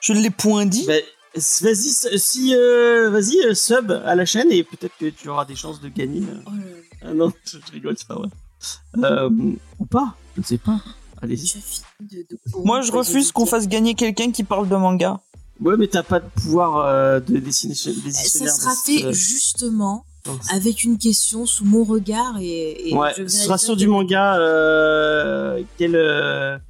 Je 0.00 0.12
ne 0.12 0.20
l'ai 0.20 0.28
point 0.30 0.66
dit. 0.66 0.84
Bah, 0.86 0.92
vas-y, 1.34 2.18
si, 2.18 2.54
euh, 2.54 3.08
vas-y, 3.08 3.38
euh, 3.46 3.54
sub 3.54 3.90
à 3.90 4.14
la 4.14 4.26
chaîne 4.26 4.52
et 4.52 4.62
peut-être 4.62 4.94
que 4.98 5.06
tu 5.08 5.30
auras 5.30 5.46
des 5.46 5.56
chances 5.56 5.80
de 5.80 5.88
gagner. 5.88 6.20
euh. 6.20 6.40
Oh 6.46 6.50
là 6.50 6.56
là, 6.58 7.08
Ah 7.10 7.14
non, 7.14 7.32
je 7.46 7.72
rigole, 7.72 7.94
c'est 7.96 8.06
pas 8.06 8.16
vrai. 8.16 8.28
Euh, 9.02 9.30
ou 9.78 9.86
pas, 9.86 10.14
je 10.36 10.40
ne 10.42 10.44
sais 10.44 10.58
pas. 10.58 10.80
Allez-y. 11.22 11.46
tu 11.46 11.56
as 11.56 11.60
fini 11.62 11.84
de- 12.00 12.26
de- 12.28 12.38
Moi, 12.64 12.82
je 12.82 12.92
refuse 12.92 13.32
qu'on 13.32 13.46
fasse 13.46 13.66
gagner 13.66 13.94
quelqu'un 13.94 14.30
qui 14.30 14.44
parle 14.44 14.68
de 14.68 14.76
manga. 14.76 15.20
Ouais, 15.60 15.76
mais 15.78 15.86
t'as 15.86 16.02
pas 16.02 16.20
de 16.20 16.28
pouvoir 16.28 16.78
euh, 16.78 17.20
de 17.20 17.38
dessiner. 17.38 17.74
Euh, 17.74 18.10
ça 18.10 18.46
sera 18.48 18.74
fait 18.84 19.04
euh. 19.04 19.12
justement 19.12 20.04
avec 20.50 20.84
une 20.84 20.98
question 20.98 21.46
sous 21.46 21.64
mon 21.64 21.84
regard 21.84 22.38
et. 22.40 22.92
ouais, 22.92 23.10
je 23.16 23.26
ce 23.26 23.44
sera 23.44 23.58
sur 23.58 23.76
du 23.76 23.86
manga. 23.86 24.36
Euh, 24.36 25.62
quel, 25.78 26.60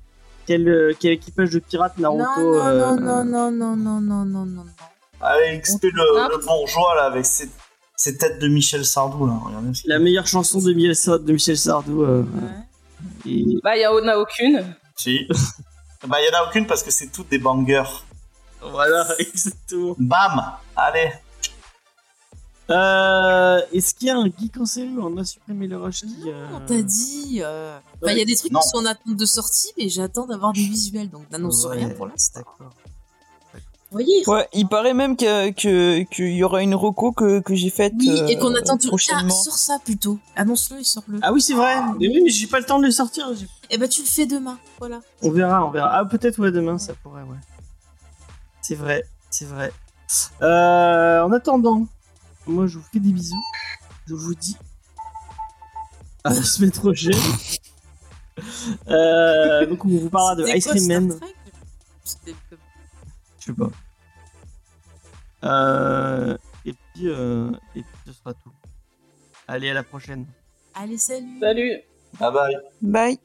quel, 0.46 1.12
équipage 1.12 1.50
de 1.50 1.60
pirates 1.60 1.96
Naruto 1.98 2.26
Non, 2.36 2.96
non, 2.96 3.24
non, 3.24 3.50
non, 3.50 3.50
non, 3.50 3.76
non, 3.76 4.00
non, 4.00 4.24
non, 4.24 4.44
non. 4.44 4.64
Allez, 5.20 5.58
XP 5.58 5.84
le, 5.84 6.44
bourgeois 6.44 6.94
là 6.96 7.04
avec 7.04 7.24
ses, 7.24 7.48
ses, 7.96 8.18
têtes 8.18 8.38
de 8.38 8.48
Michel 8.48 8.84
Sardou 8.84 9.26
là. 9.26 9.40
Regardez 9.46 9.70
La 9.86 9.98
meilleure 9.98 10.26
chanson 10.26 10.60
de 10.60 10.72
Michel 11.32 11.56
Sardou. 11.56 12.04
Bah, 13.62 13.76
il 13.78 13.86
en 13.86 14.08
a 14.08 14.18
aucune. 14.18 14.74
Si. 14.96 15.26
bah, 16.06 16.18
il 16.20 16.34
en 16.34 16.40
a 16.40 16.48
aucune 16.48 16.66
parce 16.66 16.82
que 16.82 16.90
c'est 16.90 17.10
toutes 17.10 17.30
des 17.30 17.38
bangers. 17.38 17.84
Voilà, 18.70 19.06
exactement. 19.18 19.94
Bam 19.98 20.42
Allez 20.76 21.12
Euh, 22.70 23.60
Est-ce 23.72 23.94
qu'il 23.94 24.08
y 24.08 24.10
a 24.10 24.16
un 24.16 24.24
geek 24.26 24.56
en 24.58 24.64
série 24.66 24.88
où 24.96 25.02
on 25.04 25.16
a 25.18 25.24
supprimé 25.24 25.66
le 25.66 25.76
rush 25.76 26.00
qui, 26.00 26.08
euh, 26.30 26.46
On 26.54 26.60
t'a 26.66 26.80
dit. 26.80 27.40
euh, 27.42 27.78
enfin, 28.02 28.12
Il 28.12 28.18
y 28.18 28.22
a 28.22 28.24
des 28.24 28.34
trucs 28.36 28.52
Non. 28.52 28.60
qui 28.60 28.68
sont 28.68 28.78
en 28.78 28.86
attente 28.86 29.16
de 29.16 29.26
sortie, 29.26 29.68
mais 29.76 29.88
j'attends 29.90 30.26
d'avoir 30.26 30.52
des 30.52 30.62
visuels, 30.62 31.10
donc 31.10 31.30
n'annonce 31.30 31.64
Ouais, 31.66 31.76
rien 31.76 31.90
pour 31.90 32.06
l'instant. 32.06 32.40
D'accord. 32.40 32.70
Vous 33.90 33.98
voyez 34.00 34.24
Ouais, 34.26 34.48
il 34.54 34.66
paraît 34.66 34.94
même 34.94 35.14
que 35.16 35.50
que- 35.50 36.02
qu'il 36.04 36.32
y 36.34 36.42
aura 36.42 36.62
une 36.62 36.74
reco 36.74 37.12
que, 37.12 37.38
que 37.40 37.54
j'ai 37.54 37.70
faite 37.70 37.92
Oui, 37.98 38.08
euh, 38.10 38.26
et 38.26 38.36
qu'on 38.38 38.52
attend 38.56 38.76
tout. 38.76 38.86
Ah, 38.86 38.88
prochainement. 38.88 39.30
sors 39.34 39.56
ça 39.56 39.78
plutôt. 39.84 40.18
Annonce-le 40.34 40.80
et 40.80 40.84
sors-le. 40.84 41.18
Ah 41.22 41.32
oui, 41.32 41.40
c'est 41.40 41.54
vrai. 41.54 41.76
Mais 42.00 42.08
oui, 42.08 42.22
mais 42.24 42.30
j'ai 42.30 42.48
pas 42.48 42.58
le 42.58 42.64
temps 42.64 42.78
de 42.80 42.86
le 42.86 42.90
sortir. 42.90 43.30
Et 43.70 43.78
bah, 43.78 43.86
tu 43.86 44.00
le 44.00 44.06
fais 44.08 44.26
demain. 44.26 44.58
Voilà. 44.80 45.00
On 45.22 45.30
verra, 45.30 45.64
on 45.64 45.70
verra. 45.70 45.90
Ah, 45.98 46.04
peut-être, 46.06 46.40
ouais, 46.40 46.50
demain, 46.50 46.76
ça 46.78 46.94
pourrait, 46.94 47.22
ouais. 47.22 47.36
C'est 48.66 48.76
vrai, 48.76 49.04
c'est 49.28 49.44
vrai. 49.44 49.70
Euh, 50.40 51.20
en 51.20 51.30
attendant, 51.32 51.86
moi, 52.46 52.66
je 52.66 52.78
vous 52.78 52.84
fais 52.90 52.98
des 52.98 53.12
bisous. 53.12 53.44
Je 54.06 54.14
vous 54.14 54.34
dis 54.34 54.56
à 56.24 56.30
la 56.30 56.42
semaine 56.42 56.72
prochaine. 56.72 57.12
Euh, 58.88 59.64
donc, 59.66 59.84
on 59.84 59.88
vous 59.88 60.10
parlera 60.10 60.34
de 60.34 60.44
Ice 60.56 60.66
Cream 60.66 60.88
Man. 60.88 61.20
Je 62.04 63.44
sais 63.44 63.52
pas. 63.52 63.70
Euh, 65.44 66.36
et 66.66 66.72
puis, 66.72 67.08
euh, 67.08 67.52
et 67.76 67.82
puis, 67.82 67.92
ce 68.06 68.12
sera 68.12 68.34
tout. 68.34 68.50
Allez, 69.46 69.70
à 69.70 69.74
la 69.74 69.84
prochaine. 69.84 70.26
Allez, 70.74 70.98
salut 70.98 71.38
Salut. 71.38 71.80
Bye 72.18 72.32
bye 72.32 72.56
Bye. 72.82 73.18